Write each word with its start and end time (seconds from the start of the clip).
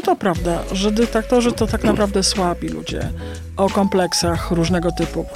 czy 0.00 0.06
to 0.06 0.16
prawda, 0.16 0.62
że 0.72 0.92
dyktatorzy 0.92 1.52
to 1.52 1.66
tak 1.66 1.84
naprawdę 1.84 2.22
słabi 2.22 2.68
ludzie 2.68 3.10
o 3.56 3.70
kompleksach 3.70 4.50
różnego 4.50 4.92
typu? 4.92 5.26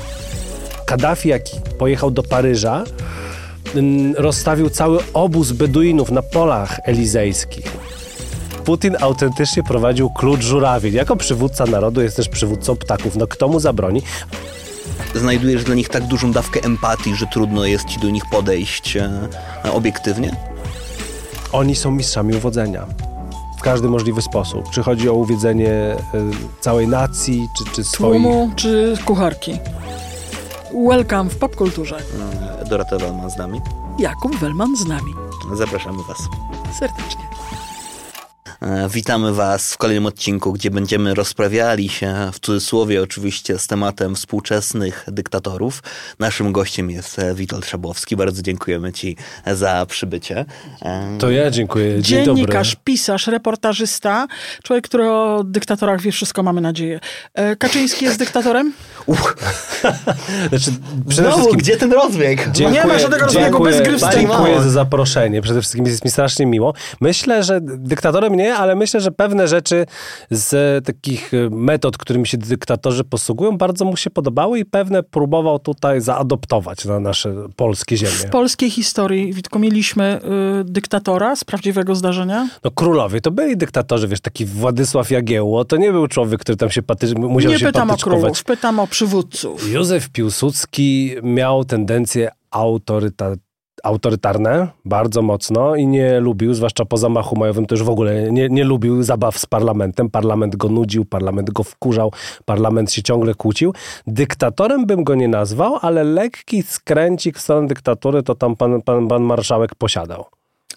Kaddafi, 0.87 1.29
jak 1.29 1.42
pojechał 1.79 2.10
do 2.10 2.22
Paryża, 2.22 2.85
mm, 3.74 4.14
rozstawił 4.16 4.71
cały 4.71 4.98
obóz 5.14 5.53
Beduinów 5.53 6.11
na 6.11 6.22
polach 6.22 6.80
elizejskich. 6.85 7.72
Putin 8.64 8.96
autentycznie 9.00 9.62
prowadził 9.62 10.10
klucz 10.10 10.42
żurawień. 10.42 10.94
Jako 10.94 11.17
przywódca 11.17 11.67
narodu 11.67 12.03
jest 12.03 12.17
też 12.17 12.28
przywódcą 12.28 12.76
ptaków. 12.76 13.17
No 13.17 13.26
kto 13.26 13.49
mu 13.49 13.60
zabroni? 13.60 14.03
Znajdujesz 15.15 15.65
dla 15.65 15.74
nich 15.74 15.88
tak 15.88 16.06
dużą 16.06 16.33
dawkę 16.33 16.60
empatii, 16.62 17.15
że 17.15 17.27
trudno 17.27 17.65
jest 17.65 17.84
ci 17.88 18.01
do 18.01 18.10
nich 18.10 18.24
podejść 18.30 18.96
e, 18.96 19.10
obiektywnie? 19.73 20.37
Oni 21.52 21.77
są 21.77 21.91
mistrzami 21.91 22.37
uwodzenia. 22.37 22.87
W 23.65 23.66
każdy 23.66 23.88
możliwy 23.88 24.23
sposób. 24.23 24.70
Czy 24.70 24.83
chodzi 24.83 25.09
o 25.09 25.15
uwiedzenie 25.15 25.70
y, 25.70 25.96
całej 26.60 26.88
nacji, 26.88 27.48
czy, 27.59 27.64
czy 27.64 27.84
swoich... 27.84 28.23
Tłumu 28.23 28.50
czy 28.56 28.95
kucharki? 29.04 29.59
Welcome 30.88 31.30
w 31.30 31.38
popkulturze. 31.38 31.98
E, 32.60 32.64
Dorota 32.64 32.98
Wellman 32.98 33.30
z 33.30 33.37
nami. 33.37 33.60
Jakub 33.98 34.37
Wellman 34.37 34.77
z 34.77 34.87
nami. 34.87 35.14
Zapraszamy 35.54 35.98
Was. 36.09 36.28
Serdecznie. 36.78 37.13
E, 38.64 38.88
Witamy 38.88 39.32
Was 39.34 39.74
w 39.74 39.78
kolejnym 39.78 40.06
odcinku, 40.06 40.52
gdzie 40.52 40.70
będziemy 40.70 41.14
rozprawiali 41.14 41.88
się, 41.88 42.30
w 42.32 42.41
cudzysłowie 42.41 43.02
oczywiście, 43.02 43.59
z 43.59 43.66
tematem 43.66 44.14
współczesnych 44.14 45.04
dyktatorów. 45.09 45.82
Naszym 46.18 46.52
gościem 46.52 46.90
jest 46.90 47.18
e, 47.18 47.34
Witold 47.34 47.66
Szabłowski. 47.66 48.16
Bardzo 48.16 48.42
dziękujemy 48.42 48.92
Ci 48.92 49.16
za 49.52 49.87
przybycie. 49.88 50.45
E, 50.82 51.18
To 51.18 51.30
ja 51.30 51.50
dziękuję. 51.50 52.02
Dzień 52.02 52.24
Dziennikarz, 52.24 52.70
dobry. 52.70 52.80
pisarz, 52.84 53.27
reportażysta, 53.27 54.27
człowiek, 54.62 54.84
który 54.84 55.10
o 55.10 55.42
dyktatorach 55.45 56.01
wie 56.01 56.12
wszystko, 56.12 56.42
mamy 56.42 56.60
nadzieję. 56.60 57.01
E, 57.34 57.56
Kaczyński 57.56 58.04
jest 58.04 58.18
dyktatorem? 58.18 58.73
Uch, 59.07 59.37
Znaczy, 60.48 60.70
przede 61.09 61.23
znowu, 61.23 61.37
wszystkim 61.37 61.59
gdzie 61.59 61.76
ten 61.76 61.92
rozbieg? 61.92 62.48
Dziękuję, 62.52 62.80
Nie 62.85 62.88
ma 62.88 62.98
żadnego 62.98 63.24
rozbiegu 63.24 63.45
dziękuję, 63.46 63.73
bez 63.73 63.82
gry 63.82 63.96
wstępu. 63.96 64.19
Dziękuję 64.19 64.62
za 64.62 64.70
zaproszenie. 64.70 65.42
Przede 65.42 65.61
wszystkim 65.61 65.87
jest 65.87 66.05
mi 66.05 66.11
strasznie 66.11 66.47
miło. 66.47 66.75
Myślę, 67.01 67.42
że 67.42 67.59
dyktatorem 67.62 68.35
nie, 68.35 68.54
ale 68.57 68.77
myślę, 68.77 69.01
że 69.01 69.11
pewne 69.11 69.49
rzeczy 69.49 69.87
z 70.31 70.85
takich 70.87 71.35
y, 71.35 71.49
metod, 71.51 71.99
którymi 71.99 72.27
się 72.27 72.39
dyktatorzy 72.39 73.05
posługują, 73.05 73.59
bardzo 73.59 73.85
mu 73.85 73.97
się 73.97 74.11
podobały 74.11 74.59
i 74.59 74.65
pewne 74.65 75.03
próbował 75.03 75.59
tutaj 75.59 76.01
zaadoptować 76.01 76.85
na 76.85 77.01
nasze 77.01 77.35
polskie 77.57 77.97
W 77.97 77.99
ziemie. 77.99 78.31
polskiej 78.31 78.71
historii, 78.71 79.33
Witko, 79.33 79.59
mieliśmy 79.59 80.21
y, 80.61 80.65
dyktatora 80.65 81.37
z 81.37 81.45
prawdziwego 81.45 81.95
zdarzenia? 81.95 82.49
No 82.65 82.71
królowie 82.71 83.21
to 83.21 83.31
byli 83.31 83.57
dyktatorzy, 83.57 84.09
wiesz, 84.09 84.21
taki 84.21 84.45
Władysław 84.47 85.11
Jagiełło, 85.11 85.65
to 85.65 85.77
nie 85.77 85.93
był 85.93 86.07
człowiek, 86.07 86.41
który 86.41 86.57
tam 86.57 86.71
się 86.71 86.83
paty, 86.83 87.15
musiał 87.15 87.53
Nie 87.53 87.59
się 87.59 87.67
pytam 87.67 87.91
o 87.91 87.97
królów, 87.97 88.45
pytam 88.45 88.81
o 88.81 88.87
przywódców. 88.87 89.73
Józef 89.73 90.09
Piłsudski 90.11 91.15
miał 91.23 91.65
tendencje 91.65 92.31
autoryta, 92.51 93.33
autorytarne 93.85 94.69
bardzo 94.85 95.23
mocno 95.23 95.77
i 95.77 95.87
nie 95.87 96.21
lubił, 96.21 96.55
zwłaszcza 96.55 96.85
po 96.85 96.97
zamachu 96.97 97.37
majowym, 97.37 97.67
to 97.67 97.75
już 97.75 97.85
w 97.85 97.89
ogóle 97.91 98.33
nie, 98.33 98.49
nie 98.49 98.65
lubił 98.65 99.03
zabaw 99.03 99.39
z 99.39 99.47
parlamentem. 99.47 100.11
Parlament 100.11 100.57
go 100.57 100.69
nudził, 100.69 101.05
parlament 101.05 101.51
go 101.51 101.63
wkurzał, 101.63 102.13
parlament 102.45 102.93
się 102.93 103.03
ciągle 103.03 103.35
kłócił. 103.35 103.75
Dyktatorem 104.07 104.87
bym 104.87 105.05
go 105.05 105.15
nie 105.15 105.29
nazwał, 105.29 105.79
ale 105.83 106.05
lekki 106.05 106.63
skręcik 106.63 107.39
w 107.39 107.41
stronę 107.41 107.67
dyktatury 107.69 108.23
to 108.23 108.35
tam 108.35 108.57
pan, 108.57 108.83
pan, 108.83 109.09
pan 109.09 109.23
marszałek 109.23 109.75
posiadał. 109.75 110.25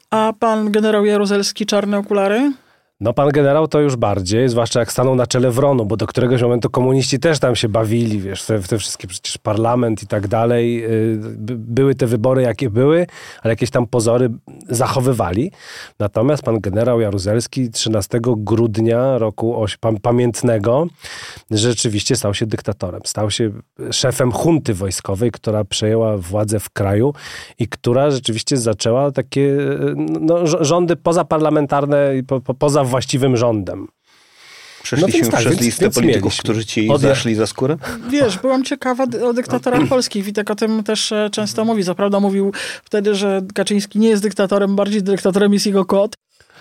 A 0.10 0.34
pan 0.40 0.72
generał 0.72 1.06
Jaruzelski, 1.06 1.66
czarne 1.66 1.98
okulary? 1.98 2.52
No 3.00 3.14
pan 3.14 3.30
generał 3.30 3.68
to 3.68 3.80
już 3.80 3.96
bardziej, 3.96 4.50
zwłaszcza 4.50 4.80
jak 4.80 4.92
stanął 4.92 5.16
na 5.16 5.28
czele 5.28 5.52
Wronu, 5.52 5.86
bo 5.86 5.98
do 5.98 6.08
któregoś 6.08 6.42
momentu 6.42 6.70
komuniści 6.70 7.20
też 7.20 7.40
tam 7.40 7.56
się 7.56 7.70
bawili, 7.70 8.20
wiesz, 8.20 8.44
w 8.44 8.68
te, 8.68 8.78
wszystkie 8.78 9.08
przecież 9.08 9.38
parlament 9.38 10.04
i 10.04 10.08
tak 10.08 10.28
dalej. 10.28 10.86
By- 11.20 11.56
Były 11.58 11.96
te 11.96 12.08
wybory 12.08 12.42
jakie 12.42 12.70
były, 12.70 13.08
ale 13.44 13.52
jakieś 13.54 13.70
tam 13.70 13.88
pozory 13.88 14.30
zachowywali. 14.70 15.52
Natomiast 16.00 16.44
pan 16.44 16.60
generał 16.60 17.02
Jaruzelski 17.02 17.72
13 17.72 18.20
grudnia 18.24 19.18
roku 19.18 19.66
pamiętnego 20.02 20.88
rzeczywiście 21.52 22.16
stał 22.16 22.34
się 22.34 22.46
dyktatorem. 22.46 23.02
Stał 23.06 23.32
się 23.32 23.52
szefem 23.92 24.32
hunty 24.32 24.74
wojskowej, 24.74 25.32
która 25.32 25.64
przejęła 25.64 26.18
władzę 26.18 26.60
w 26.60 26.70
kraju 26.70 27.14
i 27.60 27.68
która 27.68 28.12
rzeczywiście 28.12 28.58
zaczęła 28.58 29.12
takie 29.12 29.58
no, 30.22 30.36
rz- 30.36 30.64
rządy 30.64 30.96
pozaparlamentarne 30.96 32.18
i 32.18 32.24
po, 32.24 32.42
po, 32.42 32.54
poza 32.54 32.87
właściwym 32.88 33.38
rządem. 33.38 33.88
Przeszliśmy 34.84 35.22
No 35.22 35.32
tak, 35.32 35.40
przez 35.40 35.52
więc- 35.52 35.62
listę 35.66 35.86
więc 35.86 35.96
polityków, 35.96 36.24
mieliśmy. 36.24 36.44
którzy 36.44 36.66
Ci 36.66 36.90
Ode- 36.90 37.08
zaszli 37.08 37.36
za 37.36 37.48
skórę? 37.48 37.78
Wiesz, 38.10 38.38
byłam 38.38 38.64
ciekawa 38.64 39.04
o 39.30 39.34
dyktatorach 39.34 39.88
polskich. 39.90 40.24
Witek 40.24 40.52
o 40.52 40.56
tym 40.56 40.84
też 40.84 41.12
e, 41.12 41.30
często 41.32 41.66
mówi. 41.66 41.84
Co 41.84 41.96
prawda 41.96 42.20
mówił 42.20 42.52
wtedy, 42.84 43.16
że 43.16 43.42
Kaczyński 43.56 44.00
nie 44.00 44.10
jest 44.10 44.24
dyktatorem, 44.24 44.76
bardziej 44.76 45.04
dyktatorem 45.04 45.54
jest 45.54 45.66
jego 45.66 45.86
kot. 45.86 46.16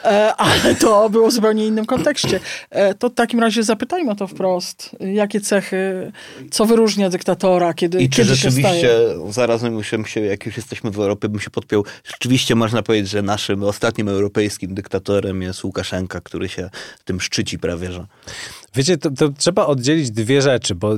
E, 0.04 0.36
ale 0.36 0.74
to 0.74 1.10
było 1.10 1.28
w 1.28 1.32
zupełnie 1.32 1.66
innym 1.66 1.86
kontekście. 1.86 2.40
E, 2.70 2.94
to 2.94 3.08
w 3.08 3.14
takim 3.14 3.40
razie 3.40 3.62
zapytajmy 3.62 4.10
o 4.10 4.14
to 4.14 4.26
wprost. 4.26 4.96
Jakie 5.00 5.40
cechy, 5.40 6.12
co 6.50 6.66
wyróżnia 6.66 7.10
dyktatora, 7.10 7.74
kiedy, 7.74 8.02
I 8.02 8.08
czy 8.08 8.16
kiedy 8.16 8.28
się 8.28 8.34
rzeczywiście, 8.34 8.70
staje? 8.70 9.32
zarazem 9.32 9.82
się, 9.84 10.20
jak 10.20 10.46
już 10.46 10.56
jesteśmy 10.56 10.90
w 10.90 10.98
Europie, 10.98 11.28
bym 11.28 11.40
się 11.40 11.50
podpiął, 11.50 11.84
rzeczywiście 12.04 12.54
można 12.54 12.82
powiedzieć, 12.82 13.10
że 13.10 13.22
naszym 13.22 13.62
ostatnim 13.62 14.08
europejskim 14.08 14.74
dyktatorem 14.74 15.42
jest 15.42 15.64
Łukaszenka, 15.64 16.20
który 16.20 16.48
się 16.48 16.70
tym 17.04 17.20
szczyci 17.20 17.58
prawie, 17.58 17.92
że... 17.92 18.06
Wiecie, 18.76 18.98
to, 18.98 19.10
to 19.10 19.28
trzeba 19.28 19.66
oddzielić 19.66 20.10
dwie 20.10 20.42
rzeczy, 20.42 20.74
bo 20.74 20.92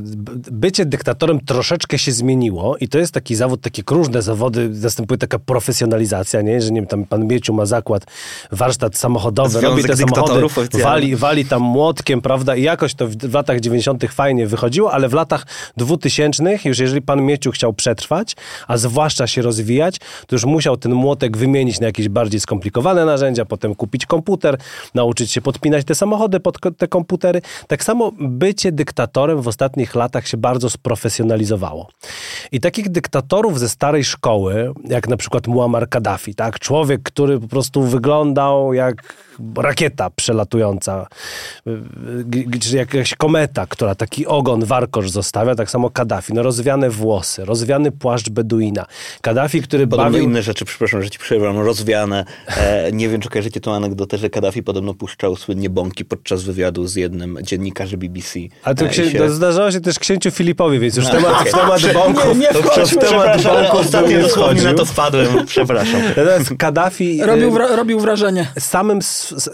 bycie 0.50 0.86
dyktatorem 0.86 1.40
troszeczkę 1.40 1.98
się 1.98 2.12
zmieniło 2.12 2.76
i 2.76 2.88
to 2.88 2.98
jest 2.98 3.14
taki 3.14 3.34
zawód, 3.34 3.60
takie 3.60 3.82
różne 3.90 4.22
zawody, 4.22 4.68
następuje 4.68 5.18
taka 5.18 5.38
profesjonalizacja, 5.38 6.42
nie? 6.42 6.60
że 6.60 6.70
nie 6.70 6.80
wiem, 6.80 6.86
tam 6.86 7.04
pan 7.04 7.26
Mieciu 7.26 7.54
ma 7.54 7.66
zakład, 7.66 8.06
warsztat 8.52 8.96
samochodowy, 8.96 9.50
Związek 9.50 9.70
robi 9.70 9.84
te 9.84 9.96
samochody, 9.96 10.46
wali, 10.82 11.16
wali 11.16 11.44
tam 11.44 11.62
młotkiem, 11.62 12.20
prawda, 12.20 12.56
i 12.56 12.62
jakoś 12.62 12.94
to 12.94 13.08
w, 13.08 13.34
latach 13.34 13.60
90. 13.60 14.04
fajnie 14.10 14.46
wychodziło, 14.46 14.92
ale 14.92 15.08
w 15.08 15.12
latach 15.12 15.46
2000 15.76 16.58
już 16.64 16.78
jeżeli 16.78 17.02
pan 17.02 17.22
Mieciu 17.22 17.50
chciał 17.50 17.72
przetrwać, 17.72 18.36
a 18.68 18.76
zwłaszcza 18.76 19.26
się 19.26 19.42
rozwijać, 19.42 19.98
to 20.26 20.36
już 20.36 20.44
musiał 20.44 20.76
ten 20.76 20.94
młotek 20.94 21.36
wymienić 21.36 21.80
na 21.80 21.86
jakieś 21.86 22.08
bardziej 22.08 22.40
skomplikowane 22.40 23.04
narzędzia, 23.04 23.44
potem 23.44 23.74
kupić 23.74 24.06
komputer, 24.06 24.58
nauczyć 24.94 25.32
się 25.32 25.40
podpinać 25.40 25.84
te 25.84 25.94
samochody 25.94 26.40
pod 26.40 26.58
te 26.76 26.88
komputery. 26.88 27.42
Tak 27.68 27.84
samo 27.84 28.12
bycie 28.18 28.72
dyktatorem 28.72 29.42
w 29.42 29.48
ostatnich 29.48 29.94
latach 29.94 30.28
się 30.28 30.36
bardzo 30.36 30.70
sprofesjonalizowało. 30.70 31.88
I 32.52 32.60
takich 32.60 32.88
dyktatorów 32.88 33.58
ze 33.58 33.68
starej 33.68 34.04
szkoły, 34.04 34.72
jak 34.84 35.08
na 35.08 35.16
przykład 35.16 35.46
Muammar 35.46 35.88
Kaddafi, 35.88 36.34
tak? 36.34 36.58
człowiek, 36.58 37.02
który 37.02 37.40
po 37.40 37.48
prostu 37.48 37.82
wyglądał 37.82 38.74
jak 38.74 39.14
rakieta 39.56 40.10
przelatująca, 40.10 41.06
y, 41.66 41.70
y, 42.54 42.58
czy 42.58 42.76
jakaś 42.76 43.14
kometa, 43.14 43.66
która 43.66 43.94
taki 43.94 44.26
ogon, 44.26 44.64
warkosz 44.64 45.10
zostawia, 45.10 45.54
tak 45.54 45.70
samo 45.70 45.90
Kaddafi. 45.90 46.34
No 46.34 46.42
rozwiane 46.42 46.90
włosy, 46.90 47.44
rozwiany 47.44 47.92
płaszcz 47.92 48.30
Beduina. 48.30 48.86
Kaddafi, 49.20 49.62
który 49.62 49.86
Podobno 49.86 50.12
bawił... 50.12 50.28
inne 50.28 50.42
rzeczy, 50.42 50.64
przepraszam, 50.64 51.02
że 51.02 51.10
ci 51.10 51.18
przerwam, 51.18 51.58
rozwiane. 51.58 52.24
E, 52.46 52.92
nie 52.92 53.08
wiem, 53.08 53.20
czy 53.20 53.28
kojarzycie 53.28 53.60
tą 53.60 53.74
anegdotę, 53.74 54.18
że 54.18 54.30
Kaddafi 54.30 54.62
podobno 54.62 54.94
puszczał 54.94 55.36
słynnie 55.36 55.70
bąki 55.70 56.04
podczas 56.04 56.42
wywiadu 56.42 56.86
z 56.86 56.96
jednym 56.96 57.38
dziennikarzem 57.42 57.57
BBC. 57.96 58.38
A 58.64 58.74
to, 58.74 58.84
E, 58.84 58.88
księ... 58.88 59.10
się- 59.10 59.18
to 59.18 59.30
zdarzało 59.30 59.70
się 59.72 59.80
też 59.80 59.98
księciu 59.98 60.30
Filipowi, 60.30 60.78
więc 60.78 60.96
już 60.96 61.04
No, 61.04 61.10
temat, 61.10 61.40
okej. 61.40 61.52
temat 61.52 61.92
bąków... 61.94 62.24
Nie, 62.24 62.34
nie 62.34 62.46
wchodźmy, 62.62 63.00
w 63.00 63.08
temat 63.10 63.42
bąków 63.42 63.80
ostatnio 63.80 64.20
dosłownie 64.20 64.62
na 64.62 64.74
to 64.74 64.84
wpadłem, 64.84 65.46
przepraszam. 65.46 66.00
Natomiast 66.16 66.50
Kaddafi... 66.58 67.20
Robił, 67.26 67.48
y, 67.48 67.52
wra- 67.52 67.76
robił 67.76 68.00
wrażenie. 68.00 68.46
samym, 68.58 68.98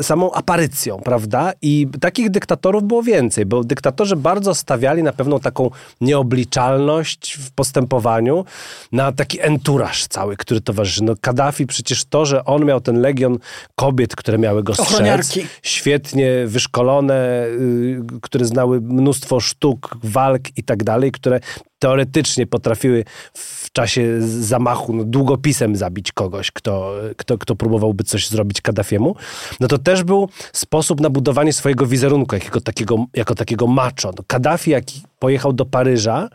samą 0.03 0.33
aparycją, 0.33 0.99
prawda? 1.05 1.53
I 1.63 1.87
takich 2.01 2.31
dyktatorów 2.31 2.83
było 2.85 3.03
więcej, 3.03 3.47
bo 3.47 3.65
dyktatorzy 3.65 4.17
bardzo 4.17 4.55
stawiali 4.55 5.03
na 5.03 5.13
pewną 5.13 5.41
taką 5.41 5.71
nieobliczalność 6.01 7.35
w 7.41 7.51
postępowaniu, 7.51 8.45
na 8.93 9.13
taki 9.13 9.41
enturaż 9.41 10.07
cały, 10.07 10.37
który 10.37 10.61
towarzyszy. 10.61 11.05
No 11.05 11.15
Kaddafi 11.21 11.67
przecież 11.67 12.05
to, 12.05 12.27
że 12.27 12.45
on 12.45 12.65
miał 12.65 12.81
ten 12.81 13.01
legion 13.01 13.39
kobiet, 13.75 14.17
które 14.17 14.39
miały 14.39 14.63
go 14.63 14.75
strzec, 14.75 14.91
Ochroniarki. 14.93 15.47
świetnie 15.63 16.31
wyszkolone, 16.47 17.47
y, 17.47 17.84
które 18.23 18.45
znały 18.45 18.81
mnóstwo 18.81 19.41
sztuk, 19.41 19.97
walk 20.03 20.43
i 20.57 20.65
tak 20.65 20.85
dalej, 20.85 21.13
które 21.13 21.41
teoretycznie 21.79 22.47
potrafiły 22.47 23.05
w 23.35 23.73
czasie 23.73 24.21
zamachu 24.21 24.93
no, 24.93 25.05
długopisem 25.05 25.77
zabić 25.77 26.13
kogoś, 26.13 26.51
kto, 26.51 26.95
kto, 27.17 27.39
kto 27.39 27.57
próbowałby 27.57 28.05
coś 28.05 28.29
zrobić 28.29 28.61
Kaddafiemu, 28.61 29.17
no 29.61 29.69
to 29.69 29.79
też 29.79 30.03
był 30.03 30.29
sposób 30.53 31.01
na 31.01 31.11
budowanie 31.11 31.53
swojego 31.53 31.87
wizerunku 31.87 32.35
jako 32.35 32.61
takiego, 32.61 33.07
jako 33.15 33.35
takiego 33.35 33.67
macho. 33.67 34.11
No, 34.17 34.25
Kaddafi, 34.27 34.71
jak 34.71 34.85
pojechał 35.19 35.53
do 35.53 35.65
Paryża, 35.67 36.29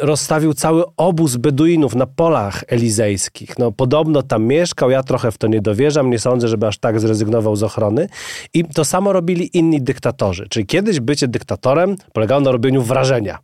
rozstawił 0.00 0.54
cały 0.54 0.84
obóz 0.96 1.36
Beduinów 1.36 1.94
na 1.94 2.06
polach 2.06 2.64
elizejskich. 2.68 3.58
No, 3.58 3.72
podobno 3.72 4.22
tam 4.22 4.44
mieszkał, 4.44 4.90
ja 4.90 5.02
trochę 5.02 5.32
w 5.32 5.38
to 5.38 5.46
nie 5.46 5.60
dowierzam, 5.60 6.10
nie 6.10 6.18
sądzę, 6.18 6.48
żeby 6.48 6.66
aż 6.66 6.78
tak 6.78 7.00
zrezygnował 7.00 7.56
z 7.56 7.62
ochrony. 7.62 8.08
I 8.54 8.64
to 8.64 8.84
samo 8.84 9.12
robili 9.12 9.56
inni 9.58 9.82
dyktatorzy. 9.82 10.46
Czyli 10.48 10.66
kiedyś 10.66 11.00
bycie 11.00 11.28
dyktatorem 11.28 11.96
polegało 12.12 12.40
na 12.40 12.52
robieniu 12.52 12.82
wrażenia. 12.82 13.38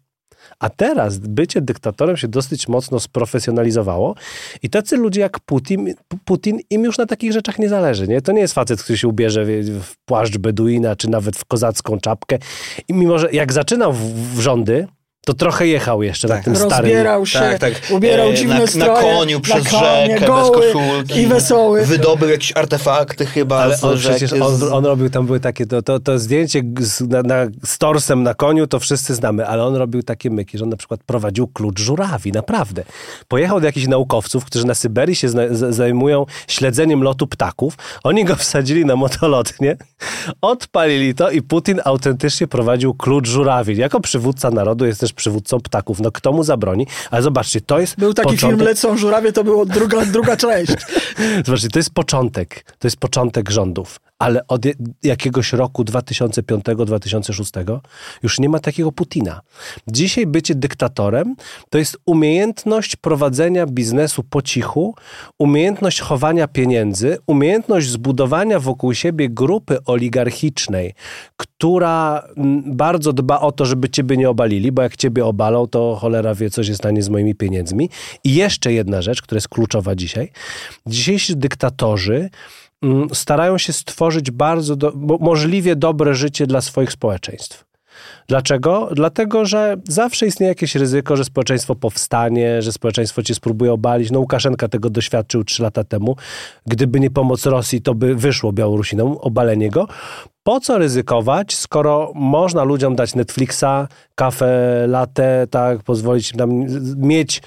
A 0.59 0.71
teraz 0.71 1.19
bycie 1.19 1.61
dyktatorem 1.61 2.17
się 2.17 2.29
dosyć 2.29 2.69
mocno 2.69 3.01
sprofesjonalizowało 3.01 4.15
i 4.63 4.71
tacy 4.71 4.97
ludzie 4.97 5.21
jak 5.21 5.41
Putin, 5.41 5.95
Putin 6.25 6.59
im 6.71 6.85
już 6.85 6.99
na 6.99 7.07
takich 7.07 7.33
rzeczach 7.33 7.59
nie 7.59 7.69
zależy. 7.69 8.09
Nie? 8.09 8.23
To 8.23 8.33
nie 8.33 8.41
jest 8.41 8.55
facet, 8.55 8.83
który 8.83 8.99
się 8.99 9.09
ubierze 9.09 9.45
w 9.63 9.95
płaszcz 10.05 10.39
beduina, 10.39 10.97
czy 10.97 11.11
nawet 11.11 11.37
w 11.37 11.45
kozacką 11.45 12.01
czapkę. 12.01 12.39
I 12.89 12.95
mimo, 12.95 13.19
że 13.19 13.33
jak 13.33 13.53
zaczynał 13.53 13.93
w, 13.93 14.37
w 14.37 14.41
rządy, 14.41 14.89
to 15.27 15.35
trochę 15.35 15.67
jechał 15.67 16.03
jeszcze 16.03 16.29
tak. 16.29 16.39
na 16.39 16.45
tym 16.45 16.57
starym. 16.57 16.73
Rozbierał 16.73 17.27
się, 17.27 17.39
tak, 17.39 17.59
tak. 17.59 17.73
ubierał 17.91 18.29
e, 18.29 18.35
dziwne 18.35 18.59
na, 18.59 18.67
stroje. 18.67 18.93
Na 18.93 19.01
koniu, 19.01 19.41
przez 19.41 19.69
konie, 19.69 20.07
rzekę, 20.07 20.27
goły 20.27 20.41
bez 20.43 20.51
koszulki. 20.51 21.21
I 21.21 21.27
wesoły. 21.27 21.87
Wydobył 21.87 22.29
jakieś 22.29 22.57
artefakty 22.57 23.27
chyba 23.27 23.59
Ale 23.59 23.81
on 23.83 23.97
rzeki. 23.97 24.17
przecież, 24.17 24.41
on, 24.41 24.73
on, 24.73 24.85
robił, 24.85 25.11
tam 25.11 25.27
były 25.27 25.41
takie, 25.41 25.67
to, 25.67 25.83
to, 25.83 26.01
to 26.01 26.19
zdjęcie 26.19 26.63
z, 26.81 27.01
na, 27.01 27.23
na, 27.23 27.35
z 27.65 27.79
torsem 27.79 28.23
na 28.23 28.35
koniu, 28.35 28.67
to 28.67 28.81
wszyscy 28.81 29.15
znamy, 29.15 29.47
ale 29.47 29.65
on 29.65 29.75
robił 29.75 30.03
takie 30.03 30.31
myki, 30.31 30.59
że 30.59 30.65
on 30.65 30.71
na 30.71 30.77
przykład 30.77 31.01
prowadził 31.07 31.47
klucz 31.47 31.81
żurawi, 31.81 32.33
naprawdę. 32.33 32.85
Pojechał 33.29 33.61
do 33.61 33.67
jakichś 33.67 33.87
naukowców, 33.87 34.45
którzy 34.45 34.67
na 34.67 34.75
Syberii 34.75 35.17
się 35.17 35.29
zna, 35.29 35.43
z, 35.51 35.75
zajmują 35.75 36.27
śledzeniem 36.49 37.03
lotu 37.03 37.27
ptaków. 37.27 37.75
Oni 38.05 38.25
go 38.25 38.37
wsadzili 38.37 38.85
na 38.85 38.97
motolotnie, 38.97 39.77
odpalili 40.41 41.15
to 41.15 41.31
i 41.31 41.43
Putin 41.43 41.81
autentycznie 41.85 42.47
prowadził 42.47 42.95
klucz 42.95 43.29
żurawi. 43.29 43.77
Jako 43.77 44.01
przywódca 44.01 44.51
narodu 44.51 44.87
jest 44.87 45.01
też 45.01 45.12
przywódcą 45.13 45.61
ptaków. 45.61 46.01
No 46.01 46.13
kto 46.13 46.33
mu 46.33 46.45
zabroni? 46.45 46.87
Ale 47.11 47.23
zobaczcie, 47.23 47.61
to 47.61 47.81
jest 47.81 47.97
Był 47.97 48.15
taki 48.15 48.29
początek... 48.29 48.59
film 48.59 48.69
Lecą 48.69 48.97
żurawie, 48.97 49.33
to 49.33 49.45
była 49.45 49.65
druga, 49.65 50.07
druga 50.07 50.37
część. 50.47 50.73
Zobaczcie, 51.45 51.69
to 51.69 51.79
jest 51.79 51.91
początek. 51.95 52.65
To 52.79 52.87
jest 52.87 52.97
początek 52.97 53.51
rządów. 53.51 54.01
Ale 54.23 54.47
od 54.47 54.63
jakiegoś 55.03 55.53
roku 55.53 55.85
2005-2006 55.85 57.81
już 58.23 58.39
nie 58.39 58.49
ma 58.49 58.59
takiego 58.59 58.93
Putina. 58.93 59.41
Dzisiaj 59.89 60.27
bycie 60.27 60.55
dyktatorem 60.55 61.37
to 61.71 61.79
jest 61.79 61.97
umiejętność 62.07 62.97
prowadzenia 62.97 63.67
biznesu 63.67 64.23
po 64.23 64.43
cichu, 64.43 64.95
umiejętność 65.39 66.01
chowania 66.01 66.49
pieniędzy, 66.49 67.19
umiejętność 67.27 67.89
zbudowania 67.89 68.61
wokół 68.61 68.95
siebie 68.95 69.29
grupy 69.29 69.79
oligarchicznej, 69.85 70.95
która 71.37 72.23
mm, 72.37 72.77
bardzo 72.77 73.13
dba 73.13 73.41
o 73.41 73.53
to, 73.53 73.65
żeby 73.65 73.91
ciebie 73.91 74.17
nie 74.17 74.31
obalili, 74.31 74.73
bo 74.73 74.83
jak 74.83 74.97
ciebie 74.97 75.27
obalą, 75.27 75.67
to 75.67 75.97
cholera 76.01 76.35
wie, 76.35 76.51
co 76.51 76.65
się 76.65 76.75
stanie 76.75 77.03
z 77.03 77.09
moimi 77.09 77.35
pieniędzmi. 77.35 77.91
I 78.25 78.35
jeszcze 78.35 78.73
jedna 78.73 79.03
rzecz, 79.03 79.23
która 79.23 79.37
jest 79.37 79.49
kluczowa 79.49 79.95
dzisiaj. 79.95 80.31
Dzisiejsi 80.87 81.37
dyktatorzy 81.37 82.31
starają 83.13 83.59
się 83.59 83.73
stworzyć 83.73 84.31
bardzo 84.31 84.77
do, 84.77 84.93
możliwie 85.21 85.77
dobre 85.77 86.15
życie 86.15 86.47
dla 86.47 86.61
swoich 86.61 86.93
społeczeństw. 86.93 87.65
Dlaczego? 88.29 88.89
Dlatego, 88.93 89.47
że 89.47 89.77
zawsze 89.89 90.27
istnieje 90.27 90.49
jakieś 90.49 90.75
ryzyko, 90.75 91.17
że 91.17 91.25
społeczeństwo 91.25 91.75
powstanie, 91.75 92.63
że 92.63 92.73
społeczeństwo 92.73 93.23
cię 93.23 93.35
spróbuje 93.35 93.73
obalić. 93.73 94.11
No 94.11 94.21
Łukaszenka 94.21 94.69
tego 94.69 94.91
doświadczył 94.91 95.45
trzy 95.45 95.63
lata 95.63 95.85
temu. 95.85 96.17
Gdyby 96.67 97.01
nie 97.01 97.11
pomoc 97.11 97.47
Rosji, 97.47 97.83
to 97.83 97.95
by 97.95 98.15
wyszło 98.15 98.53
Białorusinom 98.53 99.17
obalenie 99.21 99.71
go. 99.71 99.89
Po 100.43 100.61
co 100.61 100.79
ryzykować, 100.79 101.55
skoro 101.55 102.13
można 102.15 102.65
ludziom 102.65 102.97
dać 102.97 103.15
Netflixa, 103.15 103.89
kawę, 104.15 104.85
latte, 104.89 105.47
tak, 105.51 105.83
pozwolić 105.83 106.33
im 106.33 106.39
tam 106.39 106.51
mieć 106.97 107.43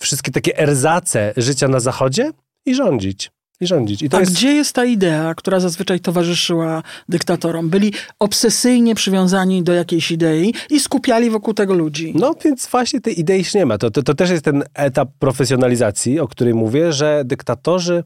wszystkie 0.00 0.32
takie 0.32 0.58
erzace 0.58 1.32
życia 1.36 1.68
na 1.68 1.80
zachodzie 1.80 2.30
i 2.66 2.74
rządzić 2.74 3.33
i 3.60 3.66
rządzić. 3.66 4.02
I 4.02 4.08
A 4.12 4.20
jest... 4.20 4.32
gdzie 4.32 4.52
jest 4.52 4.72
ta 4.72 4.84
idea, 4.84 5.34
która 5.34 5.60
zazwyczaj 5.60 6.00
towarzyszyła 6.00 6.82
dyktatorom? 7.08 7.68
Byli 7.68 7.92
obsesyjnie 8.18 8.94
przywiązani 8.94 9.62
do 9.62 9.72
jakiejś 9.72 10.10
idei 10.10 10.54
i 10.70 10.80
skupiali 10.80 11.30
wokół 11.30 11.54
tego 11.54 11.74
ludzi. 11.74 12.12
No 12.16 12.34
więc 12.44 12.66
właśnie 12.66 13.00
tej 13.00 13.20
idei 13.20 13.38
już 13.38 13.54
nie 13.54 13.66
ma. 13.66 13.78
To, 13.78 13.90
to, 13.90 14.02
to 14.02 14.14
też 14.14 14.30
jest 14.30 14.44
ten 14.44 14.64
etap 14.74 15.08
profesjonalizacji, 15.18 16.20
o 16.20 16.28
której 16.28 16.54
mówię, 16.54 16.92
że 16.92 17.22
dyktatorzy 17.24 18.04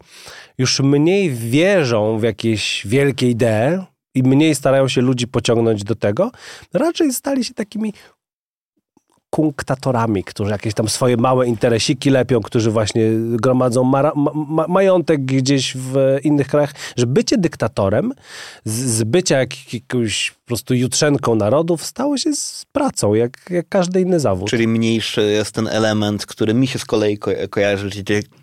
już 0.58 0.80
mniej 0.80 1.30
wierzą 1.30 2.18
w 2.18 2.22
jakieś 2.22 2.82
wielkie 2.86 3.30
idee, 3.30 3.78
i 4.14 4.22
mniej 4.22 4.54
starają 4.54 4.88
się 4.88 5.00
ludzi 5.00 5.28
pociągnąć 5.28 5.84
do 5.84 5.94
tego, 5.94 6.30
raczej 6.72 7.12
stali 7.12 7.44
się 7.44 7.54
takimi 7.54 7.92
kunktatorami, 9.30 10.25
którzy 10.25 10.50
jakieś 10.50 10.75
tam 10.75 10.88
swoje 10.88 11.16
małe 11.16 11.46
interesiki 11.46 12.10
lepią, 12.10 12.40
którzy 12.40 12.70
właśnie 12.70 13.02
gromadzą 13.14 13.84
ma 13.84 14.12
ma 14.48 14.66
majątek 14.69 15.25
gdzieś 15.25 15.76
w 15.76 16.19
innych 16.22 16.48
krajach, 16.48 16.72
że 16.96 17.06
bycie 17.06 17.38
dyktatorem, 17.38 18.12
z, 18.64 18.72
z 18.72 19.04
bycia 19.04 19.38
jak, 19.38 19.75
jakąś 19.75 20.30
po 20.30 20.46
prostu 20.46 20.75
jutrzenką 20.75 21.34
narodów 21.34 21.84
stało 21.84 22.19
się 22.19 22.32
z 22.34 22.64
pracą, 22.72 23.14
jak, 23.14 23.50
jak 23.50 23.69
każdy 23.69 24.00
inny 24.00 24.20
zawód. 24.20 24.50
Czyli 24.50 24.69
mniejszy 24.69 25.22
jest 25.22 25.52
ten 25.54 25.69
element, 25.69 26.26
który 26.26 26.54
mi 26.54 26.66
się 26.66 26.78
z 26.78 26.84
kolei 26.84 27.19
ko 27.19 27.31
kojarzy, 27.50 27.90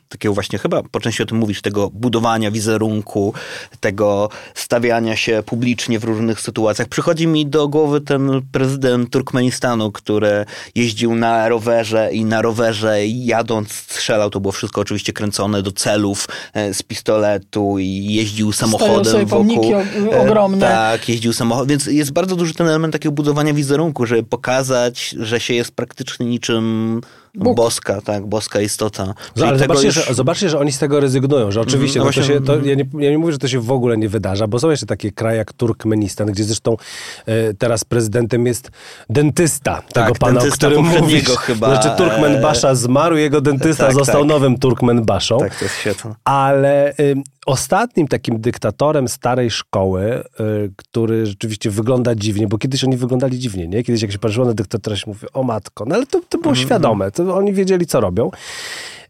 takiego 0.09 0.33
właśnie 0.33 0.59
chyba 0.59 0.83
po 0.83 0.99
części 0.99 1.23
o 1.23 1.25
tym 1.25 1.37
mówisz, 1.37 1.61
tego 1.61 1.89
budowania 1.89 2.51
wizerunku, 2.51 3.33
tego 3.79 4.29
stawiania 4.53 5.15
się 5.15 5.43
publicznie 5.45 5.99
w 5.99 6.03
różnych 6.03 6.41
sytuacjach. 6.41 6.87
Przychodzi 6.87 7.27
mi 7.27 7.45
do 7.45 7.67
głowy 7.67 8.01
ten 8.01 8.41
prezydent 8.51 9.09
Turkmenistanu, 9.09 9.91
który 9.91 10.45
jeździł 10.75 11.15
na 11.15 11.49
rowerze 11.49 12.09
i 12.11 12.25
na 12.25 12.41
rowerze 12.41 13.07
jadąc 13.07 13.71
strzelał, 13.71 14.29
to 14.29 14.39
było 14.39 14.51
wszystko 14.51 14.81
oczywiście 14.81 15.13
kręcone 15.13 15.61
do 15.61 15.71
celów 15.71 16.27
e, 16.53 16.73
z 16.73 16.83
pistoletu 16.83 17.79
i 17.79 18.05
jeździł 18.09 18.51
samochodem 18.51 19.05
sobie 19.05 19.25
wokół. 19.25 19.73
E, 20.11 20.21
ogromne. 20.21 20.67
Tak, 20.67 21.09
jeździł 21.09 21.33
samochodem, 21.33 21.67
więc 21.69 21.85
jest 21.85 22.11
bardzo 22.11 22.35
duży 22.35 22.53
ten 22.53 22.67
element 22.67 22.93
takiego 22.93 23.11
budowania 23.11 23.53
wizerunku, 23.53 24.05
żeby 24.05 24.23
pokazać, 24.23 25.15
że 25.19 25.39
się 25.39 25.53
jest 25.53 25.71
praktycznie 25.71 26.25
niczym 26.25 27.01
Bóg. 27.37 27.57
Boska, 27.57 28.01
tak, 28.01 28.25
boska 28.25 28.61
istota. 28.61 29.13
No, 29.35 29.45
ale 29.45 29.59
zobaczcie, 29.59 29.85
już... 29.85 29.95
że, 29.95 30.13
zobaczcie, 30.13 30.49
że 30.49 30.59
oni 30.59 30.71
z 30.71 30.79
tego 30.79 30.99
rezygnują, 30.99 31.51
że 31.51 31.61
oczywiście, 31.61 31.99
mm, 31.99 32.13
no, 32.15 32.21
to 32.21 32.27
się, 32.27 32.41
to, 32.41 32.55
ja, 32.55 32.75
nie, 32.75 32.85
ja 32.93 33.11
nie 33.11 33.17
mówię, 33.17 33.31
że 33.31 33.37
to 33.37 33.47
się 33.47 33.59
w 33.59 33.71
ogóle 33.71 33.97
nie 33.97 34.09
wydarza, 34.09 34.47
bo 34.47 34.59
są 34.59 34.69
jeszcze 34.69 34.85
takie 34.85 35.11
kraje 35.11 35.37
jak 35.37 35.53
Turkmenistan, 35.53 36.27
gdzie 36.27 36.43
zresztą 36.43 36.77
e, 37.25 37.53
teraz 37.53 37.83
prezydentem 37.83 38.45
jest 38.45 38.71
dentysta 39.09 39.81
tego 39.93 40.07
tak, 40.07 40.17
pana, 40.17 40.41
o 40.41 40.43
którym 40.51 40.85
mówisz. 40.85 41.29
chyba. 41.29 41.81
Znaczy 41.81 41.97
Turkmen 41.97 42.41
Basza 42.41 42.75
zmarł, 42.75 43.15
jego 43.15 43.41
dentysta 43.41 43.85
tak, 43.85 43.93
został 43.93 44.21
tak. 44.21 44.29
nowym 44.29 44.57
Turkmen 44.57 45.05
Baszą. 45.05 45.37
Tak, 45.37 45.59
to 45.59 45.65
jest 45.65 45.77
świetne. 45.77 46.15
Ale 46.23 46.93
y, 46.99 47.15
ostatnim 47.45 48.07
takim 48.07 48.41
dyktatorem 48.41 49.07
starej 49.07 49.51
szkoły, 49.51 50.23
y, 50.39 50.71
który 50.75 51.25
rzeczywiście 51.25 51.69
wygląda 51.69 52.15
dziwnie, 52.15 52.47
bo 52.47 52.57
kiedyś 52.57 52.83
oni 52.83 52.97
wyglądali 52.97 53.39
dziwnie, 53.39 53.67
nie? 53.67 53.83
Kiedyś 53.83 54.01
jak 54.01 54.11
się 54.11 54.19
patrzyło 54.19 54.45
na 54.47 54.53
dyktatora, 54.53 54.95
się 54.95 55.03
mówi, 55.07 55.27
o 55.33 55.43
matko, 55.43 55.85
no 55.85 55.95
ale 55.95 56.05
to, 56.05 56.21
to 56.29 56.37
było 56.37 56.51
mm 56.51 56.63
-hmm. 56.63 56.65
świadome, 56.65 57.11
to 57.11 57.35
oni 57.35 57.53
wiedzieli, 57.53 57.85
co 57.85 57.99
robią. 57.99 58.31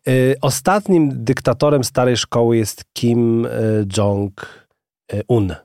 Y, 0.08 0.36
ostatnim 0.42 1.24
dyktatorem 1.24 1.84
starej 1.84 2.18
szkoły 2.18 2.58
jest 2.58 2.86
Kim 2.94 3.46
y, 3.46 3.50
Jong-un. 3.98 5.56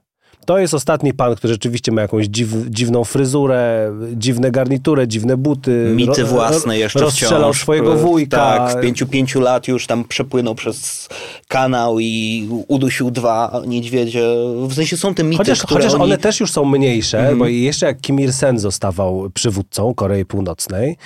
To 0.51 0.59
jest 0.59 0.75
ostatni 0.75 1.15
pan, 1.15 1.35
który 1.35 1.53
rzeczywiście 1.53 1.93
ma 1.93 2.03
jakąś 2.03 2.27
dziw, 2.27 2.49
dziwną 2.69 3.05
fryzurę, 3.05 3.93
dziwne 4.13 4.51
garniturę, 4.51 5.09
dziwne 5.09 5.37
buty. 5.37 5.93
Mity 5.97 6.25
własne 6.25 6.79
jeszcze 6.79 7.01
Rozstrzelał 7.01 7.53
wciąż. 7.53 7.63
swojego 7.63 7.97
wujka. 7.97 8.37
Tak, 8.37 8.79
w 8.79 8.81
pięciu, 8.83 9.07
pięciu 9.07 9.41
lat 9.41 9.69
już 9.69 9.87
tam 9.87 10.05
przepłynął 10.05 10.55
przez 10.55 11.09
kanał 11.49 12.01
i 12.01 12.49
udusił 12.69 13.11
dwa 13.11 13.63
niedźwiedzie. 13.67 14.23
W 14.69 14.75
sensie 14.75 14.97
są 14.97 15.15
te 15.15 15.25
mity, 15.25 15.39
chociaż, 15.39 15.61
Chociaż 15.61 15.95
oni... 15.95 16.03
one 16.03 16.19
też 16.19 16.41
już 16.41 16.53
są 16.53 16.65
mniejsze, 16.65 17.19
mm 17.21 17.35
-hmm. 17.35 17.39
bo 17.39 17.47
jeszcze 17.47 17.87
jak 17.87 18.01
Kim 18.01 18.21
Il-sen 18.21 18.59
zostawał 18.59 19.31
przywódcą 19.35 19.95
Korei 19.95 20.25
Północnej, 20.25 20.97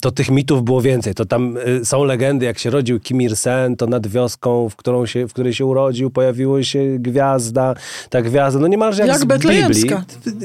to 0.00 0.10
tych 0.10 0.30
mitów 0.30 0.64
było 0.64 0.82
więcej. 0.82 1.14
To 1.14 1.24
tam 1.24 1.56
y, 1.56 1.84
są 1.84 2.04
legendy, 2.04 2.46
jak 2.46 2.58
się 2.58 2.70
rodził 2.70 3.00
Kim 3.00 3.22
Il-sen, 3.22 3.76
to 3.76 3.86
nad 3.86 4.06
wioską, 4.06 4.68
w, 4.68 4.76
którą 4.76 5.06
się, 5.06 5.28
w 5.28 5.32
której 5.32 5.54
się 5.54 5.66
urodził, 5.66 6.10
pojawiła 6.10 6.62
się 6.62 6.96
gwiazda. 6.98 7.74
Ta 8.10 8.22
gwiazda, 8.22 8.60
no 8.60 8.69
niemalże 8.70 9.06
jak, 9.06 9.08
jak 9.08 9.18
z 9.18 9.24
Biblii. 9.24 9.90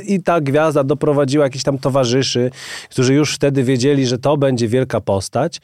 I 0.06 0.24
ta 0.24 0.42
gwiazda 0.42 0.84
doprowadziła 0.84 1.44
jakichś 1.44 1.64
tam 1.64 1.78
towarzyszy, 1.78 2.52
którzy 2.90 3.14
już 3.14 3.36
wtedy 3.36 3.64
wiedzieli, 3.64 4.08
że 4.08 4.18
to 4.18 4.38
będzie 4.38 4.68
wielka 4.68 5.02
postać. 5.02 5.62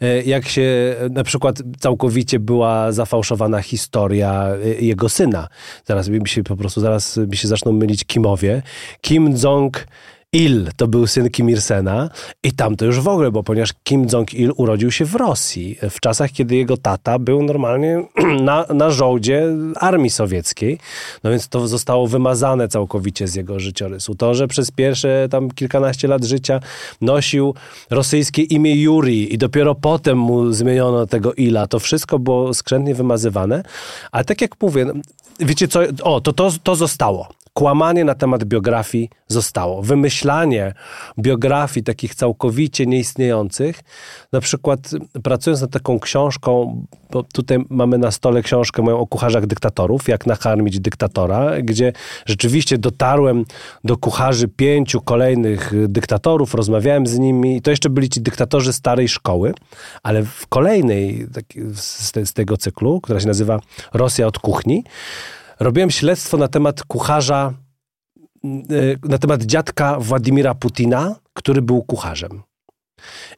E, 0.00 0.22
jak 0.22 0.48
się 0.48 0.96
na 1.10 1.24
przykład 1.24 1.62
całkowicie 1.80 2.38
była 2.38 2.92
zafałszowana 2.92 3.62
historia 3.62 4.48
e, 4.64 4.84
jego 4.84 5.08
syna. 5.08 5.48
Zaraz 5.84 6.08
mi 6.08 6.28
się 6.28 6.42
po 6.42 6.56
prostu, 6.56 6.80
zaraz 6.80 7.16
mi 7.16 7.36
się 7.36 7.48
zaczną 7.48 7.72
mylić 7.72 8.04
Kimowie. 8.04 8.62
Kim 9.00 9.34
Jong 9.42 9.86
Il 10.34 10.70
to 10.76 10.88
był 10.88 11.06
syn 11.06 11.30
Kim 11.30 11.50
Il-sena 11.50 12.10
i 12.42 12.52
tam 12.52 12.76
to 12.76 12.84
już 12.84 13.00
w 13.00 13.08
ogóle, 13.08 13.30
bo 13.30 13.42
ponieważ 13.42 13.70
Kim 13.84 14.06
Jong-il 14.12 14.52
urodził 14.56 14.90
się 14.90 15.04
w 15.04 15.14
Rosji, 15.14 15.76
w 15.90 16.00
czasach, 16.00 16.30
kiedy 16.30 16.56
jego 16.56 16.76
tata 16.76 17.18
był 17.18 17.42
normalnie 17.42 18.04
na, 18.40 18.66
na 18.74 18.90
żołdzie 18.90 19.46
armii 19.76 20.10
sowieckiej, 20.10 20.78
no 21.24 21.30
więc 21.30 21.48
to 21.48 21.68
zostało 21.68 22.06
wymazane 22.06 22.68
całkowicie 22.68 23.28
z 23.28 23.34
jego 23.34 23.60
życiorysu. 23.60 24.14
To, 24.14 24.34
że 24.34 24.48
przez 24.48 24.70
pierwsze 24.70 25.28
tam 25.30 25.50
kilkanaście 25.50 26.08
lat 26.08 26.24
życia 26.24 26.60
nosił 27.00 27.54
rosyjskie 27.90 28.42
imię 28.42 28.82
Juri 28.82 29.34
i 29.34 29.38
dopiero 29.38 29.74
potem 29.74 30.18
mu 30.18 30.52
zmieniono 30.52 31.06
tego 31.06 31.34
Ila, 31.34 31.66
to 31.66 31.78
wszystko 31.78 32.18
było 32.18 32.54
skrzętnie 32.54 32.94
wymazywane, 32.94 33.62
ale 34.12 34.24
tak 34.24 34.40
jak 34.40 34.60
mówię, 34.60 34.86
wiecie 35.40 35.68
co, 35.68 35.80
o, 36.02 36.20
to, 36.20 36.32
to, 36.32 36.52
to 36.62 36.76
zostało. 36.76 37.41
Kłamanie 37.54 38.04
na 38.04 38.14
temat 38.14 38.44
biografii 38.44 39.10
zostało. 39.28 39.82
Wymyślanie 39.82 40.74
biografii 41.18 41.84
takich 41.84 42.14
całkowicie 42.14 42.86
nieistniejących. 42.86 43.80
Na 44.32 44.40
przykład 44.40 44.90
pracując 45.22 45.60
nad 45.60 45.70
taką 45.70 46.00
książką, 46.00 46.84
bo 47.10 47.22
tutaj 47.22 47.58
mamy 47.68 47.98
na 47.98 48.10
stole 48.10 48.42
książkę 48.42 48.82
moją 48.82 48.98
o 48.98 49.06
kucharzach 49.06 49.46
dyktatorów, 49.46 50.08
jak 50.08 50.26
nakarmić 50.26 50.80
dyktatora, 50.80 51.62
gdzie 51.62 51.92
rzeczywiście 52.26 52.78
dotarłem 52.78 53.44
do 53.84 53.96
kucharzy 53.96 54.48
pięciu 54.48 55.00
kolejnych 55.00 55.72
dyktatorów, 55.88 56.54
rozmawiałem 56.54 57.06
z 57.06 57.18
nimi 57.18 57.56
i 57.56 57.62
to 57.62 57.70
jeszcze 57.70 57.90
byli 57.90 58.08
ci 58.08 58.20
dyktatorzy 58.20 58.72
starej 58.72 59.08
szkoły, 59.08 59.54
ale 60.02 60.22
w 60.22 60.46
kolejnej 60.46 61.26
z, 61.74 62.32
tego 62.32 62.56
cyklu, 62.56 63.00
która 63.00 63.20
się 63.20 63.26
nazywa 63.26 63.58
Rosja 63.92 64.26
od 64.26 64.38
kuchni, 64.38 64.84
robiłem 65.62 65.90
śledztwo 65.90 66.36
na 66.36 66.48
temat 66.48 66.84
kucharza, 66.84 67.52
y, 68.44 68.98
na 69.04 69.18
temat 69.18 69.42
dziadka 69.42 70.00
Władimira 70.00 70.54
Putina, 70.54 71.16
który 71.34 71.62
był 71.62 71.82
kucharzem. 71.82 72.42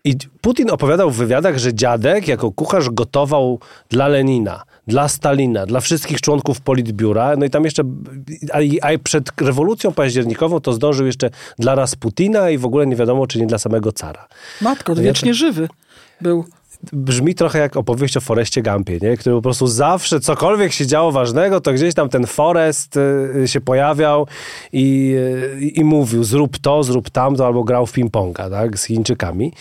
I 0.04 0.16
Putin 0.40 0.71
opowiadał 0.71 1.11
w 1.11 1.16
wywiadach, 1.16 1.59
że 1.59 1.75
dziadek 1.75 2.28
jako 2.28 2.52
kucharz 2.52 2.90
gotował 2.90 3.61
dla 3.88 4.09
Lenina, 4.09 4.62
dla 4.87 5.09
Stalina, 5.09 5.66
dla 5.66 5.81
wszystkich 5.81 6.21
członków 6.21 6.61
Politbiura. 6.61 7.37
No 7.37 7.45
i 7.45 7.50
tam 7.50 7.64
jeszcze, 7.64 7.83
a, 8.52 8.87
a 8.88 8.99
przed 8.99 9.40
rewolucją 9.40 9.93
październikową 9.93 10.61
to 10.61 10.73
zdążył 10.73 11.07
jeszcze 11.07 11.31
dla 11.59 11.75
Rasputina 11.75 12.50
i 12.50 12.59
w 12.59 12.64
ogóle 12.64 12.87
nie 12.87 12.97
wiadomo, 12.97 13.26
czy 13.26 13.40
nie 13.40 13.47
dla 13.47 13.59
samego 13.59 13.93
cara. 13.93 14.28
Matko, 14.61 14.95
wiecznie 14.95 15.35
żywy 15.35 15.69
był 16.21 16.45
brzmi 16.93 17.35
trochę 17.35 17.59
jak 17.59 17.76
opowieść 17.76 18.17
o 18.17 18.21
Foreście 18.21 18.62
Gumpie, 18.62 18.99
nie? 19.03 19.17
który 19.17 19.37
po 19.37 19.43
prostu 19.43 19.67
zawsze 19.67 20.21
cokolwiek 20.21 20.73
się 20.73 20.87
działo 20.87 21.12
ważnego, 21.12 21.61
to 21.61 21.73
gdzieś 21.73 21.95
tam 21.95 22.09
ten 22.09 22.26
Forest 22.26 22.97
y, 22.97 23.49
się 23.49 23.61
pojawiał 23.61 24.26
i, 24.73 25.14
y, 25.61 25.61
i 25.61 25.85
mówił 25.85 26.25
zrób 26.25 26.59
to, 26.59 26.83
zrób 26.83 27.11
tamto, 27.11 27.47
albo 27.47 27.64
grał 27.64 27.87
w 27.87 27.93
ping-ponga 27.93 28.50
tak? 28.50 28.79
z 28.79 28.85
Chińczykami. 28.85 29.53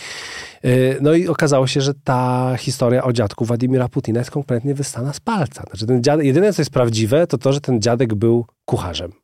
Y, 0.65 0.98
no 1.01 1.13
i 1.13 1.27
okazało 1.27 1.68
się, 1.68 1.82
że 1.82 1.94
ta 2.03 2.53
historia 2.58 3.03
o 3.03 3.13
dziadku 3.13 3.46
Władimira 3.46 3.89
Putina 3.89 4.20
jest 4.20 4.32
kompletnie 4.32 4.74
wystana 4.74 5.13
z 5.13 5.20
palca. 5.20 5.63
Znaczy 5.63 5.88
ten 5.88 6.22
jedyne, 6.22 6.53
co 6.53 6.62
jest 6.62 6.72
prawdziwe, 6.72 7.27
to 7.27 7.38
to, 7.38 7.53
że 7.53 7.62
ten 7.62 7.82
dziadek 7.82 8.13
był 8.13 8.46
kucharzem. 8.65 9.23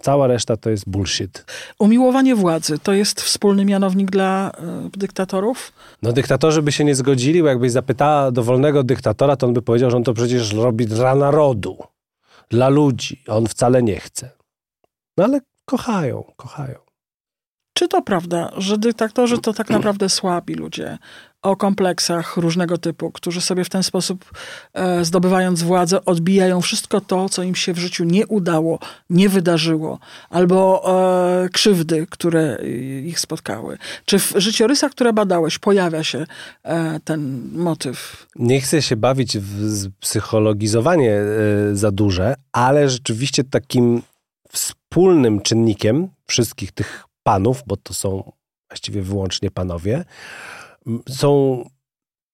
Cała 0.00 0.26
reszta 0.26 0.56
to 0.56 0.70
jest 0.70 0.88
bullshit. 0.88 1.44
Umiłowanie 1.78 2.36
władzy 2.36 2.78
to 2.78 2.92
jest 2.92 3.20
wspólny 3.20 3.64
mianownik 3.64 4.10
dla 4.10 4.52
y, 4.94 4.98
dyktatorów? 4.98 5.72
No 6.02 6.12
dyktatorzy 6.12 6.62
by 6.62 6.72
się 6.72 6.84
nie 6.84 6.94
zgodzili, 6.94 7.42
bo 7.42 7.48
jakbyś 7.48 7.72
zapytała 7.72 8.30
dowolnego 8.30 8.82
dyktatora, 8.82 9.36
to 9.36 9.46
on 9.46 9.52
by 9.52 9.62
powiedział, 9.62 9.90
że 9.90 9.96
on 9.96 10.04
to 10.04 10.14
przecież 10.14 10.52
robi 10.52 10.86
dla 10.86 11.14
narodu, 11.14 11.78
dla 12.48 12.68
ludzi. 12.68 13.22
On 13.28 13.46
wcale 13.46 13.82
nie 13.82 14.00
chce. 14.00 14.30
No 15.16 15.24
ale 15.24 15.40
kochają, 15.64 16.24
kochają. 16.36 16.78
Czy 17.74 17.88
to 17.88 18.02
prawda, 18.02 18.50
że 18.56 18.78
dyktatorzy 18.78 19.38
to 19.38 19.52
tak 19.52 19.70
naprawdę 19.70 20.08
słabi 20.08 20.54
ludzie 20.54 20.98
o 21.42 21.56
kompleksach 21.56 22.36
różnego 22.36 22.78
typu, 22.78 23.10
którzy 23.12 23.40
sobie 23.40 23.64
w 23.64 23.68
ten 23.68 23.82
sposób, 23.82 24.24
e, 24.74 25.04
zdobywając 25.04 25.62
władzę, 25.62 26.04
odbijają 26.04 26.60
wszystko 26.60 27.00
to, 27.00 27.28
co 27.28 27.42
im 27.42 27.54
się 27.54 27.72
w 27.72 27.78
życiu 27.78 28.04
nie 28.04 28.26
udało, 28.26 28.78
nie 29.10 29.28
wydarzyło, 29.28 29.98
albo 30.30 30.82
e, 31.44 31.48
krzywdy, 31.48 32.06
które 32.10 32.58
ich 33.04 33.20
spotkały? 33.20 33.78
Czy 34.04 34.18
w 34.18 34.32
życiorysach, 34.36 34.92
które 34.92 35.12
badałeś, 35.12 35.58
pojawia 35.58 36.04
się 36.04 36.26
e, 36.62 37.00
ten 37.04 37.50
motyw? 37.52 38.26
Nie 38.36 38.60
chcę 38.60 38.82
się 38.82 38.96
bawić 38.96 39.38
w 39.38 39.90
psychologizowanie 40.00 41.12
e, 41.12 41.24
za 41.76 41.90
duże, 41.90 42.34
ale 42.52 42.88
rzeczywiście 42.88 43.44
takim 43.44 44.02
wspólnym 44.52 45.40
czynnikiem 45.40 46.08
wszystkich 46.26 46.72
tych 46.72 47.04
panów, 47.22 47.62
bo 47.66 47.76
to 47.76 47.94
są 47.94 48.32
właściwie 48.68 49.02
wyłącznie 49.02 49.50
panowie, 49.50 50.04
są 51.08 51.62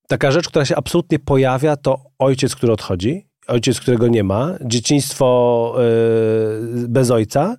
taka 0.08 0.30
rzecz, 0.30 0.48
która 0.48 0.64
się 0.64 0.76
absolutnie 0.76 1.18
pojawia, 1.18 1.76
to 1.76 1.98
ojciec, 2.18 2.54
który 2.56 2.72
odchodzi, 2.72 3.26
ojciec, 3.46 3.80
którego 3.80 4.08
nie 4.08 4.24
ma, 4.24 4.54
dzieciństwo 4.64 5.74
yy, 5.78 6.88
bez 6.88 7.10
ojca. 7.10 7.56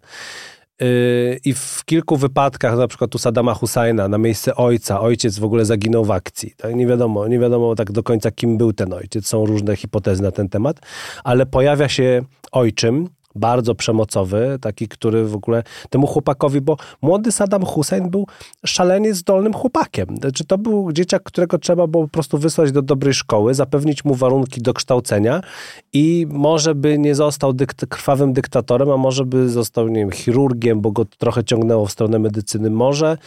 Yy, 0.81 1.39
I 1.45 1.53
w 1.53 1.81
kilku 1.85 2.17
wypadkach, 2.17 2.77
na 2.77 2.87
przykład 2.87 3.15
u 3.15 3.17
Sadama 3.17 3.53
Husajna, 3.53 4.07
na 4.07 4.17
miejsce 4.17 4.55
ojca, 4.55 5.01
ojciec 5.01 5.39
w 5.39 5.43
ogóle 5.43 5.65
zaginął 5.65 6.05
w 6.05 6.11
akcji. 6.11 6.53
Tak? 6.57 6.75
Nie 6.75 6.87
wiadomo, 6.87 7.27
nie 7.27 7.39
wiadomo 7.39 7.75
tak 7.75 7.91
do 7.91 8.03
końca, 8.03 8.31
kim 8.31 8.57
był 8.57 8.73
ten 8.73 8.93
ojciec. 8.93 9.27
Są 9.27 9.45
różne 9.45 9.75
hipotezy 9.75 10.23
na 10.23 10.31
ten 10.31 10.49
temat, 10.49 10.79
ale 11.23 11.45
pojawia 11.45 11.89
się 11.89 12.21
ojczym, 12.51 13.09
bardzo 13.37 13.75
przemocowy, 13.75 14.57
taki, 14.61 14.87
który 14.87 15.25
w 15.25 15.35
ogóle 15.35 15.63
temu 15.89 16.07
chłopakowi, 16.07 16.61
bo 16.61 16.77
młody 17.01 17.31
Saddam 17.31 17.65
Hussein 17.65 18.09
był 18.09 18.27
szalenie 18.65 19.13
zdolnym 19.13 19.53
chłopakiem. 19.53 20.17
Znaczy, 20.17 20.45
to 20.45 20.57
był 20.57 20.91
dzieciak, 20.91 21.23
którego 21.23 21.57
trzeba 21.57 21.87
było 21.87 22.03
po 22.03 22.09
prostu 22.09 22.37
wysłać 22.37 22.71
do 22.71 22.81
dobrej 22.81 23.13
szkoły, 23.13 23.53
zapewnić 23.53 24.05
mu 24.05 24.15
warunki 24.15 24.61
do 24.61 24.73
kształcenia 24.73 25.41
i 25.93 26.27
może 26.29 26.75
by 26.75 26.97
nie 26.97 27.15
został 27.15 27.53
dykt 27.53 27.85
krwawym 27.85 28.33
dyktatorem, 28.33 28.91
a 28.91 28.97
może 28.97 29.25
by 29.25 29.49
został, 29.49 29.87
nie 29.87 29.99
wiem, 29.99 30.11
chirurgiem, 30.11 30.81
bo 30.81 30.91
go 30.91 31.05
trochę 31.05 31.43
ciągnęło 31.43 31.85
w 31.85 31.91
stronę 31.91 32.19
medycyny. 32.19 32.69
Może 32.69 33.17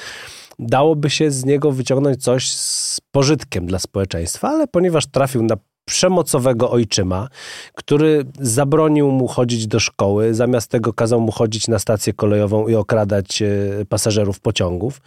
dałoby 0.59 1.11
się 1.11 1.31
z 1.31 1.45
niego 1.45 1.73
wyciągnąć 1.73 2.23
coś 2.23 2.53
z 2.53 3.01
pożytkiem 3.11 3.67
dla 3.67 3.79
społeczeństwa, 3.79 4.49
ale 4.49 4.67
ponieważ 4.67 5.07
trafił 5.07 5.43
na 5.43 5.57
przemocowego 5.91 6.71
ojczyma, 6.71 7.29
który 7.75 8.25
zabronił 8.41 9.11
mu 9.11 9.27
chodzić 9.29 9.67
do 9.67 9.81
szkoły, 9.81 10.35
zamiast 10.35 10.71
tego 10.71 10.93
kazał 10.93 11.21
mu 11.21 11.33
chodzić 11.33 11.69
na 11.69 11.79
stację 11.79 12.13
kolejową 12.13 12.69
i 12.69 12.75
okradać 12.75 13.43
e, 13.43 13.49
pasażerów 13.89 14.41
pociągów. 14.41 15.01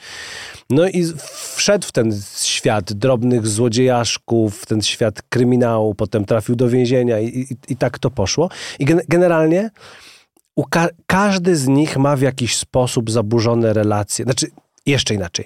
No 0.69 0.87
i 0.87 1.05
wszedł 1.55 1.87
w 1.87 1.91
ten 1.91 2.11
świat 2.41 2.93
drobnych 2.93 3.47
złodziejaszków, 3.47 4.61
w 4.61 4.65
ten 4.65 4.81
świat 4.81 5.21
kryminału, 5.29 5.95
potem 5.95 6.25
trafił 6.25 6.55
do 6.55 6.69
więzienia 6.69 7.19
i, 7.19 7.27
i, 7.27 7.57
i 7.67 7.75
tak 7.75 7.99
to 7.99 8.09
poszło. 8.09 8.49
I 8.79 8.85
gen 8.85 9.01
generalnie 9.07 9.69
ka 10.69 10.87
każdy 11.05 11.55
z 11.55 11.67
nich 11.67 11.97
ma 11.97 12.15
w 12.15 12.21
jakiś 12.21 12.57
sposób 12.57 13.11
zaburzone 13.11 13.73
relacje. 13.73 14.25
Znaczy, 14.25 14.47
jeszcze 14.85 15.13
inaczej. 15.13 15.45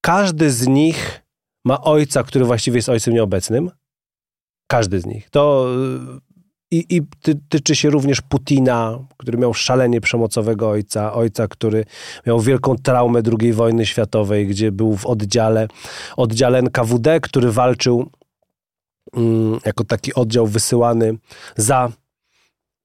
Każdy 0.00 0.50
z 0.50 0.66
nich 0.66 1.26
ma 1.64 1.80
ojca, 1.80 2.22
który 2.22 2.44
właściwie 2.44 2.78
jest 2.78 2.88
ojcem 2.88 3.14
nieobecnym, 3.14 3.70
każdy 4.66 5.00
z 5.00 5.06
nich. 5.06 5.30
To 5.30 5.66
i, 6.70 6.96
i 6.96 7.02
tyczy 7.48 7.76
się 7.76 7.90
również 7.90 8.20
Putina, 8.20 8.98
który 9.16 9.38
miał 9.38 9.54
szalenie 9.54 10.00
przemocowego 10.00 10.70
ojca, 10.70 11.12
ojca, 11.12 11.48
który 11.48 11.84
miał 12.26 12.40
wielką 12.40 12.76
traumę 12.76 13.22
II 13.40 13.52
wojny 13.52 13.86
światowej, 13.86 14.46
gdzie 14.46 14.72
był 14.72 14.96
w 14.96 15.06
oddziale, 15.06 15.68
oddziale 16.16 16.58
NKWD, 16.58 17.20
który 17.20 17.52
walczył 17.52 18.10
mm, 19.16 19.58
jako 19.64 19.84
taki 19.84 20.14
oddział 20.14 20.46
wysyłany 20.46 21.18
za 21.56 21.92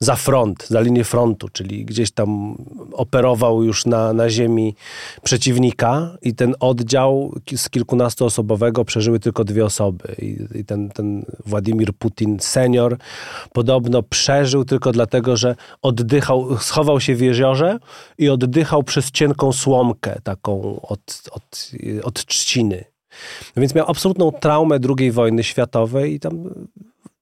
za 0.02 0.16
front, 0.16 0.68
za 0.68 0.82
linię 0.82 1.04
frontu, 1.04 1.50
czyli 1.50 1.86
gdzieś 1.86 2.12
tam 2.12 2.56
operował 2.94 3.64
już 3.64 3.86
na, 3.86 4.14
na 4.14 4.30
ziemi 4.30 4.76
przeciwnika 5.24 6.18
i 6.22 6.36
ten 6.36 6.56
oddział 6.60 7.34
z 7.56 7.70
kilkunastoosobowego 7.70 8.86
przeżyły 8.86 9.20
tylko 9.20 9.44
dwie 9.44 9.66
osoby. 9.66 10.16
I, 10.22 10.60
i 10.60 10.66
ten, 10.66 10.90
ten 10.90 11.26
Władimir 11.46 11.94
Putin 11.94 12.40
senior 12.40 12.98
podobno 13.54 14.04
przeżył 14.04 14.66
tylko 14.66 14.92
dlatego, 14.92 15.38
że 15.38 15.56
oddychał, 15.82 16.58
schował 16.58 17.00
się 17.00 17.16
w 17.16 17.22
jeziorze 17.22 17.80
i 18.18 18.30
oddychał 18.30 18.84
przez 18.84 19.12
cienką 19.12 19.54
słomkę 19.54 20.22
taką 20.24 20.82
od, 20.82 21.24
od, 21.32 21.72
od 22.04 22.26
trzciny. 22.26 22.86
Więc 23.58 23.76
miał 23.76 23.90
absolutną 23.90 24.32
traumę 24.32 24.80
II 24.98 25.12
wojny 25.12 25.44
światowej 25.44 26.14
i 26.14 26.20
tam 26.20 26.50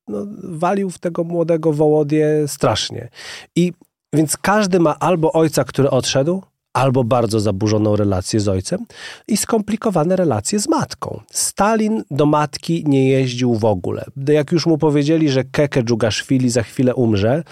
no, 0.09 0.25
walił 0.43 0.89
w 0.89 0.99
tego 0.99 1.23
młodego 1.23 1.73
Wołodię 1.73 2.47
strasznie. 2.47 3.09
I 3.55 3.73
więc 4.13 4.37
każdy 4.37 4.79
ma 4.79 4.99
albo 4.99 5.33
ojca, 5.33 5.63
który 5.63 5.89
odszedł, 5.89 6.41
albo 6.73 7.03
bardzo 7.03 7.39
zaburzoną 7.39 7.95
relację 7.95 8.39
z 8.39 8.47
ojcem 8.47 8.85
i 9.27 9.37
skomplikowane 9.37 10.15
relacje 10.15 10.59
z 10.59 10.67
matką. 10.67 11.21
Stalin 11.31 12.03
do 12.11 12.25
matki 12.25 12.83
nie 12.87 13.09
jeździł 13.09 13.55
w 13.55 13.65
ogóle. 13.65 14.05
Jak 14.27 14.51
już 14.51 14.65
mu 14.65 14.77
powiedzieli, 14.77 15.29
że 15.29 15.43
Keke 15.43 15.83
Dżugaszwili 15.83 16.49
za 16.49 16.63
chwilę 16.63 16.95
umrze, 16.95 17.43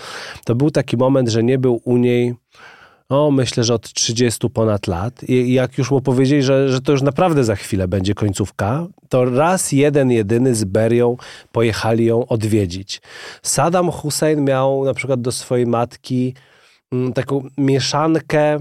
to 0.45 0.55
był 0.55 0.71
taki 0.71 0.97
moment, 0.97 1.29
że 1.29 1.43
nie 1.43 1.57
był 1.57 1.81
u 1.83 1.97
niej 1.97 2.35
O, 3.09 3.31
myślę, 3.31 3.63
że 3.63 3.73
od 3.73 3.93
30 3.93 4.49
ponad 4.49 4.87
lat. 4.87 5.23
I 5.23 5.53
jak 5.53 5.77
już 5.77 5.91
mu 5.91 6.01
powiedzieli, 6.01 6.43
że, 6.43 6.69
że 6.69 6.81
to 6.81 6.91
już 6.91 7.01
naprawdę 7.01 7.43
za 7.43 7.55
chwilę 7.55 7.87
będzie 7.87 8.13
końcówka, 8.13 8.87
to 9.09 9.25
raz 9.25 9.71
jeden, 9.71 10.11
jedyny 10.11 10.55
z 10.55 10.63
Berią 10.63 11.17
pojechali 11.51 12.05
ją 12.05 12.27
odwiedzić. 12.27 13.01
Saddam 13.41 13.91
Hussein 13.91 14.43
miał 14.43 14.85
na 14.85 14.93
przykład 14.93 15.21
do 15.21 15.31
swojej 15.31 15.67
matki 15.67 16.33
taką 17.15 17.44
mieszankę 17.58 18.60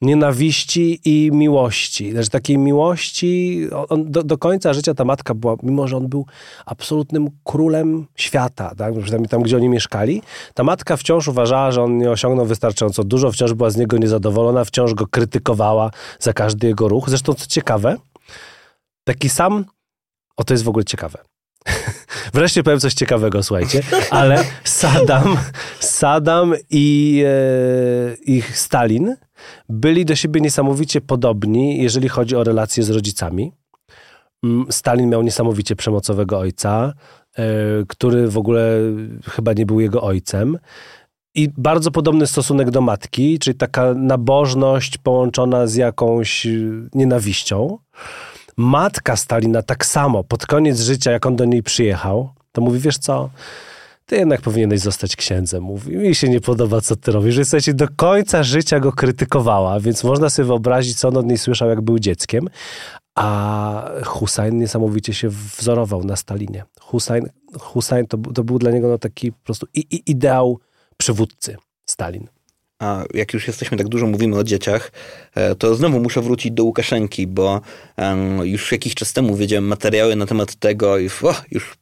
nienawiści 0.00 1.00
i 1.04 1.30
miłości. 1.32 2.12
Znaczy 2.12 2.30
takiej 2.30 2.58
miłości, 2.58 3.66
on, 3.88 4.10
do, 4.10 4.22
do 4.22 4.38
końca 4.38 4.72
życia 4.72 4.94
ta 4.94 5.04
matka 5.04 5.34
była, 5.34 5.56
mimo 5.62 5.88
że 5.88 5.96
on 5.96 6.08
był 6.08 6.26
absolutnym 6.66 7.28
królem 7.44 8.06
świata, 8.16 8.74
tak? 8.74 8.94
przynajmniej 9.02 9.28
tam, 9.28 9.42
gdzie 9.42 9.56
oni 9.56 9.68
mieszkali, 9.68 10.22
ta 10.54 10.64
matka 10.64 10.96
wciąż 10.96 11.28
uważała, 11.28 11.72
że 11.72 11.82
on 11.82 11.98
nie 11.98 12.10
osiągnął 12.10 12.46
wystarczająco 12.46 13.04
dużo, 13.04 13.32
wciąż 13.32 13.52
była 13.54 13.70
z 13.70 13.76
niego 13.76 13.98
niezadowolona, 13.98 14.64
wciąż 14.64 14.94
go 14.94 15.06
krytykowała 15.06 15.90
za 16.18 16.32
każdy 16.32 16.66
jego 16.66 16.88
ruch. 16.88 17.08
Zresztą, 17.08 17.34
co 17.34 17.46
ciekawe, 17.46 17.96
taki 19.04 19.28
sam, 19.28 19.64
o 20.36 20.44
to 20.44 20.54
jest 20.54 20.64
w 20.64 20.68
ogóle 20.68 20.84
ciekawe, 20.84 21.18
Wreszcie 22.34 22.62
powiem 22.62 22.80
coś 22.80 22.94
ciekawego, 22.94 23.42
słuchajcie, 23.42 23.82
ale 24.10 24.44
Saddam, 24.64 25.36
Saddam 25.80 26.54
i, 26.70 27.22
e, 27.26 28.14
i 28.26 28.42
Stalin 28.42 29.16
byli 29.68 30.04
do 30.04 30.16
siebie 30.16 30.40
niesamowicie 30.40 31.00
podobni, 31.00 31.82
jeżeli 31.82 32.08
chodzi 32.08 32.36
o 32.36 32.44
relacje 32.44 32.82
z 32.82 32.90
rodzicami. 32.90 33.52
Mm, 34.44 34.66
Stalin 34.70 35.10
miał 35.10 35.22
niesamowicie 35.22 35.76
przemocowego 35.76 36.38
ojca, 36.38 36.92
e, 37.38 37.44
który 37.88 38.28
w 38.28 38.38
ogóle 38.38 38.78
chyba 39.30 39.52
nie 39.52 39.66
był 39.66 39.80
jego 39.80 40.02
ojcem. 40.02 40.58
I 41.34 41.48
bardzo 41.56 41.90
podobny 41.90 42.26
stosunek 42.26 42.70
do 42.70 42.80
matki, 42.80 43.38
czyli 43.38 43.56
taka 43.56 43.94
nabożność 43.94 44.98
połączona 44.98 45.66
z 45.66 45.74
jakąś 45.74 46.46
nienawiścią. 46.94 47.78
Matka 48.56 49.16
Stalina 49.16 49.62
tak 49.62 49.86
samo, 49.86 50.24
pod 50.24 50.46
koniec 50.46 50.80
życia, 50.80 51.10
jak 51.10 51.26
on 51.26 51.36
do 51.36 51.44
niej 51.44 51.62
przyjechał, 51.62 52.30
to 52.52 52.60
mówi, 52.60 52.78
wiesz 52.78 52.98
co, 52.98 53.30
ty 54.06 54.16
jednak 54.16 54.40
powinieneś 54.40 54.80
zostać 54.80 55.16
księdzem. 55.16 55.62
Mówi, 55.62 55.96
mi 55.96 56.14
się 56.14 56.28
nie 56.28 56.40
podoba, 56.40 56.80
co 56.80 56.96
ty 56.96 57.12
robisz. 57.12 57.34
Że 57.34 57.44
słuchajcie, 57.44 57.74
do 57.74 57.88
końca 57.96 58.42
życia 58.42 58.80
go 58.80 58.92
krytykowała, 58.92 59.80
więc 59.80 60.04
można 60.04 60.30
sobie 60.30 60.46
wyobrazić, 60.46 60.98
co 60.98 61.08
on 61.08 61.16
od 61.16 61.26
niej 61.26 61.38
słyszał, 61.38 61.68
jak 61.68 61.80
był 61.80 61.98
dzieckiem. 61.98 62.48
A 63.14 63.90
Hussein 64.04 64.58
niesamowicie 64.58 65.14
się 65.14 65.28
wzorował 65.28 66.04
na 66.04 66.16
Stalinie. 66.16 66.64
Hussein, 66.80 67.28
Hussein 67.60 68.06
to, 68.06 68.18
to 68.18 68.44
był 68.44 68.58
dla 68.58 68.70
niego 68.70 68.88
no 68.88 68.98
taki 68.98 69.32
po 69.32 69.44
prostu 69.44 69.66
i, 69.74 69.80
i 69.90 70.10
ideał 70.10 70.58
przywódcy, 70.96 71.56
Stalin. 71.86 72.28
A 72.82 73.04
jak 73.14 73.34
już 73.34 73.46
jesteśmy 73.46 73.78
tak 73.78 73.88
dużo 73.88 74.06
mówimy 74.06 74.36
o 74.36 74.44
dzieciach, 74.44 74.92
e, 75.34 75.54
to 75.54 75.74
znowu 75.74 76.00
muszę 76.00 76.22
wrócić 76.22 76.52
do 76.52 76.64
Łukaszenki, 76.64 77.26
bo 77.26 77.60
już 78.42 78.72
jakiś 78.72 78.94
czas 78.94 79.12
temu 79.12 79.36
wiedziałem 79.36 79.64
materiały 79.64 80.16
na 80.16 80.26
temat 80.26 80.54
tego 80.54 80.98
i 80.98 81.08
już 81.50 81.76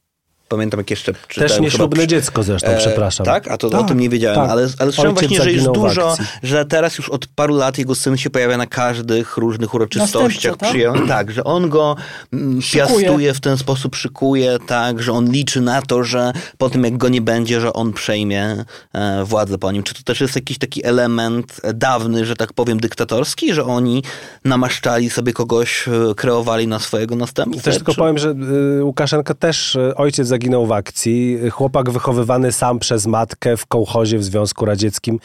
pamiętam 0.51 0.79
jak 0.79 0.89
jeszcze 0.89 1.13
czytałem. 1.27 1.49
Też 1.49 1.59
nieślubne 1.59 2.07
dziecko 2.07 2.43
zresztą, 2.43 2.67
e, 2.67 2.77
przepraszam. 2.77 3.25
Tak? 3.25 3.47
A 3.47 3.57
to 3.57 3.69
tak, 3.69 3.81
o 3.81 3.83
tym 3.83 3.99
nie 3.99 4.09
wiedziałem, 4.09 4.35
tak. 4.39 4.49
ale, 4.49 4.61
ale 4.79 4.91
słyszałem 4.91 5.13
właśnie, 5.13 5.41
że 5.41 5.51
jest 5.51 5.71
dużo, 5.71 6.15
że 6.43 6.65
teraz 6.65 6.97
już 6.97 7.09
od 7.09 7.27
paru 7.27 7.55
lat 7.55 7.77
jego 7.77 7.95
syn 7.95 8.17
się 8.17 8.29
pojawia 8.29 8.57
na 8.57 8.67
każdych 8.67 9.37
różnych 9.37 9.73
uroczystościach. 9.73 10.57
Tak? 10.57 10.69
Przyjął, 10.69 10.95
tak, 11.07 11.31
że 11.31 11.43
on 11.43 11.69
go 11.69 11.95
mm, 12.33 12.59
piastuje 12.73 13.33
w 13.33 13.39
ten 13.39 13.57
sposób, 13.57 13.95
szykuje, 13.95 14.57
tak, 14.67 15.01
że 15.01 15.11
on 15.11 15.31
liczy 15.31 15.61
na 15.61 15.81
to, 15.81 16.03
że 16.03 16.33
po 16.57 16.69
tym 16.69 16.83
jak 16.83 16.97
go 16.97 17.09
nie 17.09 17.21
będzie, 17.21 17.61
że 17.61 17.73
on 17.73 17.93
przejmie 17.93 18.65
e, 18.93 19.23
władzę 19.25 19.57
po 19.57 19.71
nim. 19.71 19.83
Czy 19.83 19.93
to 19.93 20.03
też 20.03 20.21
jest 20.21 20.35
jakiś 20.35 20.57
taki 20.57 20.85
element 20.85 21.61
dawny, 21.73 22.25
że 22.25 22.35
tak 22.35 22.53
powiem, 22.53 22.79
dyktatorski, 22.79 23.53
że 23.53 23.63
oni 23.63 24.03
namaszczali 24.45 25.09
sobie 25.09 25.33
kogoś, 25.33 25.87
e, 25.87 26.15
kreowali 26.15 26.67
na 26.67 26.79
swojego 26.79 27.15
następcę? 27.15 27.61
Też 27.61 27.75
tylko 27.75 27.93
powiem, 27.93 28.17
że 28.17 28.35
y, 28.79 28.83
Łukaszenka 28.83 29.33
też, 29.33 29.75
y, 29.75 29.95
ojciec 29.95 30.27
zaginął 30.27 30.40
w 30.49 30.71
akcji. 30.71 31.37
Chłopak 31.51 31.89
wychowywany 31.89 32.51
sam 32.51 32.79
przez 32.79 33.07
matkę 33.07 33.57
w 33.57 33.65
kołchozie 33.65 34.17
w 34.17 34.23
Związku 34.23 34.65
Radzieckim, 34.65 35.19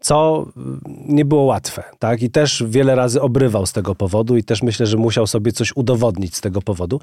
co 0.00 0.46
nie 0.86 1.24
było 1.24 1.42
łatwe. 1.42 1.84
Tak? 1.98 2.22
I 2.22 2.30
też 2.30 2.64
wiele 2.66 2.94
razy 2.94 3.20
obrywał 3.20 3.66
z 3.66 3.72
tego 3.72 3.94
powodu 3.94 4.36
i 4.36 4.44
też 4.44 4.62
myślę, 4.62 4.86
że 4.86 4.96
musiał 4.96 5.26
sobie 5.26 5.52
coś 5.52 5.76
udowodnić 5.76 6.36
z 6.36 6.40
tego 6.40 6.62
powodu. 6.62 7.00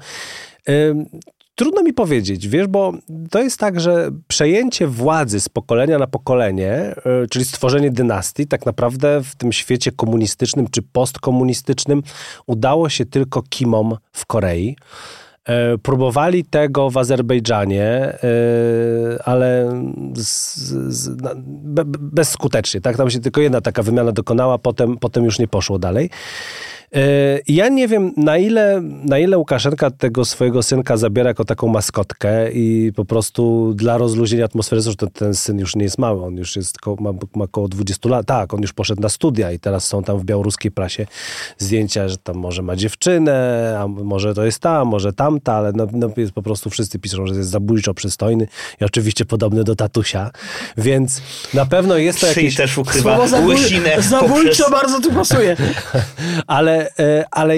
Trudno 1.58 1.82
mi 1.82 1.92
powiedzieć, 1.92 2.48
wiesz, 2.48 2.66
bo 2.66 2.92
to 3.30 3.42
jest 3.42 3.58
tak, 3.58 3.80
że 3.80 4.10
przejęcie 4.28 4.86
władzy 4.86 5.40
z 5.40 5.48
pokolenia 5.48 5.98
na 5.98 6.06
pokolenie, 6.06 6.94
y, 7.24 7.28
czyli 7.28 7.44
stworzenie 7.44 7.90
dynastii, 7.90 8.46
tak 8.46 8.66
naprawdę 8.66 9.20
w 9.24 9.36
tym 9.36 9.52
świecie 9.52 9.92
komunistycznym 9.92 10.68
czy 10.70 10.82
postkomunistycznym 10.82 12.02
udało 12.46 12.88
się 12.88 13.06
tylko 13.06 13.42
Kimom 13.42 13.96
w 14.12 14.26
Korei. 14.26 14.76
E, 15.48 15.78
próbowali 15.78 16.44
tego 16.44 16.90
w 16.90 16.96
Azerbejdżanie, 16.96 17.84
e, 17.84 18.18
ale 19.24 19.80
z, 20.14 20.56
z, 20.88 21.16
bezskutecznie. 21.98 22.80
Tak? 22.80 22.96
Tam 22.96 23.10
się 23.10 23.20
tylko 23.20 23.40
jedna 23.40 23.60
taka 23.60 23.82
wymiana 23.82 24.12
dokonała, 24.12 24.58
potem, 24.58 24.96
potem 24.96 25.24
już 25.24 25.38
nie 25.38 25.48
poszło 25.48 25.78
dalej. 25.78 26.10
E, 26.94 27.40
ja 27.48 27.68
nie 27.68 27.88
wiem, 27.88 28.12
na 28.16 28.38
ile, 28.38 28.80
na 28.82 29.18
ile 29.18 29.38
Łukaszenka 29.38 29.90
tego 29.90 30.24
swojego 30.24 30.62
synka 30.62 30.96
zabiera 30.96 31.30
jako 31.30 31.44
taką 31.44 31.68
maskotkę 31.68 32.52
i 32.52 32.92
po 32.96 33.04
prostu 33.04 33.72
dla 33.74 33.98
rozluźnienia 33.98 34.44
atmosfery, 34.44 34.82
zresztą 34.82 35.06
ten 35.06 35.34
syn 35.34 35.58
już 35.58 35.76
nie 35.76 35.82
jest 35.84 35.98
mały, 35.98 36.24
on 36.24 36.36
już 36.36 36.56
jest, 36.56 36.76
ma, 37.00 37.12
ma 37.36 37.44
około 37.44 37.68
20 37.68 38.08
lat, 38.08 38.26
tak, 38.26 38.54
on 38.54 38.62
już 38.62 38.72
poszedł 38.72 39.02
na 39.02 39.08
studia 39.08 39.52
i 39.52 39.58
teraz 39.58 39.84
są 39.84 40.02
tam 40.02 40.18
w 40.18 40.24
białoruskiej 40.24 40.70
prasie 40.70 41.06
zdjęcia, 41.58 42.08
że 42.08 42.18
tam 42.18 42.36
może 42.36 42.62
ma 42.62 42.76
dziewczynę, 42.76 43.76
a 43.80 43.88
może 43.88 44.34
to 44.34 44.44
jest 44.44 44.58
ta, 44.58 44.84
może 44.84 45.12
tamta, 45.12 45.54
ale 45.54 45.72
no, 45.72 45.86
no 45.92 46.10
jest 46.16 46.32
po 46.32 46.42
prostu 46.42 46.70
wszyscy 46.70 46.98
piszą, 46.98 47.26
że 47.26 47.34
jest 47.34 47.50
zabójczo 47.50 47.94
przystojny 47.94 48.48
i 48.80 48.84
oczywiście 48.84 49.24
podobny 49.24 49.64
do 49.64 49.76
tatusia, 49.76 50.30
więc 50.76 51.22
na 51.54 51.66
pewno 51.66 51.96
jest 51.96 52.20
to 52.20 52.26
jakieś... 52.26 52.56
też 52.56 52.78
ukrywa 52.78 53.18
łysinę. 53.46 54.02
Zabójczo 54.02 54.64
poprzez... 54.64 54.70
bardzo 54.70 55.00
tu 55.00 55.12
pasuje. 55.12 55.56
ale 56.46 56.77
E, 56.98 57.24
ale, 57.30 57.54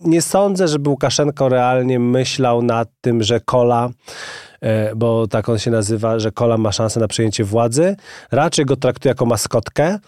nie 0.00 0.22
sądzę, 0.22 0.68
żeby 0.68 0.90
Łukaszenko 0.90 1.48
realnie 1.48 1.98
myślał 1.98 2.62
nad 2.62 2.88
tym, 3.00 3.22
że 3.22 3.40
Kola 3.40 3.90
e, 4.60 4.94
bo 4.94 5.26
tak 5.26 5.48
on 5.48 5.58
się 5.58 5.70
nazywa, 5.70 6.18
że 6.18 6.32
Kola 6.32 6.58
ma 6.58 6.72
szansę 6.72 7.00
na 7.00 7.08
przejęcie 7.08 7.44
władzy. 7.44 7.96
Raczej 8.30 8.64
go 8.64 8.76
traktuje 8.76 9.10
jako 9.10 9.26
maskotkę. 9.26 9.98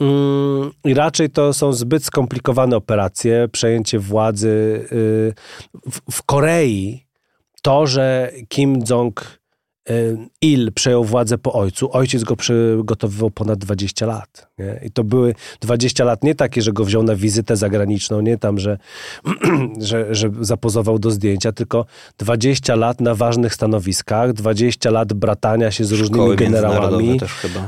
Mm, 0.00 0.70
I 0.84 0.94
raczej 0.94 1.30
to 1.30 1.52
są 1.52 1.72
zbyt 1.72 2.04
skomplikowane 2.04 2.76
operacje. 2.76 3.48
Przejęcie 3.52 3.98
władzy 3.98 4.86
y, 4.92 5.34
w 6.10 6.22
Korei. 6.26 7.06
To, 7.62 7.86
że 7.86 8.30
Kim 8.48 8.82
Jong 8.90 9.38
Il 10.40 10.72
przejął 10.72 11.04
władzę 11.04 11.38
po 11.38 11.52
ojcu. 11.52 11.92
Ojciec 11.92 12.24
go 12.24 12.36
przygotowywał 12.36 13.30
ponad 13.30 13.58
20 13.58 14.06
lat. 14.06 14.48
Nie? 14.58 14.80
I 14.84 14.90
to 14.90 15.04
były 15.04 15.34
20 15.60 16.04
lat 16.04 16.22
nie 16.24 16.34
takie, 16.34 16.62
że 16.62 16.72
go 16.72 16.84
wziął 16.84 17.02
na 17.02 17.16
wizytę 17.16 17.56
zagraniczną, 17.56 18.20
nie 18.20 18.38
tam, 18.38 18.58
że, 18.58 18.78
że, 19.80 20.14
że 20.14 20.30
zapozował 20.40 20.98
do 20.98 21.10
zdjęcia, 21.10 21.52
tylko 21.52 21.86
20 22.18 22.74
lat 22.74 23.00
na 23.00 23.14
ważnych 23.14 23.54
stanowiskach, 23.54 24.32
20 24.32 24.90
lat 24.90 25.12
bratania 25.12 25.70
się 25.70 25.84
z 25.84 25.92
różnymi 25.92 26.14
szkoły 26.14 26.36
generałami. 26.36 27.20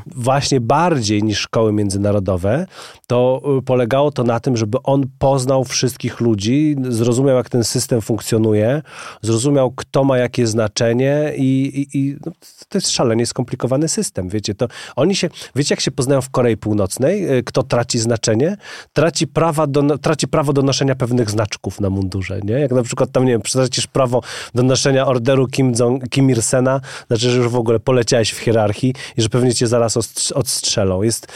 Właśnie 0.07 0.61
bardziej 0.61 1.22
niż 1.22 1.38
szkoły 1.38 1.72
międzynarodowe. 1.72 2.66
To 3.07 3.42
y, 3.59 3.62
polegało 3.62 4.11
to 4.11 4.24
na 4.24 4.40
tym, 4.40 4.57
żeby 4.57 4.79
on 4.83 5.05
poznał 5.18 5.64
wszystkich 5.64 6.20
ludzi, 6.20 6.76
zrozumiał, 6.88 7.37
jak 7.37 7.50
ten 7.50 7.64
system 7.64 8.00
funkcjonuje, 8.00 8.83
zrozumiał, 9.22 9.70
kto 9.70 10.05
ma 10.05 10.18
jakie 10.18 10.46
znaczenie 10.46 11.33
i, 11.37 11.87
i 11.94 12.06
no, 12.27 12.33
to 12.69 12.79
jest 12.79 12.90
szalenie 12.90 13.27
skomplikowany 13.27 13.88
system, 13.88 14.29
wiecie, 14.29 14.55
to 14.55 14.69
oni 14.97 15.16
się, 15.16 15.29
wiecie 15.55 15.73
jak 15.75 15.81
się 15.81 15.90
poznają 15.90 16.21
w 16.21 16.31
Korei 16.31 16.57
Północnej, 16.57 17.38
y, 17.38 17.42
kto 17.42 17.62
traci 17.62 17.99
znaczenie? 17.99 18.57
Traci, 18.92 19.27
prawa 19.27 19.66
do, 19.66 19.99
traci 19.99 20.29
prawo 20.29 20.53
do 20.53 20.62
noszenia 20.62 20.95
pewnych 20.95 21.31
znaczków 21.31 21.81
na 21.81 21.90
mundurze, 21.90 22.40
nie? 22.45 22.55
Jak 22.55 22.71
na 22.71 22.83
przykład 22.83 23.12
tam, 23.12 23.25
nie 23.25 23.33
wiem, 23.33 23.42
tracisz 23.42 23.87
prawo 23.87 24.23
do 24.55 24.62
noszenia 24.62 25.07
orderu 25.07 25.47
Kim, 25.47 25.73
Jong, 25.79 26.09
Kim 26.09 26.31
Il-sena, 26.31 26.81
znaczy, 27.07 27.31
że 27.31 27.38
już 27.38 27.49
w 27.49 27.57
ogóle 27.57 27.81
poleciałeś 27.81 28.31
w 28.31 28.38
hierarchii 28.38 28.95
i 29.16 29.23
że 29.23 29.29
pewnie 29.29 29.55
cię 29.55 29.66
zaraz 29.66 29.97
odstrzelą. 30.35 31.03
Jest 31.03 31.27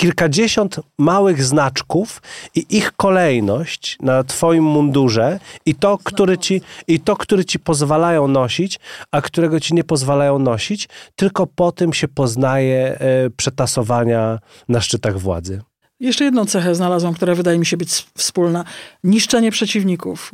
kilkadziesiąt 0.00 0.80
małych 0.98 1.44
znaczków 1.44 2.22
i 2.54 2.66
ich 2.70 2.92
kolejność 2.92 3.98
na 4.00 4.24
twoim 4.24 4.64
mundurze 4.64 5.40
i 5.66 5.74
to, 5.74 5.98
który 6.04 6.38
ci, 6.38 6.62
i 6.88 7.00
to, 7.00 7.16
który 7.16 7.44
ci 7.44 7.58
pozwalają 7.58 8.28
nosić, 8.28 8.78
a 9.12 9.20
którego 9.20 9.60
ci 9.60 9.74
nie 9.74 9.84
pozwalają 9.84 10.38
nosić, 10.38 10.88
tylko 11.16 11.46
po 11.46 11.72
tym 11.72 11.92
się 11.92 12.08
poznaje 12.08 12.98
e, 12.98 13.30
przetasowania 13.30 14.38
na 14.68 14.80
szczytach 14.80 15.18
władzy. 15.18 15.62
Jeszcze 16.00 16.24
jedną 16.24 16.46
cechę 16.46 16.74
znalazłam, 16.74 17.14
która 17.14 17.34
wydaje 17.34 17.58
mi 17.58 17.66
się 17.66 17.76
być 17.76 18.06
wspólna. 18.16 18.64
Niszczenie 19.04 19.50
przeciwników 19.50 20.32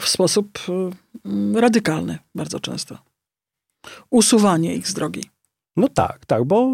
w 0.00 0.08
sposób 0.08 0.58
e, 0.68 1.60
radykalny 1.60 2.18
bardzo 2.34 2.60
często. 2.60 2.98
Usuwanie 4.10 4.74
ich 4.74 4.88
z 4.88 4.94
drogi. 4.94 5.33
No 5.76 5.88
tak, 5.88 6.26
tak, 6.26 6.44
bo, 6.44 6.70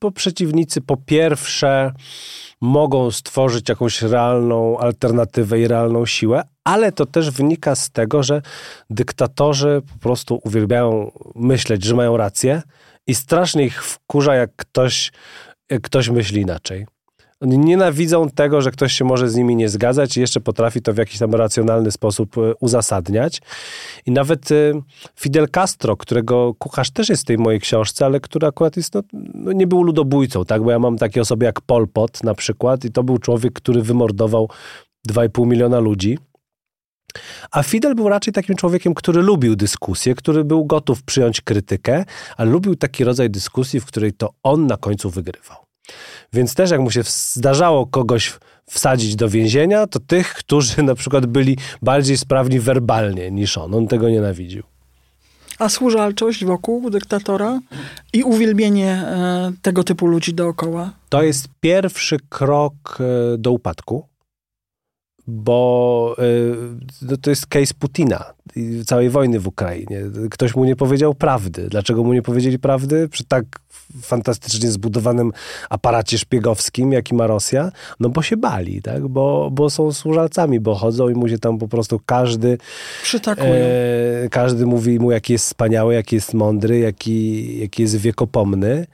bo 0.00 0.10
przeciwnicy 0.10 0.80
po 0.80 0.96
pierwsze 0.96 1.92
mogą 2.60 3.10
stworzyć 3.10 3.68
jakąś 3.68 4.02
realną 4.02 4.78
alternatywę 4.78 5.60
i 5.60 5.68
realną 5.68 6.06
siłę, 6.06 6.42
ale 6.64 6.92
to 6.92 7.06
też 7.06 7.30
wynika 7.30 7.74
z 7.74 7.90
tego, 7.90 8.22
że 8.22 8.42
dyktatorzy 8.90 9.82
po 9.92 9.98
prostu 9.98 10.40
uwielbiają 10.44 11.10
myśleć, 11.34 11.84
że 11.84 11.94
mają 11.94 12.16
rację 12.16 12.62
i 13.06 13.14
strasznie 13.14 13.64
ich 13.64 13.84
wkurza, 13.84 14.34
jak 14.34 14.56
ktoś, 14.56 15.12
ktoś 15.82 16.08
myśli 16.08 16.40
inaczej. 16.40 16.86
Oni 17.40 17.58
nienawidzą 17.58 18.30
tego, 18.30 18.62
że 18.62 18.70
ktoś 18.70 18.92
się 18.92 19.04
może 19.04 19.28
z 19.28 19.36
nimi 19.36 19.56
nie 19.56 19.68
zgadzać 19.68 20.16
i 20.16 20.20
jeszcze 20.20 20.40
potrafi 20.40 20.82
to 20.82 20.92
w 20.92 20.96
jakiś 20.96 21.18
tam 21.18 21.34
racjonalny 21.34 21.90
sposób 21.90 22.38
e, 22.38 22.54
uzasadniać. 22.60 23.42
I 24.06 24.10
nawet 24.10 24.52
e, 24.52 24.54
Fidel 25.16 25.48
Castro, 25.48 25.96
którego 25.96 26.54
kucharz 26.58 26.90
też 26.90 27.08
jest 27.08 27.22
w 27.22 27.26
tej 27.26 27.38
mojej 27.38 27.60
książce, 27.60 28.04
ale 28.04 28.20
który 28.20 28.46
akurat 28.46 28.76
jest, 28.76 28.94
no, 28.94 29.02
no 29.34 29.52
nie 29.52 29.66
był 29.66 29.82
ludobójcą, 29.82 30.44
tak? 30.44 30.62
Bo 30.62 30.70
ja 30.70 30.78
mam 30.78 30.98
takie 30.98 31.20
osoby 31.20 31.44
jak 31.44 31.60
Pol 31.60 31.88
Pot 31.88 32.24
na 32.24 32.34
przykład 32.34 32.84
i 32.84 32.92
to 32.92 33.02
był 33.02 33.18
człowiek, 33.18 33.52
który 33.52 33.82
wymordował 33.82 34.50
2,5 35.08 35.46
miliona 35.46 35.78
ludzi. 35.78 36.18
A 37.50 37.62
Fidel 37.62 37.94
był 37.94 38.08
raczej 38.08 38.32
takim 38.32 38.56
człowiekiem, 38.56 38.94
który 38.94 39.22
lubił 39.22 39.56
dyskusję, 39.56 40.14
który 40.14 40.44
był 40.44 40.64
gotów 40.64 41.02
przyjąć 41.02 41.40
krytykę, 41.40 42.04
ale 42.36 42.50
lubił 42.50 42.76
taki 42.76 43.04
rodzaj 43.04 43.30
dyskusji, 43.30 43.80
w 43.80 43.86
której 43.86 44.12
to 44.12 44.30
on 44.42 44.66
na 44.66 44.76
końcu 44.76 45.10
wygrywał. 45.10 45.56
Więc 46.32 46.54
też 46.54 46.70
jak 46.70 46.80
mu 46.80 46.90
się 46.90 47.02
zdarzało 47.06 47.86
kogoś 47.86 48.38
wsadzić 48.66 49.16
do 49.16 49.28
więzienia, 49.28 49.86
to 49.86 50.00
tych, 50.00 50.34
którzy 50.34 50.82
na 50.82 50.94
przykład 50.94 51.26
byli 51.26 51.56
bardziej 51.82 52.16
sprawni 52.16 52.60
werbalnie 52.60 53.30
niż 53.30 53.58
on. 53.58 53.74
On 53.74 53.88
tego 53.88 54.08
nienawidził. 54.08 54.62
A 55.58 55.68
służalczość 55.68 56.44
wokół 56.44 56.90
dyktatora 56.90 57.60
i 58.12 58.22
uwielbienie 58.22 58.90
e, 58.90 59.52
tego 59.62 59.84
typu 59.84 60.06
ludzi 60.06 60.34
dookoła? 60.34 60.92
To 61.08 61.22
jest 61.22 61.48
pierwszy 61.60 62.16
krok 62.28 62.98
e, 63.00 63.38
do 63.38 63.52
upadku 63.52 64.04
bo 65.26 66.16
y, 67.12 67.18
to 67.18 67.30
jest 67.30 67.46
case 67.46 67.74
Putina 67.78 68.24
i 68.56 68.84
całej 68.86 69.10
wojny 69.10 69.40
w 69.40 69.46
Ukrainie. 69.46 70.02
Ktoś 70.30 70.56
mu 70.56 70.64
nie 70.64 70.76
powiedział 70.76 71.14
prawdy. 71.14 71.68
Dlaczego 71.68 72.04
mu 72.04 72.12
nie 72.12 72.22
powiedzieli 72.22 72.58
prawdy? 72.58 73.08
Przy 73.08 73.24
tak 73.24 73.44
fantastycznie 74.02 74.70
zbudowanym 74.70 75.32
aparacie 75.70 76.18
szpiegowskim, 76.18 76.92
jaki 76.92 77.14
ma 77.14 77.26
Rosja? 77.26 77.72
No 78.00 78.08
bo 78.08 78.22
się 78.22 78.36
bali, 78.36 78.82
tak? 78.82 79.08
Bo, 79.08 79.48
bo 79.52 79.70
są 79.70 79.92
służalcami, 79.92 80.60
bo 80.60 80.74
chodzą 80.74 81.08
i 81.08 81.14
mu 81.14 81.28
się 81.28 81.38
tam 81.38 81.58
po 81.58 81.68
prostu 81.68 82.00
każdy... 82.06 82.58
Przytakują. 83.02 83.54
E, 83.54 84.28
każdy 84.30 84.66
mówi 84.66 84.98
mu, 84.98 85.10
jaki 85.10 85.32
jest 85.32 85.46
wspaniały, 85.46 85.94
jaki 85.94 86.16
jest 86.16 86.34
mądry, 86.34 86.78
jaki, 86.78 87.58
jaki 87.60 87.82
jest 87.82 87.96
wiekopomny. 87.96 88.86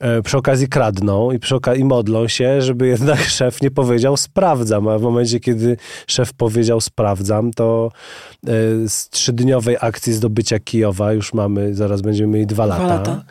E, 0.00 0.22
przy 0.22 0.36
okazji 0.36 0.68
kradną 0.68 1.30
i, 1.30 1.38
przy 1.38 1.56
okazji, 1.56 1.80
i 1.80 1.84
modlą 1.84 2.28
się, 2.28 2.62
żeby 2.62 2.86
jednak 2.86 3.20
szef 3.38 3.62
nie 3.62 3.70
powiedział 3.70 4.16
sprawdzam, 4.16 4.88
a 4.88 4.98
w 4.98 5.02
momencie, 5.02 5.40
kiedy 5.40 5.76
szef 6.06 6.32
powiedział 6.32 6.80
sprawdzam, 6.80 7.50
to 7.50 7.92
e, 8.46 8.50
z 8.88 9.08
trzydniowej 9.10 9.76
akcji 9.80 10.12
zdobycia 10.12 10.58
Kijowa 10.58 11.12
już 11.12 11.34
mamy, 11.34 11.74
zaraz 11.74 12.02
będziemy 12.02 12.32
mieli 12.32 12.46
dwa 12.46 12.66
lata. 12.66 12.84
Dwa 12.84 12.94
lata. 12.94 13.24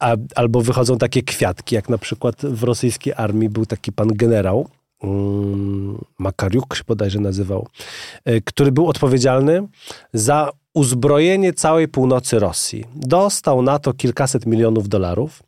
A, 0.00 0.16
albo 0.34 0.60
wychodzą 0.60 0.98
takie 0.98 1.22
kwiatki, 1.22 1.74
jak 1.74 1.88
na 1.88 1.98
przykład 1.98 2.42
w 2.42 2.62
rosyjskiej 2.62 3.12
armii 3.16 3.48
był 3.48 3.66
taki 3.66 3.92
pan 3.92 4.08
generał, 4.08 4.68
mm, 5.02 5.98
Makariuk 6.18 6.76
się 6.76 6.82
bodajże 6.86 7.20
nazywał, 7.20 7.66
który 8.44 8.72
był 8.72 8.88
odpowiedzialny 8.88 9.68
za 10.12 10.50
uzbrojenie 10.74 11.52
całej 11.52 11.88
północy 11.88 12.38
Rosji. 12.38 12.84
Dostał 12.94 13.62
na 13.62 13.78
to 13.78 13.92
kilkaset 13.92 14.46
milionów 14.46 14.88
dolarów 14.88 15.42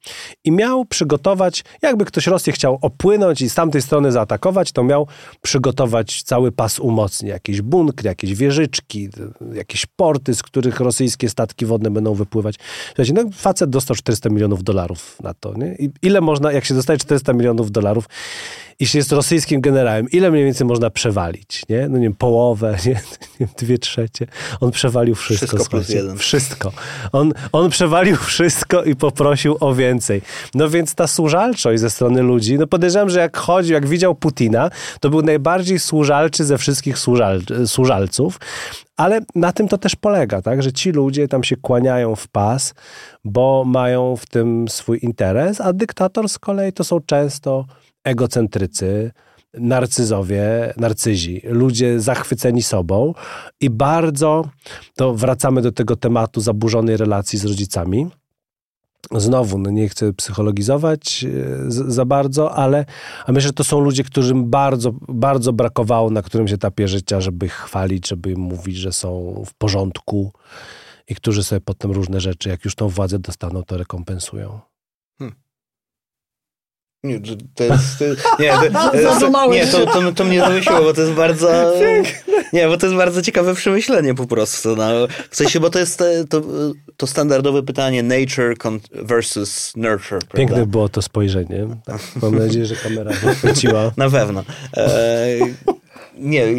i 0.45 0.53
miał 0.53 0.85
przygotować, 0.85 1.65
jakby 1.83 2.05
ktoś 2.05 2.27
Rosję 2.27 2.53
chciał 2.53 2.79
opłynąć 2.83 3.41
i 3.41 3.51
z 3.51 3.55
tamtej 3.55 3.83
strony 3.83 4.13
zaatakować, 4.13 4.73
to 4.73 4.85
miał 4.85 5.07
przygotować 5.43 6.23
cały 6.23 6.53
pas 6.53 6.79
umocnień, 6.79 7.31
jakieś 7.31 7.63
bunkry, 7.63 8.09
jakieś 8.09 8.35
wieżyczki, 8.35 9.09
jakieś 9.53 9.87
porty, 9.87 10.35
z 10.35 10.43
których 10.43 10.81
rosyjskie 10.81 11.29
statki 11.29 11.67
wodne 11.67 11.91
będą 11.91 12.15
wypływać. 12.15 12.55
No 12.99 13.23
facet 13.33 13.71
dostał 13.71 13.97
400 13.97 14.31
milionów 14.31 14.65
dolarów 14.65 15.17
na 15.23 15.35
to. 15.35 15.55
Nie? 15.55 15.75
I 15.75 15.91
ile 16.03 16.21
można, 16.21 16.53
jak 16.53 16.65
się 16.65 16.75
dostaje 16.75 16.99
400 16.99 17.33
milionów 17.33 17.71
dolarów, 17.71 18.09
jeśli 18.81 18.99
jest 18.99 19.13
rosyjskim 19.13 19.61
generałem, 19.61 20.11
ile 20.11 20.31
mniej 20.31 20.45
więcej 20.45 20.67
można 20.67 20.91
przewalić, 20.91 21.63
nie? 21.69 21.89
No 21.89 21.99
nie 21.99 22.03
wiem, 22.03 22.15
połowę, 22.15 22.77
nie? 22.87 23.01
nie 23.41 23.49
dwie 23.59 23.79
trzecie. 23.79 24.27
On 24.61 24.71
przewalił 24.71 25.15
wszystko. 25.15 25.47
Wszystko 25.47 25.71
plus 25.71 25.89
jeden. 25.89 26.19
Wszystko. 26.19 26.73
On, 27.13 27.33
on 27.53 27.71
przewalił 27.71 28.17
wszystko 28.31 28.85
i 28.85 28.97
poprosił 28.97 29.57
o 29.61 29.75
więcej. 29.75 30.23
No 30.55 30.69
więc 30.69 30.95
ta 30.95 31.07
służalczość 31.07 31.81
ze 31.81 31.91
strony 31.91 32.23
ludzi, 32.23 32.59
no 32.59 32.67
podejrzewam, 32.67 33.11
że 33.11 33.21
jak 33.21 33.37
chodził, 33.37 33.75
jak 33.75 33.87
widział 33.87 34.15
Putina, 34.15 34.71
to 35.01 35.11
był 35.11 35.23
najbardziej 35.23 35.79
służalczy 35.79 36.45
ze 36.45 36.59
wszystkich 36.59 36.99
służal, 36.99 37.41
służalców, 37.67 38.39
ale 38.97 39.21
na 39.35 39.53
tym 39.53 39.69
to 39.69 39.79
też 39.79 39.97
polega, 39.97 40.43
tak? 40.43 40.63
że 40.63 40.73
ci 40.73 40.93
ludzie 40.93 41.29
tam 41.29 41.45
się 41.45 41.57
kłaniają 41.57 42.17
w 42.17 42.29
pas, 42.29 42.75
bo 43.25 43.65
mają 43.67 44.17
w 44.17 44.27
tym 44.27 44.69
swój 44.69 44.99
interes, 45.03 45.61
a 45.61 45.73
dyktator 45.73 46.29
z 46.29 46.39
kolei 46.39 46.73
to 46.73 46.85
są 46.85 47.01
często 47.01 47.67
egocentrycy, 48.05 49.13
narcyzowie, 49.55 50.75
narcyzi, 50.77 51.41
ludzie 51.45 52.01
zachwyceni 52.01 52.63
sobą 52.63 53.15
i 53.61 53.71
bardzo, 53.71 54.45
to 54.95 55.15
wracamy 55.15 55.63
do 55.63 55.73
tego 55.73 55.97
tematu 55.97 56.41
zaburzonej 56.41 56.97
relacji 56.97 57.39
z 57.39 57.45
rodzicami. 57.45 58.07
Znowu, 59.13 59.59
no 59.59 59.71
nie 59.71 59.89
chcę 59.89 60.13
psychologizować 60.13 61.25
e, 61.25 61.71
za 61.71 62.05
bardzo, 62.05 62.55
ale 62.55 62.85
a 63.27 63.33
myślę, 63.33 63.49
że 63.49 63.53
to 63.53 63.65
są 63.65 63.81
ludzie, 63.81 64.05
którym 64.05 64.51
bardzo, 64.51 64.93
bardzo 65.09 65.53
brakowało 65.53 66.11
na 66.11 66.23
którymś 66.23 66.53
etapie 66.53 66.89
życia, 66.89 67.21
żeby 67.21 67.47
ich 67.47 67.53
chwalić, 67.53 68.09
żeby 68.09 68.31
im 68.31 68.41
mówić, 68.41 68.77
że 68.77 68.93
są 68.93 69.43
w 69.47 69.55
porządku 69.55 70.33
i 71.09 71.15
którzy 71.15 71.45
sobie 71.45 71.61
potem 71.61 71.91
różne 71.91 72.21
rzeczy, 72.21 72.49
jak 72.49 72.65
już 72.65 72.75
tą 72.75 72.89
władzę 72.89 73.19
dostaną, 73.19 73.63
to 73.63 73.77
rekompensują. 73.77 74.61
Nie, 77.05 77.21
to 77.55 77.65
jest. 77.65 78.01
nie, 78.39 78.53
to, 79.21 79.49
nie 79.49 79.67
to, 79.67 79.87
to, 79.93 80.13
to 80.13 80.25
mnie 80.25 80.41
zamyśliło, 80.41 80.81
bo 80.81 80.95
to 80.95 81.01
jest 81.01 81.13
bardzo. 81.13 81.73
Nie, 82.53 82.69
bo 82.69 82.77
to 82.77 82.87
jest 82.87 82.99
bardzo 82.99 83.23
ciekawe 83.23 83.55
przemyślenie 83.55 84.15
po 84.15 84.27
prostu. 84.27 84.77
No. 84.77 84.85
W 85.31 85.37
sensie, 85.37 85.61
bo 85.61 85.71
to 85.71 85.79
jest 85.79 86.03
to, 86.29 86.41
to 86.97 87.07
standardowe 87.07 87.63
pytanie 87.63 88.03
nature 88.03 88.55
versus 88.93 89.73
nurture. 89.77 90.19
Prawda? 90.19 90.37
Piękne 90.37 90.67
było 90.67 90.89
to 90.89 91.03
spojrzenie. 91.03 91.67
Tak, 91.85 92.01
mam 92.23 92.39
nadzieję, 92.39 92.67
że 92.67 92.77
kamera 92.77 93.13
chwyciła. 93.39 93.93
Na 93.97 94.11
pewno. 94.11 94.45
E, 94.77 95.39
nie, 96.19 96.53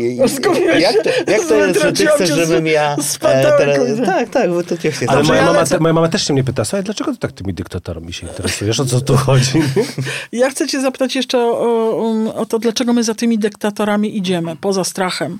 jak 0.79 1.03
to, 1.03 1.09
jak 1.31 1.41
to 1.47 1.55
jest, 1.55 1.81
że 1.81 1.93
ty 1.93 2.07
chcesz, 2.07 2.29
żebym 2.29 2.67
ja 2.67 2.95
e, 3.21 3.57
teraz... 3.57 3.79
Tak, 4.05 4.29
tak, 4.29 4.49
bo 4.49 4.63
to 4.63 4.77
cię 4.77 4.91
chce. 4.91 5.09
Ale 5.09 5.23
moja 5.23 5.45
mama, 5.45 5.65
te, 5.65 5.79
moja 5.79 5.93
mama 5.93 6.07
też 6.07 6.27
się 6.27 6.33
mnie 6.33 6.43
pyta, 6.43 6.65
słuchaj, 6.65 6.83
dlaczego 6.83 7.11
ty 7.11 7.17
tak 7.17 7.31
tymi 7.31 7.53
dyktatorami 7.53 8.13
się 8.13 8.27
interesujesz? 8.27 8.79
O 8.79 8.85
co 8.85 9.01
tu 9.01 9.17
chodzi? 9.17 9.61
Ja 10.31 10.49
chcę 10.49 10.67
cię 10.67 10.81
zapytać 10.81 11.15
jeszcze 11.15 11.37
o, 11.37 11.51
o, 11.51 12.35
o 12.35 12.45
to, 12.45 12.59
dlaczego 12.59 12.93
my 12.93 13.03
za 13.03 13.15
tymi 13.15 13.39
dyktatorami 13.39 14.17
idziemy, 14.17 14.55
poza 14.55 14.83
strachem. 14.83 15.39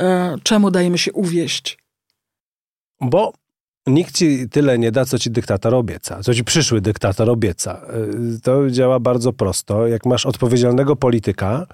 E, 0.00 0.36
czemu 0.42 0.70
dajemy 0.70 0.98
się 0.98 1.12
uwieść? 1.12 1.78
Bo 3.00 3.32
Nikt 3.86 4.14
ci 4.14 4.48
tyle 4.48 4.78
nie 4.78 4.92
da, 4.92 5.04
co 5.04 5.18
ci 5.18 5.30
dyktator 5.30 5.74
obieca, 5.74 6.22
co 6.22 6.34
ci 6.34 6.44
przyszły 6.44 6.80
dyktator 6.80 7.30
obieca. 7.30 7.72
E, 7.72 8.40
to 8.42 8.70
działa 8.70 9.00
bardzo 9.00 9.32
prosto. 9.32 9.86
Jak 9.86 10.06
masz 10.06 10.26
odpowiedzialnego 10.26 10.96
polityka, 10.96 11.66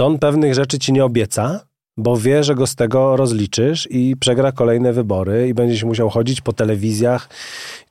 to 0.00 0.06
on 0.06 0.18
pewnych 0.18 0.54
rzeczy 0.54 0.78
ci 0.78 0.92
nie 0.92 1.04
obieca, 1.04 1.60
bo 1.96 2.16
wie, 2.16 2.44
że 2.44 2.54
go 2.54 2.66
z 2.66 2.74
tego 2.74 3.16
rozliczysz 3.16 3.88
i 3.90 4.16
przegra 4.20 4.52
kolejne 4.52 4.92
wybory 4.92 5.48
i 5.48 5.54
będzie 5.54 5.78
się 5.78 5.86
musiał 5.86 6.10
chodzić 6.10 6.40
po 6.40 6.52
telewizjach, 6.52 7.28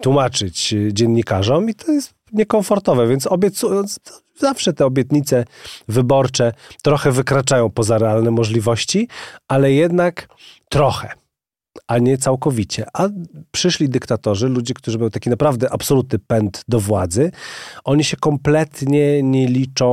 tłumaczyć 0.02 0.76
dziennikarzom 0.92 1.70
i 1.70 1.76
to 1.76 1.92
jest 1.92 2.14
niekomfortowe, 2.34 3.08
więc 3.08 3.28
obiecu 3.28 3.70
zawsze 4.40 4.74
te 4.74 4.86
obietnice 4.86 5.46
wyborcze 5.88 6.54
trochę 6.84 7.12
wykraczają 7.12 7.70
poza 7.70 7.98
realne 7.98 8.32
możliwości, 8.32 9.08
ale 9.48 9.72
jednak 9.72 10.28
trochę 10.70 11.10
a 11.90 11.98
nie 11.98 12.18
całkowicie. 12.18 12.86
A 12.94 13.10
przyszli 13.52 13.90
dyktatorzy, 13.90 14.50
ludzie, 14.50 14.74
którzy 14.74 14.98
mają 14.98 15.10
taki 15.10 15.30
naprawdę 15.30 15.74
absolutny 15.74 16.20
pęd 16.20 16.64
do 16.68 16.80
władzy, 16.80 17.32
oni 17.84 18.04
się 18.04 18.18
kompletnie 18.18 19.24
nie 19.24 19.48
liczą 19.48 19.90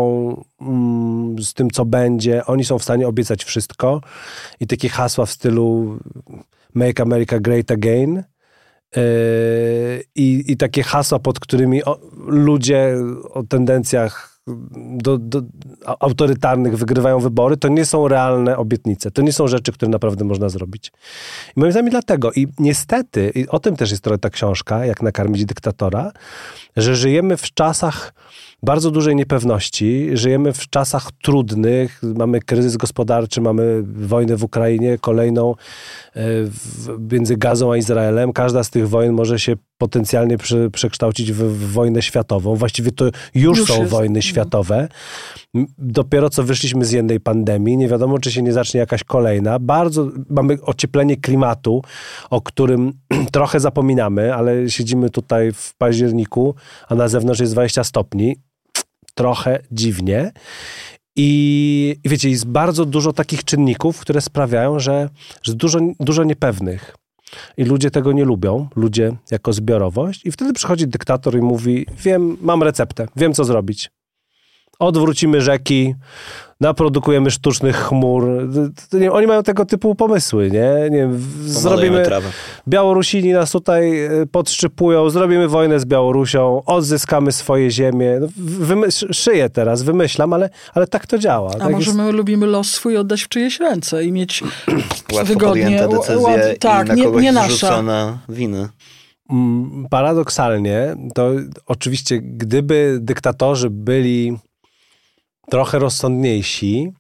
mm, 0.60 1.38
z 1.38 1.54
tym, 1.54 1.70
co 1.70 1.84
będzie. 1.84 2.46
Oni 2.46 2.64
są 2.64 2.78
w 2.78 2.82
stanie 2.82 3.08
obiecać 3.08 3.44
wszystko 3.44 4.00
i 4.60 4.66
takie 4.66 4.88
hasła 4.88 5.26
w 5.26 5.30
stylu 5.30 5.98
Make 6.74 7.00
America 7.00 7.40
Great 7.40 7.70
Again. 7.70 8.24
Yy, 8.96 9.02
I, 10.14 10.44
I 10.52 10.56
takie 10.56 10.82
hasła, 10.82 11.18
pod 11.18 11.40
którymi 11.40 11.80
ludzie 12.26 12.96
o 13.30 13.42
tendencjach 13.42 14.35
do, 14.76 15.18
do, 15.18 15.42
autorytarnych 16.00 16.76
wygrywają 16.78 17.20
wybory, 17.20 17.56
to 17.56 17.68
nie 17.68 17.84
są 17.84 18.08
realne 18.08 18.56
obietnice. 18.56 19.10
To 19.10 19.22
nie 19.22 19.32
są 19.32 19.48
rzeczy, 19.48 19.72
które 19.72 19.90
naprawdę 19.90 20.24
można 20.24 20.48
zrobić. 20.48 20.92
I 21.56 21.60
moim 21.60 21.72
zdaniem 21.72 21.90
dlatego. 21.90 22.32
I 22.32 22.46
niestety, 22.58 23.32
i 23.34 23.48
o 23.48 23.58
tym 23.58 23.76
też 23.76 23.90
jest 23.90 24.04
trochę 24.04 24.18
ta 24.18 24.30
książka, 24.30 24.86
jak 24.86 25.02
nakarmić 25.02 25.44
dyktatora, 25.44 26.12
że 26.76 26.96
żyjemy 26.96 27.36
w 27.36 27.54
czasach 27.54 28.14
bardzo 28.62 28.90
dużej 28.90 29.16
niepewności. 29.16 30.08
Żyjemy 30.12 30.52
w 30.52 30.68
czasach 30.68 31.10
trudnych. 31.22 32.00
Mamy 32.02 32.40
kryzys 32.40 32.76
gospodarczy, 32.76 33.40
mamy 33.40 33.82
wojnę 33.82 34.36
w 34.36 34.44
Ukrainie, 34.44 34.98
kolejną 34.98 35.54
e, 36.16 36.20
między 37.12 37.36
Gazą 37.36 37.72
a 37.72 37.76
Izraelem. 37.76 38.32
Każda 38.32 38.64
z 38.64 38.70
tych 38.70 38.88
wojen 38.88 39.12
może 39.12 39.38
się 39.38 39.56
potencjalnie 39.78 40.38
prze, 40.38 40.70
przekształcić 40.70 41.32
w, 41.32 41.36
w, 41.36 41.72
wojnę 41.72 42.02
światową. 42.02 42.54
Właściwie 42.54 42.92
to 42.92 43.04
już, 43.34 43.58
już 43.58 43.68
są 43.68 43.78
jest. 43.78 43.90
wojny 43.90 44.22
światowe. 44.22 44.88
Dopiero 45.78 46.30
co 46.30 46.42
wyszliśmy 46.42 46.84
z 46.84 46.92
jednej 46.92 47.20
pandemii. 47.20 47.76
Nie 47.76 47.88
wiadomo, 47.88 48.18
czy 48.18 48.32
się 48.32 48.42
nie 48.42 48.52
zacznie 48.52 48.80
jakaś 48.80 49.04
kolejna. 49.04 49.58
Bardzo 49.58 50.10
mamy 50.30 50.58
ocieplenie 50.62 51.16
klimatu, 51.16 51.82
o 52.30 52.40
którym 52.40 52.92
trochę 53.32 53.60
zapominamy, 53.60 54.34
ale 54.34 54.70
siedzimy 54.70 55.10
tutaj 55.10 55.52
w 55.52 55.74
październiku, 55.78 56.54
a 56.88 56.94
na 56.94 57.08
zewnątrz 57.08 57.40
jest 57.40 57.52
20 57.52 57.84
stopni 57.84 58.45
trochę 59.16 59.58
dziwnie. 59.72 60.32
I, 61.16 61.96
I, 62.04 62.08
wiecie, 62.08 62.30
jest 62.30 62.46
bardzo 62.46 62.84
dużo 62.84 63.12
takich 63.12 63.44
czynników, 63.44 64.00
które 64.00 64.20
sprawiają, 64.20 64.78
że, 64.78 65.08
że 65.42 65.54
dużo, 65.54 65.78
dużo 66.00 66.24
niepewnych. 66.24 66.96
I 67.56 67.64
ludzie 67.64 67.90
tego 67.90 68.12
nie 68.12 68.24
lubią, 68.24 68.68
ludzie 68.76 69.16
jako 69.30 69.52
zbiorowość. 69.52 70.26
I 70.26 70.32
wtedy 70.32 70.52
przychodzi 70.52 70.88
dyktator 70.88 71.36
i 71.36 71.40
mówi: 71.40 71.86
Wiem, 72.04 72.36
mam 72.40 72.62
receptę, 72.62 73.06
wiem 73.16 73.34
co 73.34 73.44
zrobić. 73.44 73.90
Odwrócimy 74.78 75.40
rzeki, 75.40 75.94
naprodukujemy 76.60 77.30
sztucznych 77.30 77.76
chmur. 77.76 78.48
Nie, 78.92 79.12
oni 79.12 79.26
mają 79.26 79.42
tego 79.42 79.64
typu 79.64 79.94
pomysły, 79.94 80.50
nie? 80.50 80.90
nie 80.90 81.08
zrobimy... 81.44 82.04
Trawę. 82.04 82.28
Białorusini 82.68 83.32
nas 83.32 83.50
tutaj 83.50 84.04
e, 84.04 84.26
podszczypują, 84.26 85.10
zrobimy 85.10 85.48
wojnę 85.48 85.80
z 85.80 85.84
Białorusią, 85.84 86.62
odzyskamy 86.66 87.32
swoje 87.32 87.70
ziemie. 87.70 88.18
No, 88.20 88.26
wymyśl, 88.36 89.12
szyję 89.12 89.50
teraz, 89.50 89.82
wymyślam, 89.82 90.32
ale, 90.32 90.50
ale 90.74 90.86
tak 90.86 91.06
to 91.06 91.18
działa. 91.18 91.50
A 91.54 91.58
tak 91.58 91.72
może 91.72 91.86
jest... 91.86 91.98
my 91.98 92.12
lubimy 92.12 92.46
los 92.46 92.70
swój 92.70 92.96
oddać 92.96 93.22
w 93.22 93.28
czyjeś 93.28 93.60
ręce 93.60 94.04
i 94.04 94.12
mieć 94.12 94.42
Łatwo 95.12 95.24
wygodnie... 95.24 95.88
decyzje 95.90 96.18
ład... 96.18 96.40
tak, 96.60 96.96
nie, 96.96 97.06
nie 97.06 97.32
nasza. 97.32 97.82
winy. 98.28 98.68
Mm, 99.30 99.86
paradoksalnie, 99.90 100.96
to 101.14 101.30
oczywiście, 101.66 102.20
gdyby 102.20 102.98
dyktatorzy 103.00 103.70
byli 103.70 104.36
trochę 105.50 105.78
rozsądniejsi, 105.78 106.92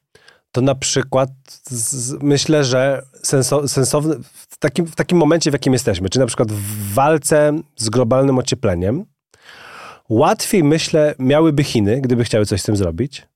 to 0.52 0.60
na 0.60 0.74
przykład 0.74 1.30
z, 1.70 2.22
myślę, 2.22 2.64
że 2.64 3.02
senso, 3.22 3.68
sensowne 3.68 4.16
w 4.22 4.58
takim, 4.58 4.86
w 4.86 4.94
takim 4.94 5.18
momencie, 5.18 5.50
w 5.50 5.52
jakim 5.52 5.72
jesteśmy, 5.72 6.08
czy 6.08 6.18
na 6.18 6.26
przykład 6.26 6.52
w 6.52 6.94
walce 6.94 7.60
z 7.76 7.88
globalnym 7.88 8.38
ociepleniem, 8.38 9.04
łatwiej 10.08 10.64
myślę 10.64 11.14
miałyby 11.18 11.64
Chiny, 11.64 12.00
gdyby 12.00 12.24
chciały 12.24 12.46
coś 12.46 12.60
z 12.60 12.64
tym 12.64 12.76
zrobić, 12.76 13.26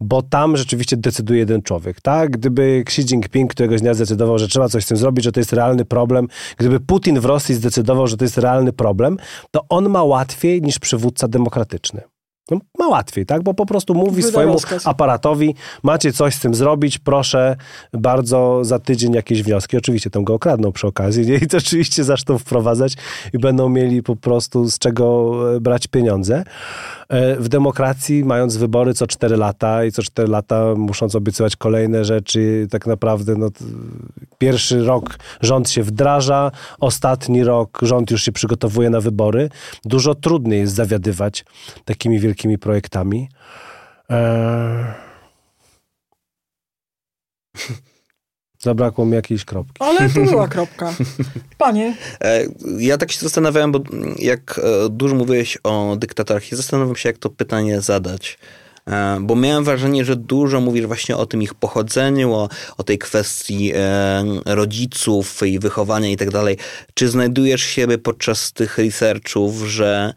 bo 0.00 0.22
tam 0.22 0.56
rzeczywiście 0.56 0.96
decyduje 0.96 1.38
jeden 1.38 1.62
człowiek, 1.62 2.00
tak? 2.00 2.30
Gdyby 2.30 2.82
Xi 2.86 3.00
Jinping 3.02 3.50
któregoś 3.50 3.80
dnia 3.80 3.94
zdecydował, 3.94 4.38
że 4.38 4.48
trzeba 4.48 4.68
coś 4.68 4.84
z 4.84 4.88
tym 4.88 4.96
zrobić, 4.96 5.24
że 5.24 5.32
to 5.32 5.40
jest 5.40 5.52
realny 5.52 5.84
problem, 5.84 6.28
gdyby 6.56 6.80
Putin 6.80 7.20
w 7.20 7.24
Rosji 7.24 7.54
zdecydował, 7.54 8.06
że 8.06 8.16
to 8.16 8.24
jest 8.24 8.38
realny 8.38 8.72
problem, 8.72 9.16
to 9.50 9.64
on 9.68 9.88
ma 9.88 10.04
łatwiej 10.04 10.62
niż 10.62 10.78
przywódca 10.78 11.28
demokratyczny. 11.28 12.00
No, 12.50 12.58
ma 12.78 12.88
łatwiej, 12.88 13.26
tak? 13.26 13.42
Bo 13.42 13.54
po 13.54 13.66
prostu 13.66 13.94
mówi 13.94 14.16
Wyda 14.16 14.28
swojemu 14.28 14.52
rozkaz. 14.52 14.86
aparatowi, 14.86 15.54
macie 15.82 16.12
coś 16.12 16.34
z 16.34 16.40
tym 16.40 16.54
zrobić, 16.54 16.98
proszę 16.98 17.56
bardzo 17.92 18.64
za 18.64 18.78
tydzień 18.78 19.12
jakieś 19.12 19.42
wnioski. 19.42 19.76
Oczywiście 19.76 20.10
tam 20.10 20.24
go 20.24 20.34
okradną 20.34 20.72
przy 20.72 20.86
okazji 20.86 21.26
nie? 21.26 21.34
i 21.34 21.46
to 21.46 21.56
oczywiście 21.56 22.04
zaczną 22.04 22.38
wprowadzać 22.38 22.94
i 23.32 23.38
będą 23.38 23.68
mieli 23.68 24.02
po 24.02 24.16
prostu 24.16 24.70
z 24.70 24.78
czego 24.78 25.34
e, 25.56 25.60
brać 25.60 25.86
pieniądze. 25.86 26.44
E, 27.08 27.36
w 27.36 27.48
demokracji, 27.48 28.24
mając 28.24 28.56
wybory 28.56 28.94
co 28.94 29.06
4 29.06 29.36
lata 29.36 29.84
i 29.84 29.92
co 29.92 30.02
4 30.02 30.28
lata 30.28 30.74
musząc 30.76 31.14
obiecywać 31.14 31.56
kolejne 31.56 32.04
rzeczy, 32.04 32.66
tak 32.70 32.86
naprawdę 32.86 33.34
no, 33.36 33.48
pierwszy 34.38 34.84
rok 34.84 35.18
rząd 35.40 35.70
się 35.70 35.82
wdraża, 35.82 36.50
ostatni 36.80 37.44
rok 37.44 37.78
rząd 37.82 38.10
już 38.10 38.22
się 38.22 38.32
przygotowuje 38.32 38.90
na 38.90 39.00
wybory. 39.00 39.48
Dużo 39.84 40.14
trudniej 40.14 40.60
jest 40.60 40.74
zawiadywać 40.74 41.44
takimi 41.84 42.18
wielkimi 42.18 42.33
projektami. 42.60 43.28
Eee... 44.08 44.84
Zabrakło 48.64 49.06
mi 49.06 49.14
jakiejś 49.14 49.44
kropki. 49.44 49.82
Ale 49.82 50.08
tu 50.08 50.24
była 50.30 50.48
kropka. 50.48 50.94
Panie. 51.58 51.96
E, 52.20 52.44
ja 52.78 52.98
tak 52.98 53.12
się 53.12 53.20
zastanawiałem, 53.20 53.72
bo 53.72 53.80
jak 54.18 54.60
e, 54.64 54.88
dużo 54.88 55.14
mówiłeś 55.14 55.58
o 55.64 55.96
dyktatorach, 55.98 56.52
i 56.52 56.56
zastanawiam 56.56 56.96
się, 56.96 57.08
jak 57.08 57.18
to 57.18 57.30
pytanie 57.30 57.80
zadać. 57.80 58.38
E, 58.86 59.18
bo 59.20 59.36
miałem 59.36 59.64
wrażenie, 59.64 60.04
że 60.04 60.16
dużo 60.16 60.60
mówisz 60.60 60.86
właśnie 60.86 61.16
o 61.16 61.26
tym 61.26 61.42
ich 61.42 61.54
pochodzeniu, 61.54 62.32
o, 62.32 62.48
o 62.78 62.82
tej 62.82 62.98
kwestii 62.98 63.72
rodziców 64.46 65.40
i 65.46 65.58
wychowania 65.58 66.08
i 66.08 66.16
tak 66.16 66.30
dalej. 66.30 66.56
Czy 66.94 67.08
znajdujesz 67.08 67.62
siebie 67.62 67.98
podczas 67.98 68.52
tych 68.52 68.78
researchów, 68.78 69.54
że 69.56 70.14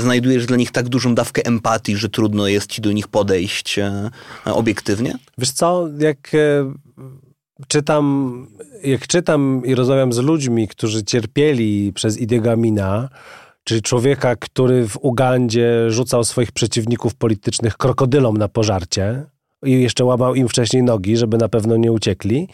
znajdujesz 0.00 0.46
dla 0.46 0.56
nich 0.56 0.70
tak 0.70 0.88
dużą 0.88 1.14
dawkę 1.14 1.44
empatii, 1.44 1.96
że 1.96 2.08
trudno 2.08 2.46
jest 2.46 2.70
ci 2.70 2.82
do 2.82 2.92
nich 2.92 3.08
podejść 3.08 3.78
e, 3.78 4.10
obiektywnie? 4.44 5.14
Wiesz 5.38 5.50
co, 5.50 5.88
jak 5.98 6.34
e, 6.34 6.72
czytam, 7.68 8.46
jak 8.84 9.06
czytam 9.06 9.62
i 9.64 9.74
rozmawiam 9.74 10.12
z 10.12 10.18
ludźmi, 10.18 10.68
którzy 10.68 11.04
cierpieli 11.04 11.92
przez 11.92 12.18
Idiego 12.18 12.52
Amina, 12.52 13.08
czyli 13.64 13.82
człowieka, 13.82 14.36
który 14.36 14.88
w 14.88 14.96
Ugandzie 14.96 15.90
rzucał 15.90 16.24
swoich 16.24 16.52
przeciwników 16.52 17.14
politycznych 17.14 17.76
krokodylom 17.76 18.36
na 18.36 18.48
pożarcie 18.48 19.24
i 19.62 19.82
jeszcze 19.82 20.04
łamał 20.04 20.34
im 20.34 20.48
wcześniej 20.48 20.82
nogi, 20.82 21.16
żeby 21.16 21.38
na 21.38 21.48
pewno 21.48 21.76
nie 21.76 21.92
uciekli, 21.92 22.48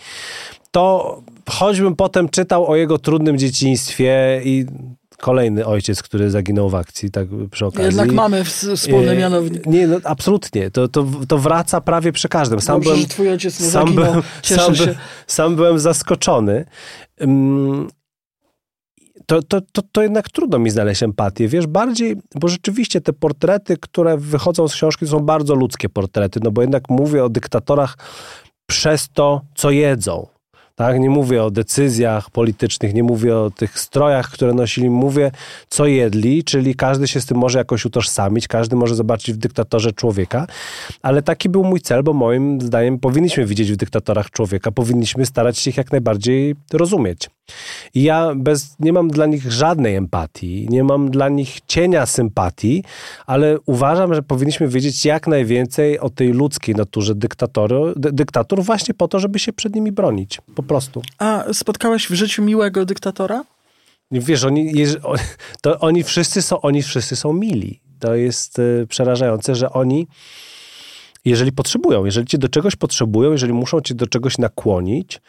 to 0.70 1.16
choćbym 1.50 1.96
potem 1.96 2.28
czytał 2.28 2.66
o 2.66 2.76
jego 2.76 2.98
trudnym 2.98 3.38
dzieciństwie 3.38 4.40
i 4.44 4.66
kolejny 5.20 5.66
ojciec, 5.66 6.02
który 6.02 6.30
zaginął 6.30 6.70
w 6.70 6.74
akcji, 6.74 7.10
tak 7.10 7.26
przy 7.50 7.66
okazji. 7.66 7.84
Jednak 7.84 8.12
mamy 8.12 8.44
wspólny 8.44 9.16
mianownik. 9.16 9.66
Nie, 9.66 9.86
no, 9.86 9.96
absolutnie. 10.04 10.70
To, 10.70 10.88
to, 10.88 11.06
to 11.28 11.38
wraca 11.38 11.80
prawie 11.80 12.12
przy 12.12 12.28
każdym. 12.28 12.60
Sam 12.60 12.76
Dobrze, 12.76 12.90
byłem, 12.90 13.00
że 13.00 13.08
twój 13.08 13.28
ojciec 13.28 13.60
nie 13.60 13.66
sam 13.66 13.88
zaginął. 13.88 14.04
Byłem, 14.04 14.22
sam, 14.42 14.74
się. 14.74 14.94
sam 15.26 15.56
byłem 15.56 15.78
zaskoczony. 15.78 16.64
To, 19.26 19.42
to, 19.42 19.60
to, 19.72 19.82
to 19.92 20.02
jednak 20.02 20.30
trudno 20.30 20.58
mi 20.58 20.70
znaleźć 20.70 21.02
empatię. 21.02 21.48
Wiesz, 21.48 21.66
bardziej, 21.66 22.16
bo 22.34 22.48
rzeczywiście 22.48 23.00
te 23.00 23.12
portrety, 23.12 23.76
które 23.76 24.18
wychodzą 24.18 24.68
z 24.68 24.74
książki, 24.74 25.06
są 25.06 25.20
bardzo 25.20 25.54
ludzkie 25.54 25.88
portrety, 25.88 26.40
no 26.42 26.50
bo 26.50 26.60
jednak 26.60 26.90
mówię 26.90 27.24
o 27.24 27.28
dyktatorach 27.28 27.98
przez 28.66 29.08
to, 29.08 29.40
co 29.54 29.70
jedzą 29.70 30.35
tak? 30.76 31.00
Nie 31.00 31.10
mówię 31.10 31.44
o 31.44 31.50
decyzjach 31.50 32.30
politycznych, 32.30 32.94
nie 32.94 33.02
mówię 33.02 33.36
o 33.36 33.50
tych 33.50 33.78
strojach, 33.78 34.30
które 34.30 34.54
nosili, 34.54 34.90
mówię 34.90 35.30
co 35.68 35.86
jedli, 35.86 36.44
czyli 36.44 36.74
każdy 36.74 37.08
się 37.08 37.20
z 37.20 37.26
tym 37.26 37.38
może 37.38 37.58
jakoś 37.58 37.84
utożsamić, 37.84 38.48
każdy 38.48 38.76
może 38.76 38.94
zobaczyć 38.94 39.34
w 39.34 39.38
dyktatorze 39.38 39.92
człowieka, 39.92 40.46
ale 41.02 41.22
taki 41.22 41.48
był 41.48 41.64
mój 41.64 41.80
cel, 41.80 42.02
bo 42.02 42.12
moim 42.12 42.60
zdaniem 42.60 42.98
powinniśmy 42.98 43.46
widzieć 43.46 43.72
w 43.72 43.76
dyktatorach 43.76 44.30
człowieka, 44.30 44.72
powinniśmy 44.72 45.26
starać 45.26 45.58
się 45.58 45.70
ich 45.70 45.76
jak 45.76 45.92
najbardziej 45.92 46.54
rozumieć. 46.72 47.28
I 47.94 48.02
ja 48.02 48.32
bez, 48.36 48.76
nie 48.80 48.92
mam 48.92 49.08
dla 49.08 49.26
nich 49.26 49.52
żadnej 49.52 49.94
empatii, 49.94 50.66
nie 50.70 50.84
mam 50.84 51.10
dla 51.10 51.28
nich 51.28 51.58
cienia 51.66 52.06
sympatii, 52.06 52.84
ale 53.26 53.58
uważam, 53.66 54.14
że 54.14 54.22
powinniśmy 54.22 54.68
wiedzieć 54.68 55.04
jak 55.04 55.26
najwięcej 55.26 55.98
o 55.98 56.10
tej 56.10 56.32
ludzkiej 56.32 56.74
naturze 56.74 57.14
dyktatoru, 57.14 57.92
dy, 57.96 58.12
dyktatur 58.12 58.62
właśnie 58.62 58.94
po 58.94 59.08
to, 59.08 59.20
żeby 59.20 59.38
się 59.38 59.52
przed 59.52 59.74
nimi 59.74 59.92
bronić. 59.92 60.40
Po 60.54 60.62
prostu. 60.62 61.02
A 61.18 61.44
spotkałeś 61.52 62.06
w 62.06 62.14
życiu 62.14 62.42
miłego 62.42 62.84
dyktatora? 62.84 63.44
Wiesz, 64.10 64.44
oni, 64.44 64.72
to 65.62 65.80
oni 65.80 66.02
wszyscy 66.02 66.42
są, 66.42 66.60
oni 66.60 66.82
wszyscy 66.82 67.16
są 67.16 67.32
mili. 67.32 67.80
To 68.00 68.14
jest 68.14 68.58
e, 68.58 68.86
przerażające, 68.86 69.54
że 69.54 69.70
oni 69.70 70.06
jeżeli 71.30 71.52
potrzebują, 71.52 72.04
jeżeli 72.04 72.26
cię 72.26 72.38
do 72.38 72.48
czegoś 72.48 72.76
potrzebują, 72.76 73.32
jeżeli 73.32 73.52
muszą 73.52 73.80
cię 73.80 73.94
do 73.94 74.06
czegoś 74.06 74.38
nakłonić, 74.38 75.20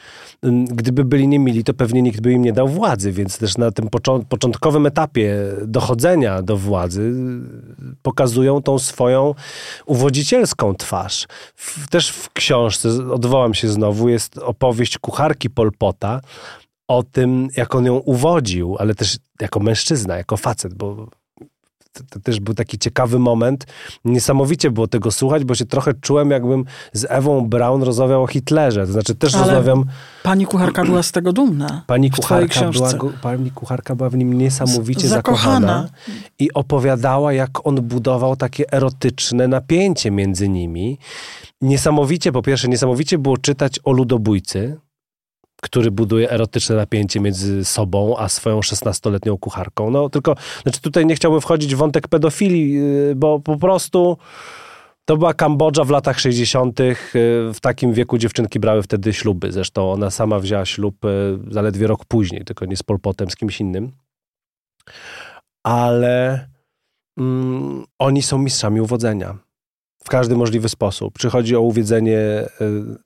gdyby 0.69 1.05
byli 1.05 1.27
niemili, 1.27 1.63
to 1.63 1.73
pewnie 1.73 2.01
nikt 2.01 2.21
by 2.21 2.31
im 2.31 2.41
nie 2.41 2.53
dał 2.53 2.67
władzy, 2.67 3.11
więc 3.11 3.37
też 3.37 3.57
na 3.57 3.71
tym 3.71 3.87
początkowym 4.29 4.85
etapie 4.85 5.35
dochodzenia 5.65 6.41
do 6.41 6.57
władzy 6.57 7.01
y, 7.01 7.95
pokazują 8.01 8.61
tą 8.61 8.79
swoją 8.79 9.35
uwodzicielską 9.85 10.75
twarz. 10.75 11.27
Też 11.89 12.09
w 12.09 12.33
książce, 12.33 12.89
odwołam 13.11 13.53
się 13.53 13.67
znowu, 13.69 14.09
jest 14.09 14.37
opowieść 14.37 14.97
kucharki 14.97 15.49
Polpota 15.49 16.21
o 16.87 17.03
tym, 17.03 17.47
jak 17.57 17.75
on 17.75 17.85
ją 17.85 17.95
uwodził, 17.95 18.75
ale 18.79 18.95
też 18.95 19.17
jako 19.41 19.59
mężczyzna, 19.59 20.17
jako 20.17 20.37
facet, 20.37 20.73
bo 20.73 21.07
to 22.09 22.19
też 22.19 22.39
był 22.39 22.53
taki 22.53 22.77
ciekawy 22.77 23.19
moment. 23.19 23.65
Niesamowicie 24.05 24.71
było 24.71 24.87
tego 24.87 25.11
słuchać, 25.11 25.43
bo 25.43 25.55
się 25.55 25.65
trochę 25.65 25.93
czułem, 25.93 26.31
jakbym 26.31 26.65
z 26.93 27.05
Ewą 27.09 27.47
Braun 27.47 27.83
rozmawiał 27.83 28.23
o 28.23 28.27
Hitlerze. 28.27 28.85
To 28.85 28.91
znaczy 28.91 29.15
też 29.15 29.35
Ale 29.35 29.43
rozmawiam... 29.43 29.85
Pani 30.23 30.45
kucharka 30.45 30.85
była 30.85 31.03
z 31.03 31.11
tego 31.11 31.33
dumna. 31.33 31.83
Pani 31.87 32.11
kucharka, 32.11 32.71
była, 32.71 32.91
pani 33.21 33.51
kucharka 33.51 33.95
była 33.95 34.09
w 34.09 34.15
nim 34.15 34.33
niesamowicie 34.33 35.07
zakochana. 35.07 35.67
zakochana. 35.67 35.89
i 36.39 36.53
opowiadała, 36.53 37.33
jak 37.33 37.67
on 37.67 37.75
budował 37.75 38.35
takie 38.35 38.73
erotyczne 38.73 39.47
napięcie 39.47 40.11
między 40.11 40.49
nimi. 40.49 40.99
Niesamowicie, 41.61 42.31
po 42.31 42.41
pierwsze, 42.41 42.67
niesamowicie 42.67 43.17
było 43.17 43.37
czytać 43.37 43.79
o 43.83 43.91
ludobójcy, 43.91 44.77
który 45.61 45.91
buduje 45.91 46.31
erotyczne 46.31 46.75
napięcie 46.75 47.19
między 47.19 47.65
sobą 47.65 48.17
a 48.17 48.29
swoją 48.29 48.59
16-letnią 48.59 49.39
kucharką. 49.39 49.91
No 49.91 50.09
tylko, 50.09 50.35
znaczy 50.63 50.81
tutaj 50.81 51.05
nie 51.05 51.15
chciałbym 51.15 51.41
wchodzić 51.41 51.75
w 51.75 51.77
wątek 51.77 52.07
pedofilii, 52.07 52.73
yy, 52.73 53.13
bo 53.15 53.39
po 53.39 53.57
prostu 53.57 54.17
to 55.05 55.17
była 55.17 55.33
Kambodża 55.33 55.83
w 55.83 55.89
latach 55.89 56.19
60. 56.19 56.79
yy, 56.79 56.95
W 57.53 57.57
takim 57.61 57.93
wieku 57.93 58.17
dziewczynki 58.17 58.59
brały 58.59 58.83
wtedy 58.83 59.13
śluby. 59.13 59.51
Zresztą 59.51 59.91
ona 59.91 60.11
sama 60.11 60.39
wzięła 60.39 60.65
ślub 60.65 61.03
yy, 61.03 61.39
zaledwie 61.53 61.87
rok 61.87 62.05
później, 62.05 62.45
tylko 62.45 62.65
nie 62.65 62.77
z 62.77 62.83
Polpotem, 62.83 63.29
z 63.29 63.35
kimś 63.35 63.61
innym. 63.61 63.91
Ale 65.63 66.47
mm, 67.17 67.85
oni 67.99 68.21
są 68.21 68.37
mistrzami 68.37 68.81
uwodzenia. 68.81 69.46
W 70.07 70.09
każdy 70.09 70.35
możliwy 70.35 70.69
sposób. 70.69 71.17
Czy 71.19 71.29
chodzi 71.29 71.55
o 71.55 71.61
uwiedzenie 71.61 72.19
y, 72.19 72.47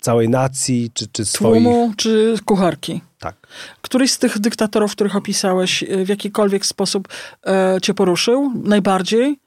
całej 0.01 0.29
nacji, 0.29 0.91
czy, 0.93 1.07
czy 1.07 1.25
swoich... 1.25 1.63
Tłumu 1.63 1.93
czy 1.97 2.35
kucharki? 2.45 3.01
Tak. 3.19 3.35
Któryś 3.81 4.11
z 4.11 4.19
tych 4.19 4.39
dyktatorów, 4.39 4.91
których 4.91 5.15
opisałeś, 5.15 5.83
y, 5.83 6.05
w 6.05 6.09
jakikolwiek 6.09 6.65
sposób 6.65 7.07
e, 7.45 7.77
cię 7.81 7.93
poruszył? 7.93 8.51
Najbardziej? 8.63 9.39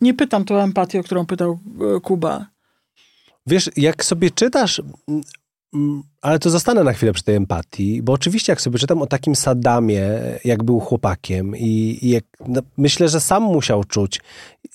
Nie 0.00 0.14
pytam 0.14 0.44
tu 0.44 0.54
o 0.54 0.62
empatię, 0.62 1.00
o 1.00 1.02
którą 1.02 1.26
pytał 1.26 1.58
e, 1.96 2.00
Kuba. 2.00 2.46
Wiesz, 3.46 3.70
jak 3.76 4.04
sobie 4.04 4.30
czytasz, 4.30 4.82
ale 6.22 6.38
to 6.38 6.50
zostanę 6.50 6.84
na 6.84 6.92
chwilę 6.92 7.12
przy 7.12 7.24
tej 7.24 7.34
empatii, 7.36 8.02
bo 8.02 8.12
oczywiście 8.12 8.52
jak 8.52 8.60
sobie 8.60 8.78
czytam 8.78 9.02
o 9.02 9.06
takim 9.06 9.36
Saddamie, 9.36 10.02
jak 10.44 10.62
był 10.64 10.80
chłopakiem 10.80 11.56
i, 11.56 11.98
i 12.02 12.08
jak, 12.10 12.24
no, 12.48 12.60
myślę, 12.76 13.08
że 13.08 13.20
sam 13.20 13.42
musiał 13.42 13.84
czuć, 13.84 14.20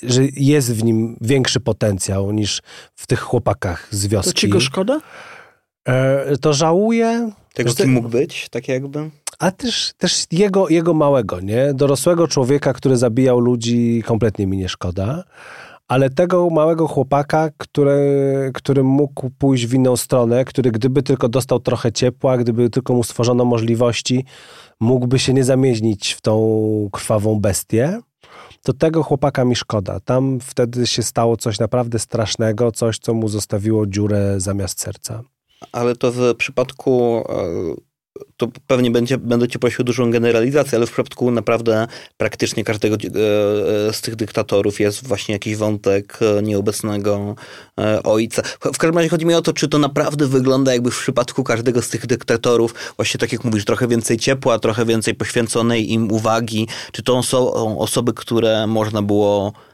że 0.03 0.21
jest 0.35 0.73
w 0.73 0.83
nim 0.83 1.17
większy 1.21 1.59
potencjał 1.59 2.31
niż 2.31 2.61
w 2.95 3.07
tych 3.07 3.19
chłopakach 3.19 3.87
z 3.91 4.03
To 4.03 4.09
wioski. 4.09 4.33
ci 4.33 4.49
go 4.49 4.59
szkoda? 4.59 4.99
E, 5.87 6.37
to 6.37 6.53
żałuję, 6.53 7.31
Tego, 7.53 7.69
że- 7.69 7.75
kim 7.75 7.91
mógł 7.91 8.09
być, 8.09 8.49
tak 8.49 8.67
jakby. 8.67 9.09
a 9.39 9.51
też, 9.51 9.93
też 9.97 10.25
jego, 10.31 10.69
jego 10.69 10.93
małego, 10.93 11.39
nie? 11.39 11.73
Dorosłego 11.73 12.27
człowieka, 12.27 12.73
który 12.73 12.97
zabijał 12.97 13.39
ludzi, 13.39 14.03
kompletnie 14.05 14.47
mi 14.47 14.57
nie 14.57 14.69
szkoda. 14.69 15.23
Ale 15.87 16.09
tego 16.09 16.49
małego 16.49 16.87
chłopaka, 16.87 17.49
który, 17.57 18.51
który 18.53 18.83
mógł 18.83 19.29
pójść 19.29 19.67
w 19.67 19.73
inną 19.73 19.97
stronę, 19.97 20.45
który 20.45 20.71
gdyby 20.71 21.03
tylko 21.03 21.29
dostał 21.29 21.59
trochę 21.59 21.91
ciepła, 21.91 22.37
gdyby 22.37 22.69
tylko 22.69 22.93
mu 22.93 23.03
stworzono 23.03 23.45
możliwości, 23.45 24.25
mógłby 24.79 25.19
się 25.19 25.33
nie 25.33 25.43
zamienić 25.43 26.13
w 26.13 26.21
tą 26.21 26.89
krwawą 26.91 27.39
bestię, 27.39 27.99
to 28.63 28.73
tego 28.73 29.03
chłopaka 29.03 29.45
mi 29.45 29.55
szkoda. 29.55 29.99
Tam 29.99 30.39
wtedy 30.39 30.87
się 30.87 31.03
stało 31.03 31.37
coś 31.37 31.59
naprawdę 31.59 31.99
strasznego, 31.99 32.71
coś, 32.71 32.99
co 32.99 33.13
mu 33.13 33.27
zostawiło 33.27 33.87
dziurę 33.87 34.39
zamiast 34.39 34.81
serca. 34.81 35.21
Ale 35.71 35.95
to 35.95 36.11
w 36.11 36.35
przypadku, 36.37 37.23
e, 37.29 37.43
to 38.37 38.47
pewnie 38.67 38.91
będzie, 38.91 39.17
będę 39.17 39.47
cię 39.47 39.59
prosił 39.59 39.81
o 39.81 39.83
dużą 39.83 40.11
generalizację, 40.11 40.77
ale 40.77 40.87
w 40.87 40.91
przypadku 40.91 41.31
naprawdę 41.31 41.87
praktycznie 42.17 42.63
każdego 42.63 42.95
e, 42.95 42.99
z 43.93 44.01
tych 44.01 44.15
dyktatorów 44.15 44.79
jest 44.79 45.07
właśnie 45.07 45.33
jakiś 45.33 45.55
wątek 45.55 46.19
e, 46.21 46.41
nieobecnego 46.41 47.35
e, 47.79 48.03
ojca. 48.03 48.41
W 48.59 48.77
każdym 48.77 48.97
razie 48.97 49.09
chodzi 49.09 49.25
mi 49.25 49.33
o 49.33 49.41
to, 49.41 49.53
czy 49.53 49.67
to 49.67 49.77
naprawdę 49.77 50.27
wygląda 50.27 50.73
jakby 50.73 50.91
w 50.91 50.99
przypadku 50.99 51.43
każdego 51.43 51.81
z 51.81 51.89
tych 51.89 52.05
dyktatorów, 52.05 52.75
właśnie 52.95 53.17
tak 53.17 53.31
jak 53.31 53.43
mówisz, 53.43 53.65
trochę 53.65 53.87
więcej 53.87 54.17
ciepła, 54.17 54.59
trochę 54.59 54.85
więcej 54.85 55.15
poświęconej 55.15 55.91
im 55.91 56.11
uwagi. 56.11 56.67
Czy 56.91 57.03
to 57.03 57.23
są 57.23 57.53
osoby, 57.79 58.13
które 58.13 58.67
można 58.67 59.01
było 59.01 59.53
e, 59.57 59.72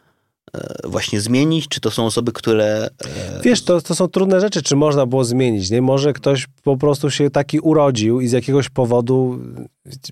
właśnie 0.83 1.21
zmienić, 1.21 1.67
czy 1.67 1.81
to 1.81 1.91
są 1.91 2.05
osoby, 2.05 2.31
które 2.31 2.89
e, 3.05 3.41
Wiesz, 3.43 3.63
to, 3.63 3.81
to 3.81 3.95
są 3.95 4.07
trudne 4.07 4.41
rzeczy, 4.41 4.62
czy 4.62 4.75
można 4.75 5.05
było 5.05 5.23
zmienić, 5.23 5.69
nie? 5.69 5.81
Może 5.81 6.13
ktoś 6.13 6.47
po 6.63 6.77
prostu 6.77 7.12
się 7.12 7.29
taki 7.29 7.59
urodził 7.59 8.21
i 8.21 8.27
z 8.27 8.31
jakiegoś 8.31 8.69
powodu, 8.69 9.39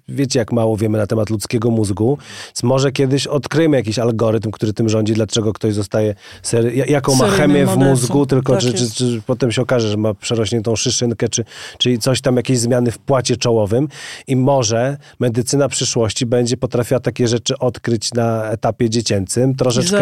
wiecie 0.08 0.40
jak 0.40 0.52
mało 0.52 0.78
wiemy 0.78 0.98
na 0.98 1.08
temat 1.08 1.30
ludzkiego 1.30 1.72
mózgu, 1.72 2.18
więc 2.48 2.64
może 2.64 2.92
kiedyś 2.92 3.28
odkryjemy 3.28 3.78
jakiś 3.78 4.00
algorytm, 4.00 4.52
który 4.52 4.74
tym 4.74 4.90
rządzi, 4.90 5.14
dlaczego 5.14 5.54
ktoś 5.54 5.74
zostaje, 5.74 6.16
ser, 6.44 6.74
jaką 6.90 7.16
ma 7.16 7.28
chemię 7.28 7.66
w 7.66 7.78
mózgu, 7.78 8.26
tylko 8.26 8.54
Tak 8.54 8.62
czy, 8.62 8.74
czy, 8.74 8.92
czy 8.92 9.22
potem 9.26 9.52
się 9.52 9.62
okaże, 9.62 9.90
że 9.90 9.98
ma 9.98 10.14
przerośniętą 10.14 10.76
szyszynkę, 10.76 11.30
czy, 11.30 11.46
czy 11.78 11.98
coś 11.98 12.22
tam, 12.22 12.38
jakieś 12.38 12.60
zmiany 12.60 12.92
w 12.92 12.98
płacie 12.98 13.38
czołowym 13.38 13.88
i 14.28 14.36
może 14.36 14.98
medycyna 15.20 15.70
przyszłości 15.70 16.26
będzie 16.26 16.58
potrafiła 16.58 17.00
takie 17.00 17.28
rzeczy 17.28 17.58
odkryć 17.60 18.14
na 18.14 18.44
etapie 18.44 18.90
dziecięcym, 18.90 19.56
troszeczkę 19.56 19.98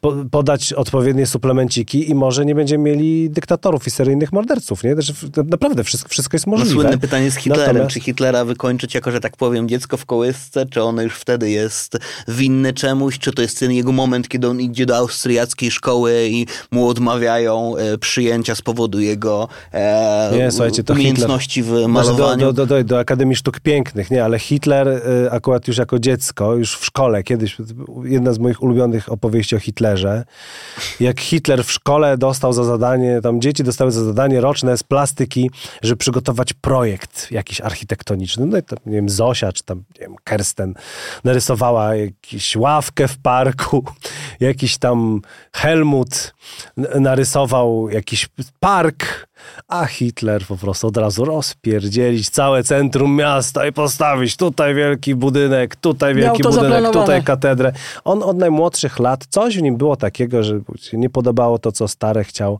po, 0.00 0.14
podać 0.30 0.72
odpowiednie 0.72 1.26
suplemenciki 1.26 2.10
i 2.10 2.14
może 2.14 2.44
nie 2.46 2.54
będziemy 2.54 2.84
mieli 2.84 3.30
dyktatorów 3.30 3.86
i 3.86 3.90
seryjnych 3.90 4.32
morderców, 4.32 4.84
nie? 4.84 4.94
Znaczy, 4.94 5.12
w- 5.14 5.50
naprawdę 5.50 5.84
wszystko, 5.84 6.08
wszystko 6.08 6.34
jest 6.34 6.46
No, 6.46 6.50
możliwe. 6.50 6.72
słynne 6.74 6.98
pytanie 6.98 7.30
z 7.30 7.36
Hitlerem. 7.36 7.66
Natomiast- 7.66 7.90
Czy 7.94 8.00
Hitlera 8.00 8.44
wykończyć 8.44 8.94
jako, 8.94 9.10
że 9.10 9.20
tak 9.20 9.36
powiem, 9.36 9.68
dziecko 9.68 9.96
w 9.96 10.06
kołysce, 10.06 10.66
czy 10.66 10.82
ono 10.82 11.02
już 11.02 11.14
wtedy 11.14 11.50
jest 11.50 11.98
winny 12.28 12.72
czemuś, 12.72 13.18
czy 13.18 13.32
to 13.32 13.42
jest 13.42 13.58
ten 13.60 13.72
jego 13.72 13.92
moment, 13.92 14.28
kiedy 14.28 14.48
on 14.48 14.60
idzie 14.60 14.86
do 14.86 14.96
austriackiej 14.96 15.70
szkoły 15.70 16.28
i 16.30 16.46
mu 16.70 16.88
odmawiają 16.88 17.76
e, 17.76 17.98
przyjęcia 17.98 18.54
z 18.54 18.62
powodu 18.62 19.00
jego 19.00 19.48
e, 19.72 20.30
Nie, 20.36 20.50
słuchajcie, 20.50 20.84
to 20.84 20.92
umiejętności 20.94 21.62
w 21.62 21.70
Może 21.70 21.84
do, 21.86 21.88
malowaniu. 22.18 22.46
do, 22.46 22.52
do, 22.52 22.66
do, 22.66 22.84
do 22.84 22.98
Akademii 22.98 23.36
Sztuk 23.36 23.60
Pięknych, 23.60 24.10
nie, 24.10 24.24
ale 24.24 24.38
Hitler 24.38 24.88
y, 24.88 25.30
akurat 25.30 25.68
już 25.68 25.76
jako 25.78 25.98
dziecko, 25.98 26.54
już 26.54 26.76
w 26.76 26.84
szkole, 26.84 27.22
kiedyś, 27.22 27.56
jedna 28.04 28.32
z 28.32 28.38
moich 28.38 28.62
ulubionych 28.62 29.12
opowieści 29.12 29.39
o 29.56 29.58
Hitlerze, 29.58 30.24
jak 31.00 31.20
Hitler 31.20 31.64
w 31.64 31.72
szkole 31.72 32.18
dostał 32.18 32.52
za 32.52 32.64
zadanie, 32.64 33.20
tam 33.22 33.40
dzieci 33.40 33.64
dostały 33.64 33.92
za 33.92 34.04
zadanie 34.04 34.40
roczne 34.40 34.76
z 34.76 34.82
plastyki, 34.82 35.50
żeby 35.82 35.96
przygotować 35.96 36.52
projekt 36.52 37.30
jakiś 37.30 37.60
architektoniczny. 37.60 38.46
No 38.46 38.58
i 38.58 38.62
tam, 38.62 38.78
nie 38.86 38.96
wiem, 38.96 39.08
Zosia, 39.08 39.52
czy 39.52 39.62
tam, 39.62 39.78
nie 39.78 40.06
wiem, 40.06 40.16
Kersten 40.24 40.74
narysowała 41.24 41.94
jakąś 41.94 42.56
ławkę 42.56 43.08
w 43.08 43.18
parku, 43.18 43.84
jakiś 44.40 44.78
tam 44.78 45.20
Helmut 45.52 46.34
narysował 46.76 47.88
jakiś 47.90 48.28
park, 48.60 49.29
a 49.68 49.86
Hitler 49.86 50.46
po 50.46 50.56
prostu 50.56 50.86
od 50.86 50.96
razu 50.96 51.24
rozpierdzielić 51.24 52.30
całe 52.30 52.62
centrum 52.62 53.16
miasta 53.16 53.66
i 53.66 53.72
postawić 53.72 54.36
tutaj 54.36 54.74
wielki 54.74 55.14
budynek, 55.14 55.76
tutaj 55.76 56.14
wielki 56.14 56.42
budynek, 56.42 56.92
tutaj 56.92 57.24
katedrę. 57.24 57.72
On 58.04 58.22
od 58.22 58.36
najmłodszych 58.36 58.98
lat, 58.98 59.26
coś 59.30 59.58
w 59.58 59.62
nim 59.62 59.76
było 59.76 59.96
takiego, 59.96 60.42
że 60.42 60.60
nie 60.92 61.10
podobało 61.10 61.58
to, 61.58 61.72
co 61.72 61.88
stare, 61.88 62.24
chciał, 62.24 62.58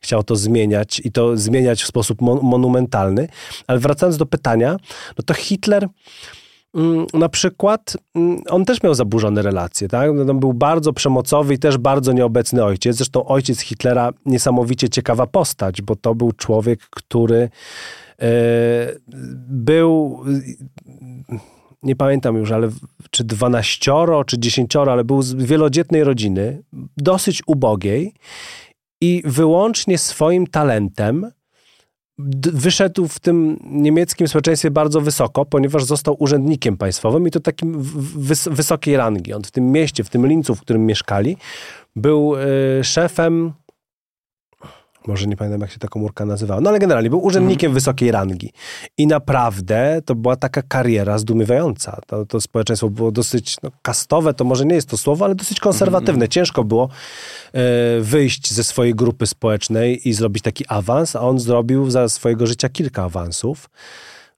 chciał 0.00 0.22
to 0.22 0.36
zmieniać 0.36 1.00
i 1.04 1.12
to 1.12 1.36
zmieniać 1.36 1.82
w 1.82 1.86
sposób 1.86 2.20
mon- 2.20 2.42
monumentalny. 2.42 3.28
Ale 3.66 3.78
wracając 3.78 4.16
do 4.16 4.26
pytania, 4.26 4.76
no 5.18 5.24
to 5.26 5.34
Hitler 5.34 5.88
na 7.14 7.28
przykład, 7.28 7.96
mm, 8.14 8.40
on 8.48 8.64
też 8.64 8.82
miał 8.82 8.94
zaburzone 8.94 9.42
relacje, 9.42 9.88
tak? 9.88 10.10
On 10.10 10.40
był 10.40 10.52
bardzo 10.52 10.92
przemocowy 10.92 11.54
i 11.54 11.58
też 11.58 11.78
bardzo 11.78 12.12
nieobecny 12.12 12.64
ojciec. 12.64 12.96
Zresztą 12.96 13.24
ojciec 13.24 13.60
Hitlera 13.60 14.12
niesamowicie 14.26 14.88
ciekawa 14.88 15.26
postać, 15.26 15.82
bo 15.82 15.96
to 15.96 16.14
był 16.14 16.32
człowiek, 16.32 16.80
który 16.90 17.48
e, 18.22 18.28
był, 19.48 20.24
nie 21.82 21.96
pamiętam 21.96 22.36
już, 22.36 22.52
ale 22.52 22.68
czy 23.10 23.24
dwanaścioro, 23.24 24.24
czy 24.24 24.38
dziesięcioro, 24.38 24.92
ale 24.92 25.04
był 25.04 25.22
z 25.22 25.34
wielodzietnej 25.34 26.04
rodziny, 26.04 26.62
dosyć 26.96 27.42
ubogiej 27.46 28.14
i 29.00 29.22
wyłącznie 29.24 29.98
swoim 29.98 30.46
talentem 30.46 31.32
wyszedł 32.52 33.08
w 33.08 33.20
tym 33.20 33.58
niemieckim 33.64 34.28
społeczeństwie 34.28 34.70
bardzo 34.70 35.00
wysoko, 35.00 35.44
ponieważ 35.44 35.84
został 35.84 36.16
urzędnikiem 36.18 36.76
państwowym 36.76 37.28
i 37.28 37.30
to 37.30 37.40
takim 37.40 37.74
wys 38.16 38.48
wysokiej 38.48 38.96
rangi. 38.96 39.32
On 39.32 39.42
w 39.42 39.50
tym 39.50 39.72
mieście, 39.72 40.04
w 40.04 40.10
tym 40.10 40.26
Lincu, 40.26 40.54
w 40.54 40.60
którym 40.60 40.86
mieszkali, 40.86 41.36
był 41.96 42.34
y, 42.80 42.84
szefem 42.84 43.52
może 45.06 45.26
nie 45.26 45.36
pamiętam, 45.36 45.60
jak 45.60 45.70
się 45.70 45.78
ta 45.78 45.88
komórka 45.88 46.24
nazywała, 46.24 46.60
no 46.60 46.70
ale 46.70 46.78
generalnie 46.78 47.10
był 47.10 47.24
urzędnikiem 47.24 47.72
wysokiej 47.72 48.10
rangi. 48.10 48.52
I 48.98 49.06
naprawdę 49.06 50.02
to 50.04 50.14
była 50.14 50.36
taka 50.36 50.62
kariera 50.62 51.18
zdumiewająca. 51.18 52.00
To, 52.06 52.26
to 52.26 52.40
społeczeństwo 52.40 52.90
było 52.90 53.12
dosyć 53.12 53.56
no, 53.62 53.70
kastowe, 53.82 54.34
to 54.34 54.44
może 54.44 54.64
nie 54.64 54.74
jest 54.74 54.88
to 54.88 54.96
słowo, 54.96 55.24
ale 55.24 55.34
dosyć 55.34 55.60
konserwatywne. 55.60 56.28
Ciężko 56.28 56.64
było 56.64 56.88
e, 57.52 57.60
wyjść 58.00 58.52
ze 58.52 58.64
swojej 58.64 58.94
grupy 58.94 59.26
społecznej 59.26 60.08
i 60.08 60.12
zrobić 60.12 60.42
taki 60.42 60.64
awans, 60.68 61.16
a 61.16 61.20
on 61.20 61.38
zrobił 61.38 61.90
za 61.90 62.08
swojego 62.08 62.46
życia 62.46 62.68
kilka 62.68 63.04
awansów. 63.04 63.70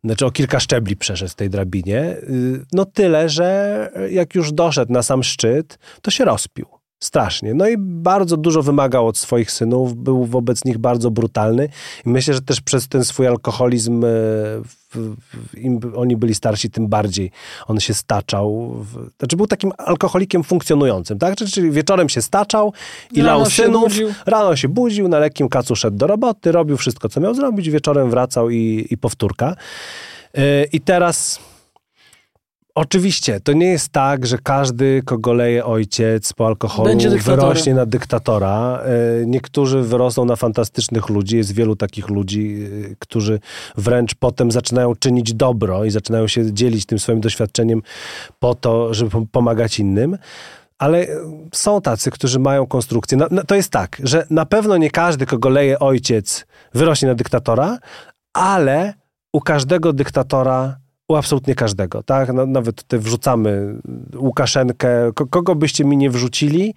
znaczy 0.05 0.27
o 0.27 0.31
kilka 0.31 0.61
szczebli 0.61 0.97
przeszedł 0.97 1.33
w 1.33 1.35
tej 1.35 1.51
drabinie. 1.51 2.01
Y, 2.01 2.65
no 2.73 2.85
tyle, 2.85 3.29
że 3.29 3.91
jak 4.11 4.35
już 4.35 4.53
doszedł 4.53 4.93
na 4.93 5.03
sam 5.03 5.23
szczyt, 5.23 5.79
to 6.03 6.11
się 6.11 6.25
rozpił. 6.25 6.74
Strasznie. 7.05 7.55
No 7.55 7.69
i 7.69 7.77
bardzo 7.79 8.37
dużo 8.37 8.63
wymagał 8.63 9.07
od 9.07 9.19
swoich 9.19 9.51
synów, 9.51 9.97
był 9.97 10.25
wobec 10.25 10.65
nich 10.65 10.79
bardzo 10.79 11.11
brutalny. 11.11 11.69
I 12.07 12.09
myślę, 12.09 12.35
że 12.35 12.41
też 12.41 12.61
przez 12.61 12.89
ten 12.89 13.05
swój 13.05 13.27
alkoholizm, 13.27 14.05
e, 14.05 14.09
im 15.57 15.81
oni 15.97 16.17
byli 16.17 16.35
starsi, 16.35 16.71
tym 16.71 16.89
bardziej 16.89 17.31
on 17.67 17.81
się 17.81 17.95
staczał. 17.95 18.75
Znaczy 19.19 19.37
był 19.37 19.47
takim 19.47 19.73
alkoholikiem 19.79 20.45
funkcjonującym, 20.45 21.19
tak? 21.19 21.37
Czyli 21.37 21.71
wieczorem 21.71 22.09
się 22.09 22.23
staczał 22.23 22.73
i 23.13 23.23
rano 23.23 23.39
lał 23.39 23.51
synów, 23.51 23.93
rano 24.27 24.57
się 24.57 24.69
budził, 24.69 25.09
na 25.09 25.19
lekkim 25.19 25.49
kacu 25.49 25.77
szedł 25.77 25.97
do 25.97 26.07
roboty, 26.07 26.53
robił 26.53 26.77
wszystko, 26.77 27.09
co 27.09 27.21
miał 27.21 27.35
zrobić, 27.35 27.71
wieczorem 27.71 28.11
wracał 28.11 28.51
i, 28.51 28.87
i 28.91 28.99
powtórka. 28.99 29.57
E, 30.35 30.65
I 30.65 30.81
teraz 30.81 31.41
Oczywiście, 32.77 33.41
to 33.41 33.53
nie 33.53 33.67
jest 33.67 33.89
tak, 33.89 34.27
że 34.27 34.39
każdy, 34.39 35.03
kogo 35.05 35.33
leje 35.33 35.65
ojciec 35.65 36.33
po 36.33 36.47
alkoholu, 36.47 36.99
wyrośnie 37.19 37.75
na 37.75 37.87
dyktatora. 37.87 38.81
E, 38.85 39.27
niektórzy 39.27 39.83
wyrosną 39.83 40.25
na 40.25 40.37
fantastycznych 40.37 41.09
ludzi. 41.09 41.37
Jest 41.37 41.53
wielu 41.53 41.77
takich 41.77 42.09
ludzi, 42.09 42.67
e, 42.91 42.95
którzy 42.99 43.41
wręcz 43.77 44.15
potem 44.15 44.51
zaczynają 44.51 44.95
czynić 44.97 45.35
dobro 45.35 45.85
i 45.85 45.91
zaczynają 45.91 46.27
się 46.27 46.53
dzielić 46.53 46.87
tym 46.87 46.99
swoim 46.99 47.21
doświadczeniem 47.21 47.83
po 48.39 48.55
to, 48.55 48.95
żeby 48.95 49.27
pomagać 49.27 49.79
innym. 49.79 50.19
Ale 50.79 51.07
są 51.53 51.81
tacy, 51.81 52.11
którzy 52.11 52.39
mają 52.39 52.67
konstrukcję. 52.67 53.19
No, 53.19 53.27
no, 53.31 53.45
to 53.45 53.55
jest 53.55 53.71
tak, 53.71 54.01
że 54.03 54.27
na 54.31 54.47
pewno 54.47 54.77
nie 54.77 54.91
każdy, 54.91 55.27
kogo 55.27 55.49
leje 55.49 55.79
ojciec, 55.79 56.47
wyrośnie 56.75 57.09
na 57.09 57.15
dyktatora, 57.15 57.79
ale 58.33 58.95
u 59.33 59.41
każdego 59.41 59.93
dyktatora 59.93 60.84
u 61.09 61.15
absolutnie 61.15 61.55
każdego, 61.55 62.03
tak? 62.03 62.33
No, 62.33 62.47
nawet 62.47 62.77
tutaj 62.77 63.01
wrzucamy 63.01 63.81
Łukaszenkę, 64.17 65.13
kogo 65.31 65.55
byście 65.55 65.85
mi 65.85 65.97
nie 65.97 66.11
wrzucili, 66.11 66.75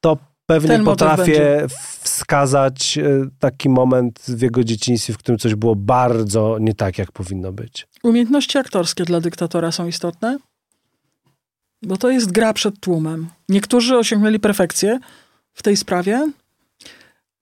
to 0.00 0.18
pewnie 0.46 0.84
potrafię 0.84 1.66
wskazać 2.00 2.98
e, 2.98 3.02
taki 3.38 3.68
moment 3.68 4.20
w 4.28 4.42
jego 4.42 4.64
dzieciństwie, 4.64 5.12
w 5.12 5.18
którym 5.18 5.38
coś 5.38 5.54
było 5.54 5.76
bardzo 5.76 6.56
nie 6.60 6.74
tak, 6.74 6.98
jak 6.98 7.12
powinno 7.12 7.52
być. 7.52 7.86
Umiejętności 8.02 8.58
aktorskie 8.58 9.04
dla 9.04 9.20
dyktatora 9.20 9.72
są 9.72 9.86
istotne? 9.86 10.38
Bo 11.82 11.96
to 11.96 12.10
jest 12.10 12.32
gra 12.32 12.52
przed 12.52 12.80
tłumem. 12.80 13.28
Niektórzy 13.48 13.96
osiągnęli 13.96 14.40
perfekcję 14.40 14.98
w 15.54 15.62
tej 15.62 15.76
sprawie, 15.76 16.30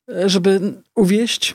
e, 0.09 0.29
żeby 0.29 0.75
uwieść, 0.95 1.55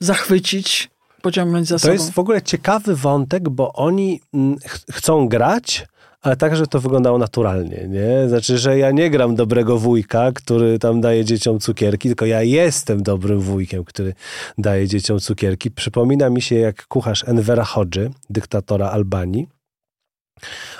zachwycić, 0.00 0.90
pociągnąć 1.22 1.68
za 1.68 1.74
to 1.74 1.78
sobą. 1.78 1.96
To 1.96 2.02
jest 2.02 2.12
w 2.12 2.18
ogóle 2.18 2.42
ciekawy 2.42 2.96
wątek, 2.96 3.48
bo 3.48 3.72
oni 3.72 4.20
mm, 4.34 4.58
ch 4.58 4.78
chcą 4.92 5.28
grać, 5.28 5.86
ale 6.22 6.36
tak, 6.36 6.56
żeby 6.56 6.68
to 6.68 6.80
wyglądało 6.80 7.18
naturalnie, 7.18 7.88
nie? 7.88 8.28
Znaczy, 8.28 8.58
że 8.58 8.78
ja 8.78 8.90
nie 8.90 9.10
gram 9.10 9.34
dobrego 9.34 9.78
wujka, 9.78 10.32
który 10.32 10.78
tam 10.78 11.00
daje 11.00 11.24
dzieciom 11.24 11.60
cukierki, 11.60 12.08
tylko 12.08 12.26
ja 12.26 12.42
jestem 12.42 13.02
dobrym 13.02 13.40
wujkiem, 13.40 13.84
który 13.84 14.14
daje 14.58 14.88
dzieciom 14.88 15.20
cukierki. 15.20 15.70
Przypomina 15.70 16.30
mi 16.30 16.42
się, 16.42 16.56
jak 16.56 16.86
kucharz 16.86 17.24
Envera 17.28 17.64
Hodży, 17.64 18.10
dyktatora 18.30 18.90
Albanii, 18.90 19.48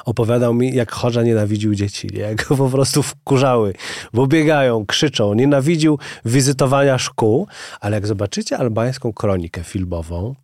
Opowiadał 0.05 0.55
mi, 0.55 0.75
jak 0.75 0.93
Chodża 0.93 1.23
nienawidził 1.23 1.75
dzieci, 1.75 2.09
jak 2.15 2.49
go 2.49 2.57
po 2.57 2.69
prostu 2.69 3.03
wkurzały, 3.03 3.75
bo 4.13 4.27
biegają, 4.27 4.87
krzyczą. 4.87 5.35
Nienawidził 5.35 5.99
wizytowania 6.25 6.99
szkół, 6.99 7.47
ale 7.81 7.97
jak 7.97 8.07
zobaczycie 8.07 8.59
albańską 8.59 9.13
kronikę 9.13 9.65
filmową 9.65 10.35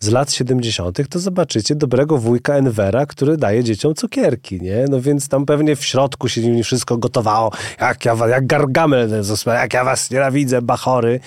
z 0.00 0.08
lat 0.08 0.32
70., 0.32 1.08
to 1.08 1.18
zobaczycie 1.18 1.74
dobrego 1.74 2.18
wujka 2.18 2.54
Envera, 2.54 3.06
który 3.06 3.36
daje 3.36 3.64
dzieciom 3.64 3.94
cukierki, 3.94 4.60
nie? 4.60 4.84
No 4.90 5.00
więc 5.00 5.28
tam 5.28 5.46
pewnie 5.46 5.76
w 5.76 5.84
środku 5.84 6.28
się 6.28 6.40
nim 6.40 6.62
wszystko 6.62 6.98
gotowało, 6.98 7.52
jak, 7.80 8.04
ja, 8.04 8.16
jak 8.28 8.46
Gargamel, 8.46 9.10
jak 9.46 9.74
ja 9.74 9.84
was 9.84 10.10
nienawidzę, 10.10 10.62
bachory, 10.62 11.20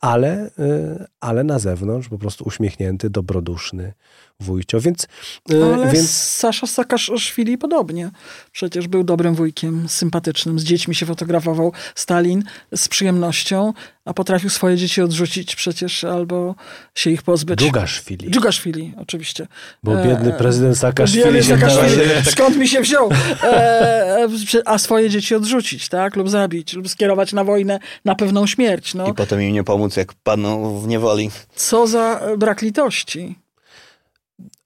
ale, 0.00 0.46
y, 0.46 1.06
ale 1.20 1.44
na 1.44 1.58
zewnątrz 1.58 2.08
po 2.08 2.18
prostu 2.18 2.44
uśmiechnięty, 2.46 3.10
dobroduszny, 3.10 3.92
wujcio, 4.40 4.80
więc... 4.80 5.06
E, 5.52 5.74
Ale 5.74 5.92
więc... 5.92 6.10
Sasza 6.10 6.66
Sakaszwili 6.66 7.58
podobnie. 7.58 8.10
Przecież 8.52 8.88
był 8.88 9.04
dobrym 9.04 9.34
wujkiem, 9.34 9.88
sympatycznym, 9.88 10.58
z 10.58 10.64
dziećmi 10.64 10.94
się 10.94 11.06
fotografował. 11.06 11.72
Stalin 11.94 12.44
z 12.76 12.88
przyjemnością, 12.88 13.72
a 14.04 14.14
potrafił 14.14 14.50
swoje 14.50 14.76
dzieci 14.76 15.02
odrzucić 15.02 15.56
przecież 15.56 16.04
albo 16.04 16.54
się 16.94 17.10
ich 17.10 17.22
pozbyć. 17.22 17.58
Dżugaszwili. 17.58 18.30
Dżugaszwili, 18.30 18.94
oczywiście. 18.96 19.46
Bo 19.82 19.96
biedny 19.96 20.34
e, 20.34 20.38
prezydent 20.38 20.78
Sakaszwili 20.78 21.24
biedny 21.24 21.42
się 21.42 21.58
Sakaszwili. 21.58 22.02
Skąd 22.24 22.56
mi 22.56 22.68
się 22.68 22.80
wziął? 22.80 23.10
E, 23.42 24.28
a 24.64 24.78
swoje 24.78 25.10
dzieci 25.10 25.34
odrzucić, 25.34 25.88
tak? 25.88 26.16
Lub 26.16 26.28
zabić, 26.28 26.72
lub 26.72 26.88
skierować 26.88 27.32
na 27.32 27.44
wojnę 27.44 27.78
na 28.04 28.14
pewną 28.14 28.46
śmierć. 28.46 28.94
No. 28.94 29.08
I 29.08 29.14
potem 29.14 29.42
im 29.42 29.52
nie 29.52 29.64
pomóc, 29.64 29.96
jak 29.96 30.14
padną 30.14 30.80
w 30.80 30.88
niewoli. 30.88 31.30
Co 31.54 31.86
za 31.86 32.20
brak 32.38 32.62
litości. 32.62 33.47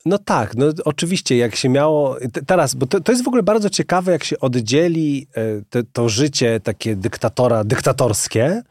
No 0.07 0.19
tak, 0.19 0.57
no 0.57 0.67
oczywiście, 0.85 1.37
jak 1.37 1.57
się 1.57 1.69
miało. 1.69 2.17
Teraz, 2.47 2.75
bo 2.75 2.87
to, 2.87 3.01
to 3.01 3.13
jest 3.13 3.25
w 3.25 3.29
ogóle 3.29 3.43
bardzo 3.43 3.71
ciekawe, 3.71 4.13
jak 4.13 4.25
się 4.25 4.41
oddzieli 4.41 5.27
e, 5.35 5.63
te, 5.71 5.83
to 5.93 6.09
życie 6.09 6.61
takie 6.61 6.97
dyktatora, 6.97 7.65
dyktatorskie 7.65 8.63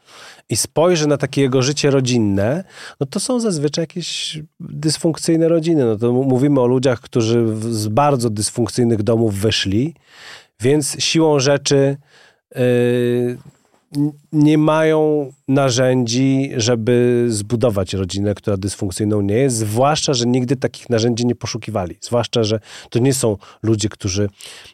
i 0.48 0.56
spojrzy 0.56 1.06
na 1.08 1.16
takie 1.16 1.42
jego 1.42 1.62
życie 1.62 1.90
rodzinne, 1.90 2.64
no 3.00 3.06
to 3.06 3.20
są 3.20 3.40
zazwyczaj 3.40 3.82
jakieś 3.82 4.40
dysfunkcyjne 4.60 5.48
rodziny. 5.48 5.84
No 5.84 5.96
to 5.96 6.12
mówimy 6.12 6.60
o 6.60 6.66
ludziach, 6.66 7.00
którzy 7.00 7.46
z 7.60 7.88
bardzo 7.88 8.30
dysfunkcyjnych 8.30 9.02
domów 9.02 9.34
wyszli, 9.34 9.94
więc 10.60 10.96
siłą 10.98 11.40
rzeczy. 11.40 11.96
Yy, 12.54 13.38
nie 14.32 14.58
mają 14.58 15.32
narzędzi, 15.48 16.50
żeby 16.56 17.26
zbudować 17.28 17.94
rodzinę, 17.94 18.34
która 18.34 18.56
dysfunkcyjną 18.56 19.20
nie 19.20 19.34
jest, 19.34 19.56
zwłaszcza, 19.56 20.14
że 20.14 20.26
nigdy 20.26 20.56
takich 20.56 20.90
narzędzi 20.90 21.26
nie 21.26 21.34
poszukiwali. 21.34 21.98
Zwłaszcza, 22.00 22.44
że 22.44 22.60
to 22.90 22.98
nie 22.98 23.14
są 23.14 23.36
ludzie, 23.62 23.88
którzy 23.88 24.28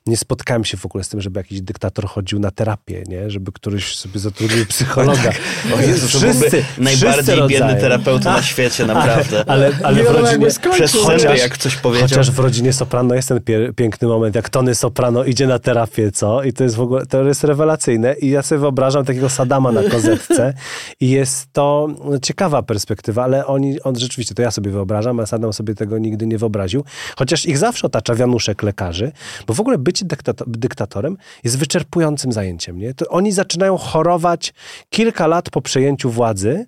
nie 0.07 0.17
spotkałem 0.17 0.65
się 0.65 0.77
w 0.77 0.87
ogóle 0.87 1.05
z 1.05 1.09
tym, 1.09 1.21
żeby 1.21 1.41
jakiś 1.41 1.61
dyktator 1.61 2.07
chodził 2.07 2.39
na 2.39 2.51
terapię, 2.51 3.03
nie? 3.09 3.31
Żeby 3.31 3.53
któryś 3.53 3.97
sobie 3.97 4.21
zatrudnił 4.21 4.67
psychologa. 4.67 5.23
Tak. 5.23 5.41
O 5.79 5.81
Jezu, 5.81 6.09
wszyscy, 6.09 6.65
najbardziej 6.79 7.47
biedny 7.49 7.77
terapeuta 7.77 8.33
na 8.33 8.43
świecie, 8.43 8.87
naprawdę. 8.87 9.45
Ale, 9.47 9.71
ale 9.83 10.05
w 10.05 10.07
rodzinie, 10.07 10.47
przez 10.73 10.93
chociaż, 10.93 11.39
jak 11.39 11.59
coś 11.59 11.77
powiedział. 11.77 12.09
Chociaż 12.09 12.31
w 12.31 12.39
rodzinie 12.39 12.73
Soprano 12.73 13.15
jest 13.15 13.29
ten 13.29 13.41
piękny 13.77 14.09
moment, 14.09 14.35
jak 14.35 14.49
Tony 14.49 14.75
Soprano 14.75 15.25
idzie 15.25 15.47
na 15.47 15.59
terapię, 15.59 16.13
co? 16.13 16.43
I 16.43 16.53
to 16.53 16.65
jest 16.65 16.77
w 16.77 16.81
ogóle, 16.81 17.07
to 17.07 17.25
jest 17.25 17.45
rewelacyjne 17.45 18.15
i 18.15 18.31
ja 18.31 18.43
sobie 18.43 18.59
wyobrażam 18.59 19.05
takiego 19.05 19.29
Sadama 19.49 19.73
na 19.73 19.83
kozetce 19.91 20.55
i 21.01 21.11
jest 21.11 21.53
to 21.53 21.89
ciekawa 22.23 22.63
perspektywa, 22.63 23.25
ale 23.25 23.47
oni, 23.47 23.83
on 23.83 23.99
rzeczywiście, 23.99 24.35
to 24.35 24.43
ja 24.43 24.51
sobie 24.51 24.71
wyobrażam, 24.71 25.21
a 25.21 25.27
Saddam 25.27 25.53
sobie 25.53 25.75
tego 25.75 25.99
nigdy 25.99 26.27
nie 26.27 26.39
wyobraził, 26.39 26.85
chociaż 27.17 27.47
ich 27.47 27.59
zawsze 27.59 27.87
otacza 27.87 28.15
wianuszek 28.15 28.63
lekarzy, 28.63 29.13
bo 29.47 29.55
w 29.55 29.61
ogóle 29.61 29.79
bycie 29.79 30.05
dyktatorem 30.47 31.17
jest 31.45 31.59
wyczerpującym 31.59 32.33
zajęciem, 32.33 32.79
nie? 32.79 32.95
To 32.95 33.09
oni 33.09 33.33
zaczynają 33.33 33.77
chorować 33.77 34.55
kilka 34.91 35.27
lat 35.27 35.51
po 35.51 35.63
przejęciu 35.63 36.11
władzy. 36.11 36.67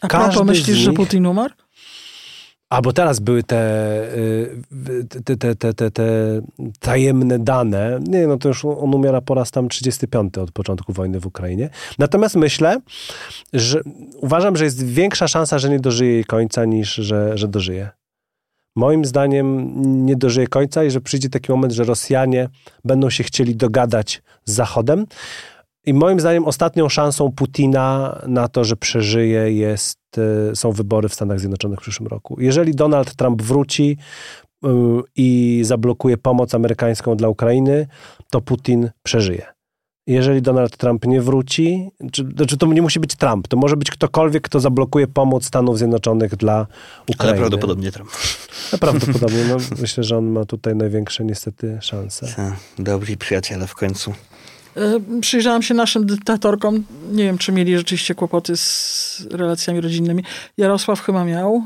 A 0.00 0.08
Każdy 0.08 0.44
myślisz, 0.44 0.76
nich... 0.76 0.84
że 0.84 0.92
Putin 0.92 1.26
umarł? 1.26 1.54
A 2.70 2.82
bo 2.82 2.92
teraz 2.92 3.20
były 3.20 3.42
te, 3.42 4.02
y, 4.14 5.04
te, 5.24 5.36
te, 5.36 5.56
te, 5.56 5.74
te, 5.74 5.90
te 5.90 6.40
tajemne 6.80 7.38
dane. 7.38 7.98
Nie, 8.08 8.26
no 8.26 8.36
to 8.36 8.48
już 8.48 8.64
on 8.64 8.94
umiera 8.94 9.20
po 9.20 9.34
raz 9.34 9.50
tam 9.50 9.68
35 9.68 10.38
od 10.38 10.52
początku 10.52 10.92
wojny 10.92 11.20
w 11.20 11.26
Ukrainie. 11.26 11.70
Natomiast 11.98 12.36
myślę, 12.36 12.80
że 13.52 13.80
uważam, 14.16 14.56
że 14.56 14.64
jest 14.64 14.86
większa 14.86 15.28
szansa, 15.28 15.58
że 15.58 15.70
nie 15.70 15.80
dożyje 15.80 16.12
jej 16.12 16.24
końca, 16.24 16.64
niż 16.64 16.94
że, 16.94 17.38
że 17.38 17.48
dożyje. 17.48 17.90
Moim 18.76 19.04
zdaniem 19.04 19.72
nie 20.06 20.16
dożyje 20.16 20.46
końca 20.46 20.84
i 20.84 20.90
że 20.90 21.00
przyjdzie 21.00 21.28
taki 21.28 21.52
moment, 21.52 21.72
że 21.72 21.84
Rosjanie 21.84 22.48
będą 22.84 23.10
się 23.10 23.24
chcieli 23.24 23.56
dogadać 23.56 24.22
z 24.44 24.52
Zachodem. 24.52 25.06
I 25.86 25.94
moim 25.94 26.20
zdaniem 26.20 26.44
ostatnią 26.44 26.88
szansą 26.88 27.32
Putina 27.32 28.18
na 28.26 28.48
to, 28.48 28.64
że 28.64 28.76
przeżyje 28.76 29.52
jest, 29.52 29.98
e, 30.18 30.56
są 30.56 30.72
wybory 30.72 31.08
w 31.08 31.14
Stanach 31.14 31.40
Zjednoczonych 31.40 31.78
w 31.78 31.82
przyszłym 31.82 32.06
roku. 32.06 32.36
Jeżeli 32.40 32.74
Donald 32.74 33.14
Trump 33.14 33.42
wróci 33.42 33.98
e, 34.64 34.68
i 35.16 35.60
zablokuje 35.64 36.16
pomoc 36.16 36.54
amerykańską 36.54 37.16
dla 37.16 37.28
Ukrainy, 37.28 37.86
to 38.30 38.40
Putin 38.40 38.90
przeżyje. 39.02 39.56
Jeżeli 40.06 40.42
Donald 40.42 40.76
Trump 40.76 41.06
nie 41.06 41.20
wróci, 41.20 41.90
czy, 42.12 42.28
znaczy 42.36 42.56
to 42.56 42.66
nie 42.66 42.82
musi 42.82 43.00
być 43.00 43.14
Trump, 43.14 43.48
to 43.48 43.56
może 43.56 43.76
być 43.76 43.90
ktokolwiek, 43.90 44.42
kto 44.42 44.60
zablokuje 44.60 45.06
pomoc 45.06 45.44
Stanów 45.44 45.78
Zjednoczonych 45.78 46.36
dla 46.36 46.66
Ukrainy. 47.08 47.32
Ale 47.32 47.34
prawdopodobnie 47.40 47.92
Trump. 47.92 48.10
No, 48.72 48.78
prawdopodobnie. 48.78 49.44
No, 49.48 49.56
myślę, 49.80 50.04
że 50.04 50.18
on 50.18 50.26
ma 50.26 50.44
tutaj 50.44 50.76
największe 50.76 51.24
niestety 51.24 51.78
szanse. 51.80 52.52
Dobri 52.78 53.16
przyjaciele 53.16 53.66
w 53.66 53.74
końcu. 53.74 54.12
E, 54.76 55.20
przyjrzałam 55.20 55.62
się 55.62 55.74
naszym 55.74 56.06
dyktatorkom. 56.06 56.84
Nie 57.12 57.24
wiem, 57.24 57.38
czy 57.38 57.52
mieli 57.52 57.76
rzeczywiście 57.78 58.14
kłopoty 58.14 58.56
z 58.56 59.26
relacjami 59.30 59.80
rodzinnymi. 59.80 60.24
Jarosław 60.56 61.00
chyba 61.00 61.24
miał. 61.24 61.64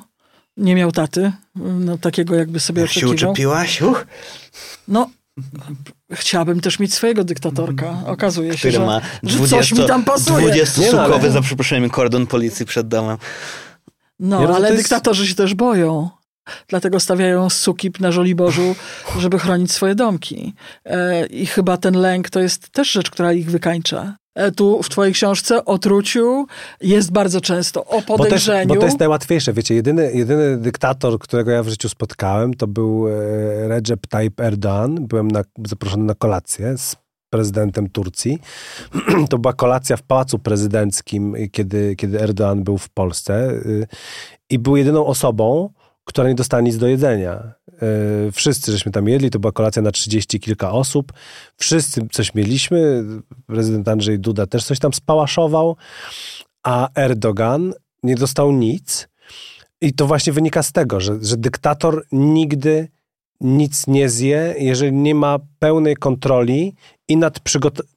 Nie 0.57 0.75
miał 0.75 0.93
taty, 0.93 1.33
no, 1.57 1.99
takiego 1.99 2.35
jakby 2.35 2.61
sobie 2.61 2.83
Jak 2.83 2.91
się 2.91 3.07
oczekiwał. 3.07 3.31
uczepiłaś? 3.33 3.83
Uch, 3.83 4.07
No, 4.89 5.11
chciałabym 6.13 6.61
też 6.61 6.79
mieć 6.79 6.95
swojego 6.95 7.25
dyktatorka. 7.25 7.99
Okazuje 8.07 8.59
się, 8.59 8.71
że, 8.71 8.87
ma 8.87 9.01
że 9.23 9.49
coś 9.49 9.73
mi 9.73 9.87
tam 9.87 10.05
pasuje. 10.05 10.47
20 10.47 10.81
Nie, 10.81 10.93
no, 10.93 10.99
ale- 11.01 11.07
sukowy 11.09 11.31
za 11.31 11.41
przeproszeniem 11.43 11.91
kordon 11.91 12.27
policji 12.27 12.67
przed 12.67 12.89
domem. 12.89 13.17
No, 14.21 14.47
to 14.47 14.55
ale 14.57 14.69
jest- 14.71 14.83
dyktatorzy 14.83 15.27
się 15.27 15.35
też 15.35 15.55
boją. 15.55 16.11
Dlatego 16.69 17.01
stawiają 17.01 17.51
sukip 17.51 18.01
na 18.01 18.13
Żoliborzu, 18.13 18.75
żeby 19.19 19.39
chronić 19.39 19.73
swoje 19.73 19.95
domki. 19.95 20.55
E, 20.85 21.27
I 21.27 21.47
chyba 21.47 21.77
ten 21.77 21.95
lęk 21.95 22.31
to 22.31 22.41
jest 22.41 22.71
też 22.71 22.93
rzecz, 22.93 23.11
która 23.11 23.33
ich 23.33 23.51
wykańcza. 23.51 24.17
E, 24.35 24.53
tu 24.53 24.83
w 24.83 24.89
twojej 24.89 25.13
książce 25.13 25.65
o 25.65 25.79
truciu 25.79 26.47
jest 26.81 27.13
bardzo 27.13 27.41
często 27.41 27.85
o 27.85 27.95
Bo, 27.95 28.01
też, 28.01 28.17
podejrzeniu. 28.17 28.75
bo 28.75 28.81
to 28.81 28.87
jest 28.87 28.99
najłatwiejsze. 28.99 29.53
Wiecie, 29.53 29.75
jedyny, 29.75 30.13
jedyny 30.15 30.57
dyktator, 30.57 31.19
którego 31.19 31.51
ja 31.51 31.63
w 31.63 31.69
życiu 31.69 31.89
spotkałem, 31.89 32.55
to 32.55 32.67
był 32.67 33.09
e, 33.09 33.69
Recep 33.69 34.07
Tayyip 34.07 34.37
Erdoğan. 34.41 35.01
Byłem 35.01 35.29
na, 35.29 35.43
zaproszony 35.67 36.05
na 36.05 36.15
kolację 36.15 36.79
z 36.79 36.97
prezydentem 37.31 37.89
Turcji. 37.89 38.39
to 39.31 39.39
była 39.39 39.53
kolacja 39.53 39.97
w 39.97 40.03
Pałacu 40.03 40.39
Prezydenckim, 40.39 41.35
kiedy, 41.53 41.97
kiedy 41.97 42.19
Erdoğan 42.19 42.63
był 42.63 42.79
w 42.79 42.89
Polsce. 42.89 43.51
Y, 43.51 43.87
I 44.51 44.59
był 44.59 44.77
jedyną 44.77 45.07
osobą, 45.07 45.71
która 46.11 46.29
nie 46.29 46.35
dostała 46.35 46.61
nic 46.61 46.77
do 46.77 46.89
jedzenia. 46.89 47.53
Y, 48.29 48.33
Wszyscy 48.33 48.73
żeśmy 48.73 48.93
tam 48.93 49.09
jedli, 49.09 49.31
to 49.31 49.39
była 49.39 49.53
kolacja 49.53 49.83
na 49.83 49.91
30 49.91 50.41
kilka 50.41 50.73
osób. 50.73 51.13
Wszyscy 51.57 52.09
coś 52.13 52.35
mieliśmy. 52.35 53.05
Prezydent 53.47 53.89
Andrzej 53.89 54.19
Duda 54.19 54.47
też 54.47 54.65
coś 54.65 54.79
tam 54.79 54.95
spałaszował, 54.95 55.77
a 56.63 56.89
Erdogan 56.95 57.73
nie 58.03 58.15
dostał 58.15 58.53
nic. 58.53 59.09
I 59.81 59.93
to 59.93 60.07
właśnie 60.07 60.33
wynika 60.33 60.63
z 60.63 60.73
tego, 60.73 61.01
że, 61.01 61.19
że 61.23 61.37
dyktator 61.37 62.05
nigdy 62.13 62.89
nic 63.41 63.87
nie 63.87 64.09
zje, 64.09 64.55
jeżeli 64.59 64.93
nie 64.93 65.15
ma 65.15 65.39
pełnej 65.59 65.97
kontroli 65.97 66.75
i 67.09 67.17
nad 67.17 67.41
przygotowaniem. 67.41 67.95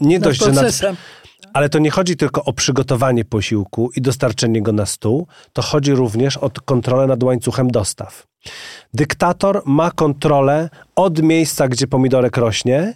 Nie 0.00 0.18
nad 0.18 0.28
dość, 0.28 0.40
że 0.40 0.46
nad 0.46 0.54
procesem. 0.54 0.96
Ale 1.52 1.68
to 1.68 1.78
nie 1.78 1.90
chodzi 1.90 2.16
tylko 2.16 2.44
o 2.44 2.52
przygotowanie 2.52 3.24
posiłku 3.24 3.90
i 3.96 4.00
dostarczenie 4.00 4.62
go 4.62 4.72
na 4.72 4.86
stół, 4.86 5.26
to 5.52 5.62
chodzi 5.62 5.92
również 5.92 6.36
o 6.36 6.50
kontrolę 6.64 7.06
nad 7.06 7.22
łańcuchem 7.22 7.70
dostaw. 7.70 8.26
Dyktator 8.94 9.62
ma 9.66 9.90
kontrolę 9.90 10.68
od 10.96 11.22
miejsca, 11.22 11.68
gdzie 11.68 11.86
pomidorek 11.86 12.36
rośnie, 12.36 12.94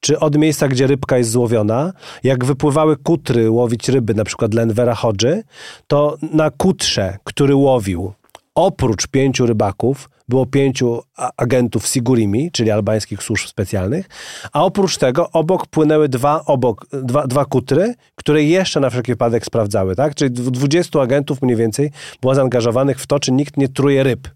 czy 0.00 0.18
od 0.18 0.36
miejsca, 0.36 0.68
gdzie 0.68 0.86
rybka 0.86 1.18
jest 1.18 1.30
złowiona. 1.30 1.92
Jak 2.22 2.44
wypływały 2.44 2.96
kutry 2.96 3.50
łowić 3.50 3.88
ryby, 3.88 4.14
na 4.14 4.24
przykład 4.24 4.50
dla 4.50 4.94
Hodży, 4.94 5.42
to 5.86 6.16
na 6.32 6.50
kutrze, 6.50 7.18
który 7.24 7.54
łowił, 7.54 8.12
oprócz 8.54 9.06
pięciu 9.06 9.46
rybaków, 9.46 10.08
było 10.30 10.46
pięciu 10.46 11.02
agentów 11.36 11.86
Sigurimi, 11.86 12.50
czyli 12.52 12.70
albańskich 12.70 13.22
służb 13.22 13.46
specjalnych, 13.48 14.08
a 14.52 14.64
oprócz 14.64 14.96
tego 14.96 15.30
obok 15.30 15.66
płynęły 15.66 16.08
dwa, 16.08 16.44
obok, 16.44 16.86
dwa, 16.92 17.26
dwa 17.26 17.44
kutry, 17.44 17.94
które 18.14 18.42
jeszcze 18.44 18.80
na 18.80 18.90
wszelki 18.90 19.12
wypadek 19.12 19.44
sprawdzały, 19.44 19.96
tak? 19.96 20.14
Czyli 20.14 20.30
dw- 20.30 20.50
20 20.50 21.00
agentów 21.00 21.42
mniej 21.42 21.56
więcej 21.56 21.90
było 22.20 22.34
zaangażowanych 22.34 23.00
w 23.00 23.06
to, 23.06 23.18
czy 23.18 23.32
nikt 23.32 23.56
nie 23.56 23.68
truje 23.68 24.02
ryb, 24.02 24.28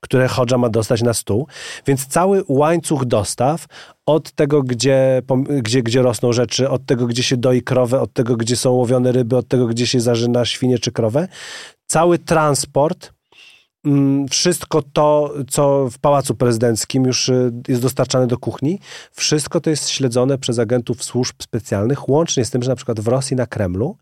które 0.00 0.28
Hodża 0.28 0.58
ma 0.58 0.68
dostać 0.68 1.02
na 1.02 1.14
stół. 1.14 1.46
Więc 1.86 2.06
cały 2.06 2.44
łańcuch 2.48 3.04
dostaw 3.04 3.66
od 4.06 4.32
tego, 4.32 4.62
gdzie, 4.62 5.22
gdzie, 5.62 5.82
gdzie 5.82 6.02
rosną 6.02 6.32
rzeczy, 6.32 6.70
od 6.70 6.86
tego, 6.86 7.06
gdzie 7.06 7.22
się 7.22 7.36
doi 7.36 7.62
krowę, 7.62 8.00
od 8.00 8.12
tego, 8.12 8.36
gdzie 8.36 8.56
są 8.56 8.70
łowione 8.70 9.12
ryby, 9.12 9.36
od 9.36 9.48
tego, 9.48 9.66
gdzie 9.66 9.86
się 9.86 10.00
zarzyna 10.00 10.44
świnie 10.44 10.78
czy 10.78 10.92
krowę, 10.92 11.28
cały 11.86 12.18
transport 12.18 13.13
wszystko 14.30 14.82
to, 14.82 15.34
co 15.50 15.90
w 15.90 15.98
Pałacu 15.98 16.34
Prezydenckim 16.34 17.04
już 17.04 17.28
y, 17.28 17.52
jest 17.68 17.82
dostarczane 17.82 18.26
do 18.26 18.38
kuchni, 18.38 18.80
wszystko 19.12 19.60
to 19.60 19.70
jest 19.70 19.88
śledzone 19.88 20.38
przez 20.38 20.58
agentów 20.58 21.04
służb 21.04 21.34
specjalnych, 21.42 22.08
łącznie 22.08 22.44
z 22.44 22.50
tym, 22.50 22.62
że 22.62 22.70
na 22.70 22.76
przykład 22.76 23.00
w 23.00 23.08
Rosji 23.08 23.36
na 23.36 23.46
Kremlu 23.46 23.96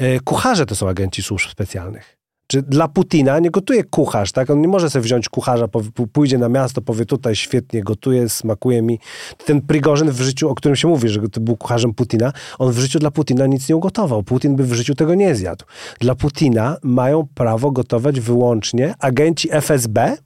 y, 0.00 0.20
kucharze 0.24 0.66
to 0.66 0.74
są 0.74 0.88
agenci 0.88 1.22
służb 1.22 1.50
specjalnych. 1.50 2.21
Czy 2.52 2.62
dla 2.62 2.88
Putina 2.88 3.38
nie 3.38 3.50
gotuje 3.50 3.84
kucharz, 3.84 4.32
tak? 4.32 4.50
On 4.50 4.60
nie 4.60 4.68
może 4.68 4.90
sobie 4.90 5.02
wziąć 5.02 5.28
kucharza, 5.28 5.68
pójdzie 6.12 6.38
na 6.38 6.48
miasto, 6.48 6.82
powie 6.82 7.06
tutaj 7.06 7.36
świetnie 7.36 7.82
gotuje, 7.82 8.28
smakuje 8.28 8.82
mi. 8.82 8.98
Ten 9.46 9.60
Prigorzyn 9.60 10.10
w 10.10 10.20
życiu, 10.20 10.48
o 10.48 10.54
którym 10.54 10.76
się 10.76 10.88
mówi, 10.88 11.08
że 11.08 11.20
to 11.28 11.40
był 11.40 11.56
kucharzem 11.56 11.94
Putina, 11.94 12.32
on 12.58 12.72
w 12.72 12.78
życiu 12.78 12.98
dla 12.98 13.10
Putina 13.10 13.46
nic 13.46 13.68
nie 13.68 13.76
ugotował. 13.76 14.22
Putin 14.22 14.56
by 14.56 14.64
w 14.64 14.72
życiu 14.72 14.94
tego 14.94 15.14
nie 15.14 15.34
zjadł. 15.34 15.64
Dla 16.00 16.14
Putina 16.14 16.76
mają 16.82 17.26
prawo 17.34 17.70
gotować 17.70 18.20
wyłącznie 18.20 18.94
agenci 18.98 19.48
FSB, 19.52 20.16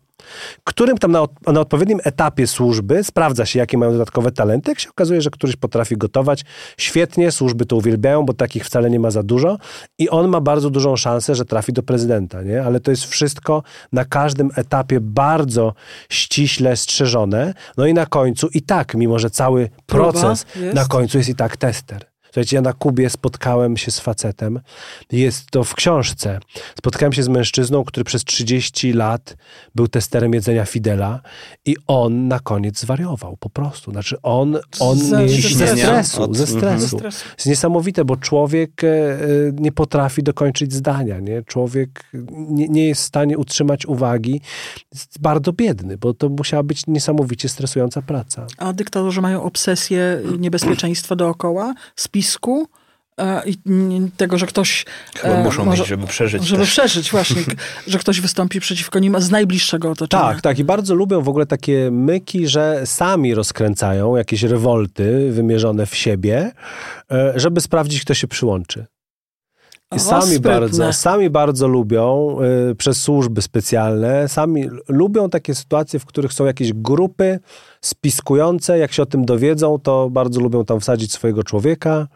którym 0.65 0.99
tam 0.99 1.13
na, 1.13 1.25
na 1.47 1.61
odpowiednim 1.61 2.01
etapie 2.05 2.47
służby 2.47 3.05
sprawdza 3.05 3.47
się, 3.47 3.59
jakie 3.59 3.79
mają 3.79 3.93
dodatkowe 3.93 4.33
talenty. 4.33 4.71
Jak 4.71 4.81
się 4.81 4.91
okazuje, 4.91 5.23
że 5.23 5.31
któryś 5.31 5.57
potrafi 5.57 5.97
gotować, 5.97 6.45
świetnie, 6.79 7.33
służby 7.33 7.67
to 7.67 7.77
uwielbiają, 7.77 8.23
bo 8.23 8.33
takich 8.33 8.65
wcale 8.65 8.91
nie 8.91 9.01
ma 9.01 9.11
za 9.11 9.23
dużo 9.23 9.59
i 9.99 10.09
on 10.09 10.29
ma 10.29 10.41
bardzo 10.41 10.71
dużą 10.71 10.97
szansę, 10.97 11.35
że 11.35 11.45
trafi 11.45 11.73
do 11.73 11.83
prezydenta, 11.83 12.43
nie? 12.43 12.63
Ale 12.65 12.81
to 12.81 12.91
jest 12.91 13.05
wszystko 13.05 13.63
na 13.93 14.05
każdym 14.05 14.51
etapie 14.57 15.01
bardzo 15.01 15.75
ściśle 16.09 16.77
strzeżone. 16.77 17.55
No 17.77 17.87
i 17.87 17.95
na 17.95 18.07
końcu 18.07 18.49
i 18.55 18.63
tak, 18.63 18.95
mimo 18.95 19.19
że 19.19 19.31
cały 19.31 19.71
Próba 19.87 20.13
proces 20.13 20.47
jest. 20.57 20.75
na 20.75 20.85
końcu 20.85 21.19
jest 21.19 21.31
i 21.31 21.35
tak 21.35 21.57
tester. 21.57 22.16
Słuchajcie, 22.37 22.57
ja 22.57 22.63
na 22.63 22.73
Kubie 22.73 23.11
spotkałem 23.11 23.77
się 23.77 23.91
z 23.91 24.01
facetem. 24.01 24.61
Jest 25.13 25.51
to 25.51 25.65
w 25.65 25.75
książce. 25.75 26.39
Spotkałem 26.79 27.13
się 27.13 27.23
z 27.23 27.29
mężczyzną, 27.29 27.85
który 27.85 28.05
przez 28.05 28.25
30 28.25 28.93
lat 28.93 29.37
był 29.75 29.89
testerem 29.89 30.35
jedzenia 30.35 30.65
Fidela 30.65 31.21
i 31.65 31.77
on 31.87 32.29
na 32.29 32.41
koniec 32.41 32.81
zwariował 32.81 33.37
po 33.37 33.51
prostu. 33.51 33.91
Znaczy 33.91 34.17
on, 34.23 34.59
on 34.81 34.99
Ze- 34.99 35.23
nie, 35.23 35.29
ze 35.29 35.67
ze 35.67 35.77
stresu. 35.77 36.23
Od- 36.23 36.37
ze 36.37 36.55
mhm. 36.55 36.81
stresu. 36.81 36.97
Stresu. 36.97 37.25
Jest 37.37 37.47
niesamowite, 37.47 38.05
bo 38.05 38.17
człowiek 38.17 38.85
e, 38.85 38.89
e, 38.89 39.19
nie 39.53 39.73
potrafi 39.73 40.23
dokończyć 40.23 40.73
zdania, 40.73 41.21
nie? 41.21 41.43
Człowiek 41.43 42.05
nie, 42.29 42.69
nie 42.69 42.87
jest 42.89 43.03
w 43.03 43.05
stanie 43.05 43.39
utrzymać 43.39 43.87
uwagi. 43.87 44.41
Jest 44.93 45.21
bardzo 45.21 45.53
biedny, 45.53 45.99
bo 45.99 46.15
to 46.15 46.29
musiała 46.29 46.63
być 46.63 46.87
niesamowicie 46.87 47.49
stresująca 47.49 48.03
praca. 48.03 48.47
A 48.59 48.73
dyktatorzy 48.73 49.21
mają 49.21 49.43
obsesję 49.43 50.23
niebezpieczeństwa 50.39 51.17
dookoła, 51.17 51.75
spisku 51.97 52.26
e, 53.21 53.43
i 53.47 53.57
tego, 54.17 54.39
że 54.39 54.47
ktoś... 54.47 54.85
Chyba 55.17 55.35
e, 55.35 55.43
muszą 55.45 55.65
może- 55.65 55.81
mieć, 55.81 55.89
żeby 55.89 56.07
przeżyć 56.07 56.45
Żeby 56.45 56.63
też. 56.63 56.71
przeżyć, 56.71 57.11
właśnie, 57.11 57.43
że 57.87 57.99
ktoś 57.99 58.21
wystąpi 58.21 58.61
przeciwko 58.61 58.99
nim 58.99 59.21
z 59.21 59.31
najbliższego 59.31 59.91
otoczenia. 59.91 60.23
Tak, 60.23 60.41
tak. 60.41 60.59
I 60.59 60.65
bardzo 60.65 60.95
lubią 60.95 61.23
w 61.23 61.29
ogóle 61.29 61.47
takie 61.47 61.91
myki, 61.91 62.49
że 62.49 62.83
sami 62.87 63.35
rozkręcają 63.35 64.17
jakieś 64.17 64.43
rewolty 64.43 65.33
wymierzone 65.33 65.87
w 65.87 65.95
siebie, 65.97 66.51
e, 67.11 67.33
żeby 67.37 67.61
sprawdzić, 67.61 68.01
kto 68.01 68.15
się 68.15 68.29
przyłączy. 68.29 68.87
I 69.95 69.99
sami 69.99 70.23
sprytne. 70.23 70.61
bardzo, 70.61 70.93
sami 70.93 71.31
bardzo 71.31 71.69
lubią 71.69 72.37
y, 72.71 72.75
przez 72.75 73.03
służby 73.03 73.43
specjalne, 73.43 74.29
sami 74.29 74.69
lubią 74.89 75.31
takie 75.31 75.55
sytuacje, 75.55 76.01
w 76.01 76.07
których 76.07 76.33
są 76.33 76.45
jakieś 76.45 76.73
grupy 76.73 77.39
spiskujące. 77.81 78.79
Jak 78.79 78.93
się 78.93 79.03
o 79.03 79.07
tym 79.07 79.25
dowiedzą, 79.25 79.79
to 79.79 80.11
bardzo 80.11 80.41
lubią 80.41 80.65
tam 80.65 80.81
wsadzić 80.81 81.13
swojego 81.13 81.43
człowieka 81.43 82.09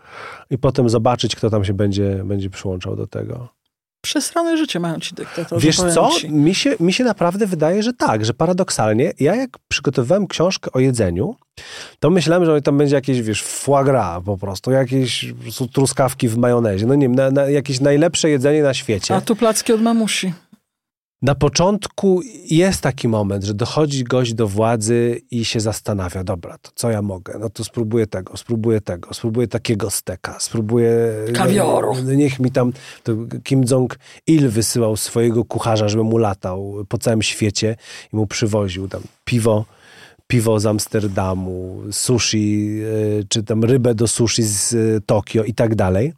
i 0.50 0.58
potem 0.58 0.88
zobaczyć, 0.88 1.36
kto 1.36 1.50
tam 1.50 1.64
się 1.64 1.74
będzie, 1.74 2.22
będzie 2.24 2.50
przyłączał 2.50 2.96
do 2.96 3.06
tego. 3.06 3.59
Przesrane 4.00 4.56
życie 4.56 4.80
mają 4.80 5.00
ci 5.00 5.14
dyktatorzy. 5.14 5.66
Wiesz 5.66 5.76
co? 5.76 6.10
Ci. 6.18 6.30
Mi 6.30 6.54
się, 6.54 6.76
mi 6.80 6.92
się 6.92 7.04
naprawdę 7.04 7.46
wydaje, 7.46 7.82
że 7.82 7.92
tak, 7.92 8.24
że 8.24 8.34
paradoksalnie, 8.34 9.12
ja 9.20 9.34
jak 9.34 9.50
przygotowywałem 9.68 10.26
książkę 10.26 10.70
o 10.72 10.80
jedzeniu, 10.80 11.36
to 11.98 12.10
myślałem, 12.10 12.44
że 12.44 12.62
tam 12.62 12.78
będzie 12.78 12.94
jakieś, 12.94 13.22
wiesz, 13.22 13.42
foie 13.42 13.84
gras 13.84 14.22
po 14.24 14.38
prostu, 14.38 14.70
jakieś 14.70 15.32
po 15.32 15.42
prostu 15.42 15.68
truskawki 15.68 16.28
w 16.28 16.36
majonezie, 16.36 16.86
no 16.86 16.94
nie 16.94 17.08
wiem, 17.08 17.14
na, 17.14 17.30
na, 17.30 17.42
jakieś 17.42 17.80
najlepsze 17.80 18.30
jedzenie 18.30 18.62
na 18.62 18.74
świecie. 18.74 19.16
A 19.16 19.20
tu 19.20 19.36
placki 19.36 19.72
od 19.72 19.82
mamusi. 19.82 20.32
Na 21.22 21.34
początku 21.34 22.20
jest 22.50 22.80
taki 22.80 23.08
moment, 23.08 23.44
że 23.44 23.54
dochodzi 23.54 24.04
gość 24.04 24.34
do 24.34 24.48
władzy 24.48 25.20
i 25.30 25.44
się 25.44 25.60
zastanawia, 25.60 26.24
dobra, 26.24 26.58
to 26.58 26.70
co 26.74 26.90
ja 26.90 27.02
mogę? 27.02 27.38
No 27.38 27.50
to 27.50 27.64
spróbuję 27.64 28.06
tego, 28.06 28.36
spróbuję 28.36 28.80
tego, 28.80 29.14
spróbuję 29.14 29.48
takiego 29.48 29.90
steka, 29.90 30.36
spróbuję... 30.38 30.96
Kawioru. 31.34 31.94
No, 32.04 32.14
niech 32.14 32.40
mi 32.40 32.50
tam... 32.50 32.72
Kim 33.44 33.64
Jong-il 33.70 34.48
wysyłał 34.48 34.96
swojego 34.96 35.44
kucharza, 35.44 35.88
żeby 35.88 36.04
mu 36.04 36.18
latał 36.18 36.74
po 36.88 36.98
całym 36.98 37.22
świecie 37.22 37.76
i 38.12 38.16
mu 38.16 38.26
przywoził 38.26 38.88
tam 38.88 39.02
piwo, 39.24 39.64
piwo 40.26 40.60
z 40.60 40.66
Amsterdamu, 40.66 41.82
sushi, 41.90 42.80
y, 43.20 43.26
czy 43.28 43.42
tam 43.42 43.64
rybę 43.64 43.94
do 43.94 44.08
sushi 44.08 44.42
z 44.42 44.72
y, 44.72 45.00
Tokio 45.06 45.44
i 45.44 45.54
tak 45.54 45.74
dalej. 45.74 46.12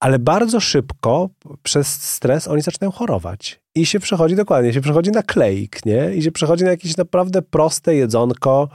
Ale 0.00 0.18
bardzo 0.18 0.60
szybko 0.60 1.28
przez 1.62 2.02
stres 2.02 2.48
oni 2.48 2.62
zaczynają 2.62 2.90
chorować. 2.92 3.60
I 3.74 3.86
się 3.86 4.00
przechodzi 4.00 4.36
dokładnie, 4.36 4.72
się 4.72 4.80
przechodzi 4.80 5.10
na 5.10 5.22
kleik, 5.22 5.86
nie? 5.86 6.14
I 6.14 6.22
się 6.22 6.32
przechodzi 6.32 6.64
na 6.64 6.70
jakieś 6.70 6.96
naprawdę 6.96 7.42
proste 7.42 7.94
jedzonko, 7.94 8.68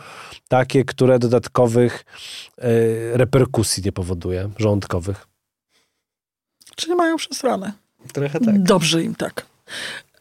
takie, 0.47 0.85
które 0.85 1.19
dodatkowych 1.19 2.05
y, 2.57 3.11
reperkusji 3.13 3.83
nie 3.85 3.91
powoduje, 3.91 4.49
żołądkowych. 4.57 5.27
Czyli 6.75 6.95
mają 6.95 7.15
przesrane. 7.15 7.73
Trochę 8.13 8.39
tak. 8.39 8.63
Dobrze 8.63 9.03
im 9.03 9.15
tak. 9.15 9.45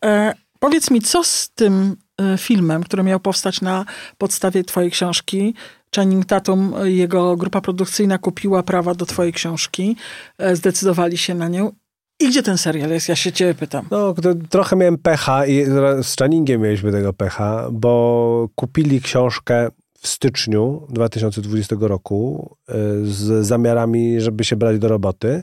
E, 0.05 0.35
powiedz 0.59 0.91
mi, 0.91 1.01
co 1.01 1.25
z 1.25 1.51
tym 1.51 1.97
filmem, 2.39 2.83
który 2.83 3.03
miał 3.03 3.21
powstać 3.21 3.61
na 3.61 3.85
podstawie 4.19 4.65
twojej 4.65 4.91
książki? 4.91 5.55
Channing 5.97 6.27
Tatum, 6.27 6.75
e, 6.77 6.91
jego 6.91 7.37
grupa 7.37 7.61
produkcyjna 7.61 8.19
kupiła 8.19 8.63
prawa 8.63 8.95
do 8.95 9.07
twojej 9.07 9.33
książki, 9.33 9.97
e, 10.39 10.57
zdecydowali 10.57 11.19
się 11.19 11.35
na 11.35 11.49
nią. 11.49 11.73
I 12.21 12.29
gdzie 12.29 12.43
ten 12.43 12.59
serial 12.59 12.91
jest? 12.91 13.09
Ja 13.09 13.17
się 13.17 13.33
ciebie 13.33 13.55
pytam. 13.55 13.87
No, 13.91 14.15
trochę 14.51 14.77
miałem 14.77 14.99
pecha 14.99 15.47
i 15.47 15.65
z 16.03 16.17
Channingiem 16.19 16.63
mieliśmy 16.63 16.93
tego 16.93 17.13
pecha, 17.13 17.69
bo 17.73 18.49
kupili 18.55 19.01
książkę 19.01 19.69
w 19.99 20.09
styczniu 20.09 20.87
2020 20.91 21.77
roku 21.81 22.51
y, 22.71 22.73
z 23.07 23.47
zamiarami, 23.47 24.21
żeby 24.21 24.45
się 24.45 24.57
brać 24.57 24.79
do 24.79 24.89
roboty. 24.89 25.43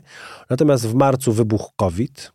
Natomiast 0.50 0.86
w 0.86 0.94
marcu 0.94 1.32
wybuchł 1.32 1.70
COVID 1.76 2.32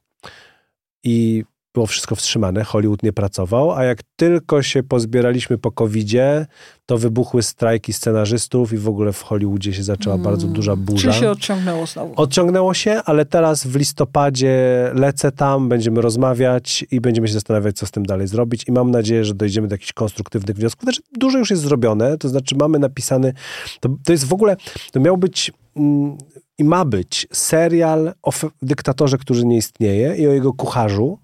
i 1.04 1.44
było 1.78 1.88
wszystko 1.88 2.16
wstrzymane, 2.16 2.64
Hollywood 2.64 3.04
nie 3.04 3.14
pracował, 3.14 3.72
a 3.72 3.84
jak 3.84 4.00
tylko 4.16 4.64
się 4.64 4.84
pozbieraliśmy 4.84 5.58
po 5.58 5.72
covidzie, 5.72 6.46
to 6.86 6.98
wybuchły 6.98 7.44
strajki 7.44 7.94
scenarzystów 7.94 8.74
i 8.74 8.78
w 8.78 8.88
ogóle 8.88 9.14
w 9.14 9.22
Hollywoodzie 9.24 9.74
się 9.74 9.84
zaczęła 9.84 10.16
mm. 10.16 10.26
bardzo 10.26 10.48
duża 10.48 10.76
burza. 10.76 11.02
Czyli 11.02 11.14
się 11.14 11.30
odciągnęło 11.30 11.86
znowu? 11.86 12.14
Odciągnęło 12.16 12.74
się, 12.74 13.02
ale 13.06 13.26
teraz 13.26 13.68
w 13.68 13.76
listopadzie 13.76 14.56
lecę 14.94 15.32
tam, 15.32 15.70
będziemy 15.70 16.02
rozmawiać 16.02 16.86
i 16.92 17.02
będziemy 17.02 17.28
się 17.28 17.34
zastanawiać, 17.34 17.78
co 17.78 17.86
z 17.86 17.92
tym 17.92 18.06
dalej 18.06 18.28
zrobić 18.28 18.64
i 18.68 18.72
mam 18.72 18.92
nadzieję, 18.92 19.26
że 19.26 19.34
dojdziemy 19.34 19.68
do 19.68 19.74
jakichś 19.74 19.94
konstruktywnych 19.94 20.56
wniosków. 20.56 20.84
Znaczy, 20.84 21.02
dużo 21.18 21.38
już 21.38 21.50
jest 21.50 21.62
zrobione, 21.62 22.18
to 22.18 22.30
znaczy 22.30 22.56
mamy 22.56 22.80
napisany, 22.80 23.34
to, 23.80 23.90
to 24.06 24.12
jest 24.12 24.26
w 24.26 24.34
ogóle, 24.34 24.58
to 24.92 25.00
miał 25.00 25.18
być... 25.18 25.52
Mm, 25.76 26.18
i 26.60 26.64
ma 26.64 26.86
być 26.86 27.28
serial 27.34 28.14
o 28.24 28.32
dyktatorze, 28.62 29.18
który 29.18 29.46
nie 29.46 29.58
istnieje 29.58 30.16
i 30.16 30.28
o 30.28 30.32
jego 30.32 30.54
kucharzu, 30.54 31.20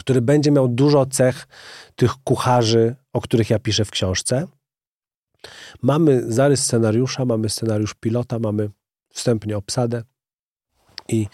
który 0.00 0.22
będzie 0.22 0.50
miał 0.50 0.68
dużo 0.68 1.06
cech 1.06 1.48
tych 1.96 2.12
kucharzy, 2.24 2.96
o 3.12 3.20
których 3.20 3.50
ja 3.50 3.58
piszę 3.58 3.84
w 3.84 3.90
książce. 3.90 4.46
Mamy 5.82 6.32
zarys 6.32 6.64
scenariusza, 6.64 7.24
mamy 7.24 7.48
scenariusz 7.48 7.94
pilota, 7.94 8.38
mamy 8.38 8.70
wstępnie 9.12 9.56
obsadę 9.56 10.02
i 11.08 11.26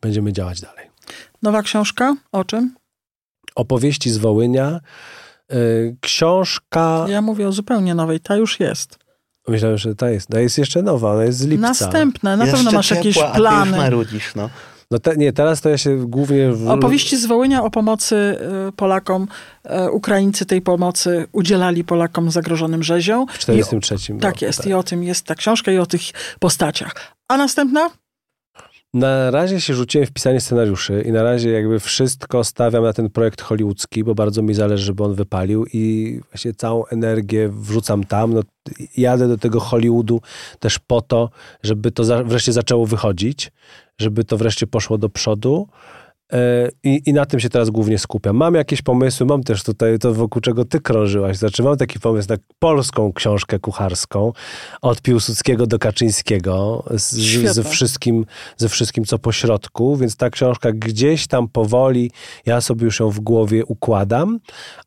będziemy 0.00 0.32
działać 0.32 0.60
dalej. 0.60 0.90
Nowa 1.42 1.62
książka? 1.62 2.16
O 2.32 2.44
czym? 2.44 2.74
Opowieści 3.54 4.10
z 4.10 4.18
Wołynia. 4.18 4.80
Yy, 5.50 5.96
książka... 6.00 7.06
Ja 7.08 7.22
mówię 7.22 7.48
o 7.48 7.52
zupełnie 7.52 7.94
nowej, 7.94 8.20
ta 8.20 8.36
już 8.36 8.60
jest. 8.60 8.98
Myślałem, 9.48 9.78
że 9.78 9.94
ta 9.94 10.10
jest. 10.10 10.28
Ta 10.28 10.40
jest 10.40 10.58
jeszcze 10.58 10.82
nowa, 10.82 11.12
ona 11.12 11.24
jest 11.24 11.38
z 11.38 11.46
lipca. 11.46 11.68
Następna, 11.68 12.36
na 12.36 12.46
pewno 12.46 12.72
masz 12.72 12.90
jakieś 12.90 13.14
plany. 13.14 13.60
A 13.60 13.62
ty 13.62 13.68
już 13.68 13.78
marudzisz, 13.78 14.34
no. 14.34 14.50
No 14.94 15.00
te, 15.00 15.16
nie, 15.16 15.32
teraz 15.32 15.60
to 15.60 15.68
ja 15.68 15.78
się 15.78 16.08
głównie... 16.08 16.52
W... 16.52 16.70
Opowieści 16.70 17.16
z 17.16 17.26
Wołynia 17.26 17.64
o 17.64 17.70
pomocy 17.70 18.16
y, 18.68 18.72
Polakom. 18.72 19.28
Y, 19.66 19.90
Ukraińcy 19.90 20.46
tej 20.46 20.62
pomocy 20.62 21.26
udzielali 21.32 21.84
Polakom 21.84 22.30
zagrożonym 22.30 22.82
rzezią. 22.82 23.26
W 23.26 23.38
43. 23.38 24.12
I, 24.12 24.18
tak 24.18 24.42
jest. 24.42 24.58
Tak. 24.58 24.66
I 24.66 24.72
o 24.74 24.82
tym 24.82 25.04
jest 25.04 25.26
ta 25.26 25.34
książka 25.34 25.72
i 25.72 25.78
o 25.78 25.86
tych 25.86 26.00
postaciach. 26.38 26.94
A 27.28 27.36
następna? 27.36 27.90
Na 28.94 29.30
razie 29.30 29.60
się 29.60 29.74
rzuciłem 29.74 30.06
w 30.06 30.12
pisanie 30.12 30.40
scenariuszy 30.40 31.02
i 31.06 31.12
na 31.12 31.22
razie 31.22 31.50
jakby 31.50 31.80
wszystko 31.80 32.44
stawiam 32.44 32.84
na 32.84 32.92
ten 32.92 33.10
projekt 33.10 33.42
hollywoodzki, 33.42 34.04
bo 34.04 34.14
bardzo 34.14 34.42
mi 34.42 34.54
zależy, 34.54 34.84
żeby 34.84 35.04
on 35.04 35.14
wypalił 35.14 35.66
i 35.72 36.20
właśnie 36.30 36.54
całą 36.54 36.86
energię 36.86 37.48
wrzucam 37.48 38.04
tam. 38.04 38.34
No, 38.34 38.42
jadę 38.96 39.28
do 39.28 39.38
tego 39.38 39.60
Hollywoodu 39.60 40.20
też 40.60 40.78
po 40.78 41.00
to, 41.00 41.30
żeby 41.62 41.90
to 41.90 42.24
wreszcie 42.24 42.52
zaczęło 42.52 42.86
wychodzić 42.86 43.50
żeby 44.00 44.24
to 44.24 44.36
wreszcie 44.36 44.66
poszło 44.66 44.98
do 44.98 45.08
przodu. 45.08 45.68
E, 46.34 46.70
I, 46.84 47.02
I 47.06 47.12
na 47.12 47.26
tym 47.26 47.40
się 47.40 47.48
teraz 47.48 47.70
głównie 47.70 47.98
skupiam. 47.98 48.36
Mam 48.36 48.54
jakieś 48.54 48.82
pomysły, 48.82 49.26
mam 49.26 49.42
też 49.42 49.62
tutaj 49.62 49.98
to, 49.98 50.14
wokół 50.14 50.42
czego 50.42 50.64
ty 50.64 50.80
krążyłaś. 50.80 51.36
Znaczy, 51.36 51.62
mam 51.62 51.76
taki 51.76 52.00
pomysł 52.00 52.28
na 52.28 52.36
polską 52.58 53.12
książkę 53.12 53.58
kucharską, 53.58 54.32
od 54.82 55.02
Piłsudskiego 55.02 55.66
do 55.66 55.78
Kaczyńskiego, 55.78 56.84
z, 56.90 57.14
ze, 57.54 57.64
wszystkim, 57.64 58.26
ze 58.56 58.68
wszystkim, 58.68 59.04
co 59.04 59.18
po 59.18 59.32
środku, 59.32 59.96
więc 59.96 60.16
ta 60.16 60.30
książka 60.30 60.72
gdzieś 60.72 61.26
tam 61.26 61.48
powoli, 61.48 62.10
ja 62.46 62.60
sobie 62.60 62.84
już 62.84 63.00
ją 63.00 63.10
w 63.10 63.20
głowie 63.20 63.64
układam, 63.64 64.40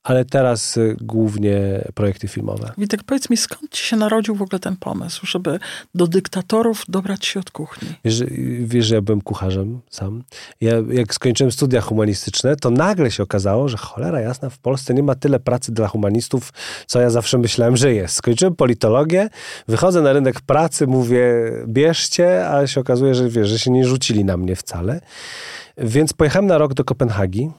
ale 0.04 0.26
teraz 0.26 0.78
y, 0.78 0.96
głównie 1.02 1.60
projekty 1.94 2.28
filmowe. 2.28 2.72
Witek, 2.78 3.04
powiedz 3.04 3.30
mi, 3.30 3.38
skąd 3.38 3.72
ci 3.72 3.84
się 3.84 3.96
narodził 3.96 4.36
w 4.36 4.42
ogóle 4.42 4.60
ten 4.60 4.76
pomysł, 4.76 5.26
żeby 5.26 5.60
do 5.96 6.08
dyktatorów 6.08 6.84
dobrać 6.88 7.26
się 7.26 7.40
od 7.40 7.52
kuchni? 7.52 7.88
Wiesz, 8.06 8.24
wiesz 8.60 8.86
że 8.86 8.96
ja 8.96 9.02
byłem 9.02 9.22
kucharzem 9.22 9.80
sam. 9.90 10.24
Ja 10.62 10.74
jak 10.92 11.14
skończyłem 11.14 11.37
skończyłem 11.38 11.52
studia 11.52 11.82
humanistyczne, 11.82 12.56
to 12.56 12.70
nagle 12.70 13.12
się 13.12 13.24
okazało, 13.24 13.70
że 13.70 13.78
cholera 13.78 14.22
jasna, 14.22 14.50
w 14.50 14.60
Polsce 14.60 14.94
nie 14.94 15.04
ma 15.04 15.16
tyle 15.16 15.40
pracy 15.40 15.72
dla 15.72 15.88
humanistów, 15.88 16.54
co 16.88 17.02
ja 17.02 17.10
zawsze 17.10 17.38
myślałem, 17.38 17.78
że 17.78 17.94
jest. 17.94 18.16
Skończyłem 18.16 18.56
politologię, 18.56 19.30
wychodzę 19.68 20.02
na 20.02 20.14
rynek 20.14 20.42
pracy, 20.42 20.88
mówię 20.88 21.52
bierzcie, 21.68 22.50
a 22.50 22.68
się 22.68 22.82
okazuje, 22.82 23.16
że 23.16 23.30
wiesz, 23.30 23.50
że 23.50 23.60
się 23.60 23.72
nie 23.72 23.86
rzucili 23.86 24.26
na 24.26 24.38
mnie 24.38 24.56
wcale. 24.56 25.02
Więc 25.78 26.14
pojechałem 26.14 26.46
na 26.48 26.58
rok 26.58 26.74
do 26.74 26.84
Kopenhagi 26.84 27.52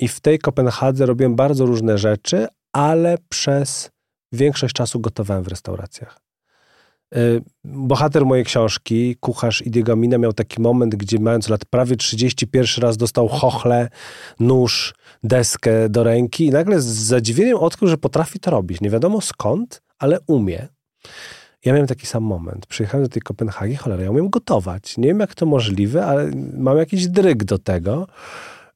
i 0.00 0.08
w 0.08 0.20
tej 0.20 0.38
Kopenhadze 0.38 1.06
robiłem 1.06 1.36
bardzo 1.36 1.66
różne 1.66 1.98
rzeczy, 1.98 2.46
ale 2.72 3.18
przez 3.28 3.90
większość 4.32 4.74
czasu 4.74 5.00
gotowałem 5.00 5.44
w 5.44 5.48
restauracjach. 5.48 6.27
Y, 7.16 7.42
bohater 7.64 8.26
mojej 8.26 8.44
książki, 8.44 9.16
kucharz 9.20 9.62
Idiego 9.62 9.96
Mina, 9.96 10.18
miał 10.18 10.32
taki 10.32 10.60
moment, 10.60 10.94
gdzie 10.94 11.18
mając 11.18 11.48
lat 11.48 11.64
prawie 11.64 11.96
31 11.96 12.82
raz 12.82 12.96
dostał 12.96 13.28
chochle, 13.28 13.88
nóż, 14.40 14.94
deskę 15.22 15.88
do 15.88 16.02
ręki 16.02 16.46
i 16.46 16.50
nagle 16.50 16.80
z 16.80 16.86
zadziwieniem 16.86 17.56
odkrył, 17.56 17.88
że 17.88 17.98
potrafi 17.98 18.40
to 18.40 18.50
robić. 18.50 18.80
Nie 18.80 18.90
wiadomo 18.90 19.20
skąd, 19.20 19.82
ale 19.98 20.18
umie. 20.26 20.68
Ja 21.64 21.72
miałem 21.72 21.86
taki 21.86 22.06
sam 22.06 22.22
moment. 22.22 22.66
Przyjechałem 22.66 23.06
do 23.06 23.10
tej 23.10 23.22
Kopenhagi, 23.22 23.76
cholera, 23.76 24.02
ja 24.02 24.10
umiem 24.10 24.30
gotować. 24.30 24.98
Nie 24.98 25.08
wiem, 25.08 25.20
jak 25.20 25.34
to 25.34 25.46
możliwe, 25.46 26.06
ale 26.06 26.30
mam 26.56 26.78
jakiś 26.78 27.08
dryg 27.08 27.44
do 27.44 27.58
tego. 27.58 28.06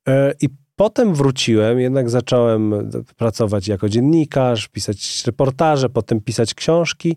Y, 0.09 0.13
I 0.41 0.49
Potem 0.77 1.15
wróciłem, 1.15 1.81
jednak 1.81 2.11
zacząłem 2.11 2.91
pracować 3.17 3.69
jako 3.69 3.89
dziennikarz, 3.89 4.69
pisać 4.69 5.25
reportaże, 5.27 5.89
potem 5.89 6.21
pisać 6.21 6.55
książki, 6.55 7.17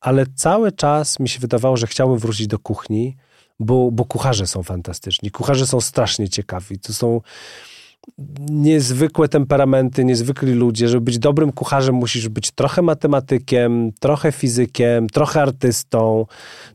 ale 0.00 0.26
cały 0.34 0.72
czas 0.72 1.20
mi 1.20 1.28
się 1.28 1.40
wydawało, 1.40 1.76
że 1.76 1.86
chciałbym 1.86 2.18
wrócić 2.18 2.46
do 2.46 2.58
kuchni, 2.58 3.16
bo, 3.60 3.90
bo 3.90 4.04
kucharze 4.04 4.46
są 4.46 4.62
fantastyczni. 4.62 5.30
Kucharze 5.30 5.66
są 5.66 5.80
strasznie 5.80 6.28
ciekawi. 6.28 6.78
To 6.78 6.92
są 6.92 7.20
niezwykłe 8.50 9.28
temperamenty, 9.28 10.04
niezwykli 10.04 10.52
ludzie. 10.52 10.88
Żeby 10.88 11.04
być 11.04 11.18
dobrym 11.18 11.52
kucharzem, 11.52 11.94
musisz 11.94 12.28
być 12.28 12.50
trochę 12.50 12.82
matematykiem, 12.82 13.92
trochę 14.00 14.32
fizykiem, 14.32 15.08
trochę 15.08 15.42
artystą, 15.42 16.26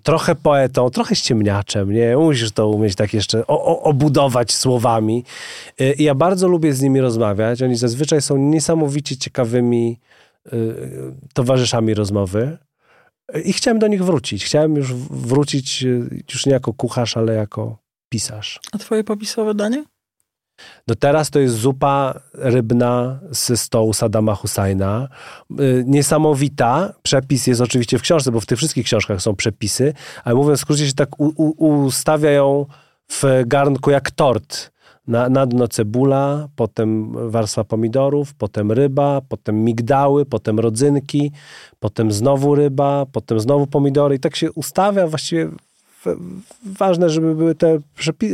trochę 0.04 0.36
poetą, 0.36 0.90
trochę 0.90 1.16
ściemniaczem. 1.16 1.92
Nie? 1.92 2.18
Musisz 2.18 2.52
to 2.52 2.70
umieć 2.70 2.96
tak 2.96 3.14
jeszcze 3.14 3.48
o, 3.48 3.66
o, 3.66 3.82
obudować 3.84 4.54
słowami. 4.54 5.24
Y, 5.82 5.94
I 5.94 6.04
ja 6.04 6.16
bardzo 6.16 6.48
lubię 6.48 6.74
z 6.74 6.82
nimi 6.82 7.02
rozmawiać. 7.02 7.62
Oni 7.62 7.76
zazwyczaj 7.76 8.22
są 8.22 8.38
niesamowicie 8.38 9.18
ciekawymi 9.18 10.00
y, 10.54 10.76
towarzyszami 11.34 11.94
rozmowy. 11.94 12.58
I 13.46 13.54
chciałem 13.54 13.80
do 13.80 13.88
nich 13.88 14.04
wrócić. 14.04 14.46
Chciałem 14.46 14.76
już 14.76 14.94
wrócić 14.94 15.84
y, 15.84 16.24
już 16.34 16.46
nie 16.46 16.52
jako 16.52 16.74
kucharz, 16.74 17.18
ale 17.18 17.34
jako 17.34 17.78
pisarz. 18.10 18.60
A 18.72 18.78
twoje 18.78 19.04
popisowe 19.04 19.54
danie? 19.54 19.84
No 20.88 20.95
teraz 20.95 21.30
to 21.30 21.39
jest 21.39 21.55
zupa 21.55 22.20
rybna 22.34 23.20
ze 23.30 23.57
stołu 23.57 23.93
Sadama 23.93 24.36
Husajna. 24.36 25.07
Y, 25.60 25.84
niesamowita. 25.88 26.93
Przepis 27.01 27.47
jest 27.47 27.62
oczywiście 27.62 27.97
w 27.97 28.01
książce, 28.01 28.32
bo 28.32 28.39
w 28.39 28.45
tych 28.45 28.57
wszystkich 28.57 28.86
książkach 28.86 29.22
są 29.22 29.36
przepisy, 29.36 29.93
ale 30.24 30.36
mówiąc 30.36 30.60
w 30.60 30.62
skrócie, 30.62 30.88
się 30.88 30.93
tak 30.93 31.20
u, 31.20 31.34
u, 31.38 31.86
ustawia 31.86 32.32
ją 32.32 32.66
w 33.12 33.24
garnku 33.45 33.91
jak 33.91 34.12
tort. 34.12 34.72
Na, 35.07 35.30
na 35.30 35.45
dno 35.45 35.68
cebula, 35.68 36.47
potem 36.55 37.12
warstwa 37.32 37.64
pomidorów, 37.64 38.34
potem 38.34 38.72
ryba, 38.72 39.22
potem 39.30 39.64
migdały, 39.64 40.26
potem 40.26 40.60
rodzynki, 40.60 41.32
potem 41.80 42.12
znowu 42.12 42.55
ryba, 42.55 43.05
potem 43.12 43.39
znowu 43.39 43.68
pomidory 43.68 44.16
i 44.16 44.20
tak 44.20 44.36
się 44.36 44.51
ustawia 44.51 45.07
właściwie 45.07 45.49
ważne, 46.66 47.10
żeby 47.10 47.36
były 47.36 47.56
te, 47.56 47.80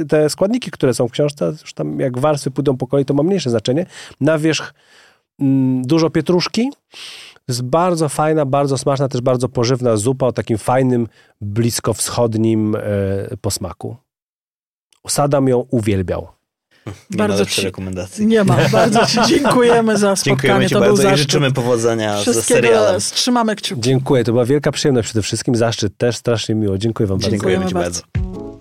te 0.08 0.30
składniki, 0.30 0.72
które 0.72 0.94
są 0.94 1.08
w 1.08 1.12
książce, 1.12 1.54
już 1.62 1.74
tam 1.74 2.00
jak 2.00 2.20
warstwy 2.20 2.52
pójdą 2.52 2.78
po 2.78 2.88
kolei, 2.88 3.06
to 3.06 3.14
ma 3.14 3.24
mniejsze 3.24 3.50
znaczenie. 3.50 3.86
Na 4.22 4.38
wierzch 4.38 4.74
mm, 5.40 5.82
dużo 5.82 6.10
pietruszki, 6.10 6.72
jest 7.48 7.62
bardzo 7.64 8.10
fajna, 8.10 8.46
bardzo 8.46 8.78
smaczna, 8.78 9.08
też 9.08 9.22
bardzo 9.22 9.50
pożywna 9.50 9.98
zupa 9.98 10.26
o 10.26 10.32
takim 10.32 10.58
fajnym, 10.58 11.08
blisko 11.42 11.94
wschodnim 11.94 12.76
e, 12.76 12.80
posmaku. 13.42 13.96
Sadam 15.08 15.48
ją 15.48 15.66
uwielbiał. 15.72 16.35
Nie 16.86 17.18
bardzo 17.18 17.44
ma 17.44 17.50
ci, 17.50 17.62
rekomendacji. 17.62 18.28
Nie 18.28 18.44
ma. 18.44 18.58
Bardzo 18.72 19.06
Ci 19.06 19.18
dziękujemy 19.28 19.98
za 19.98 20.16
spotkanie. 20.16 20.36
Dziękujemy 20.38 20.68
ci 20.68 20.74
to 20.74 20.80
bardzo 20.80 21.14
i 21.14 21.18
życzymy 21.18 21.52
powodzenia 21.52 22.24
ze 22.24 22.42
serialem. 22.42 23.02
Trzymamy 23.02 23.56
kciuki. 23.56 23.82
Dziękuję. 23.82 24.24
To 24.24 24.32
była 24.32 24.46
wielka 24.46 24.72
przyjemność 24.72 25.06
przede 25.08 25.22
wszystkim. 25.22 25.56
Zaszczyt 25.56 25.98
też 25.98 26.16
strasznie 26.16 26.56
miło. 26.56 26.78
Dziękuję 26.78 27.08
Wam 27.08 27.20
Dziękujemy 27.20 27.66
bardzo. 27.66 27.74
Dziękujemy 27.74 28.02
Ci 28.02 28.14
bardzo. 28.14 28.32
bardzo. 28.34 28.55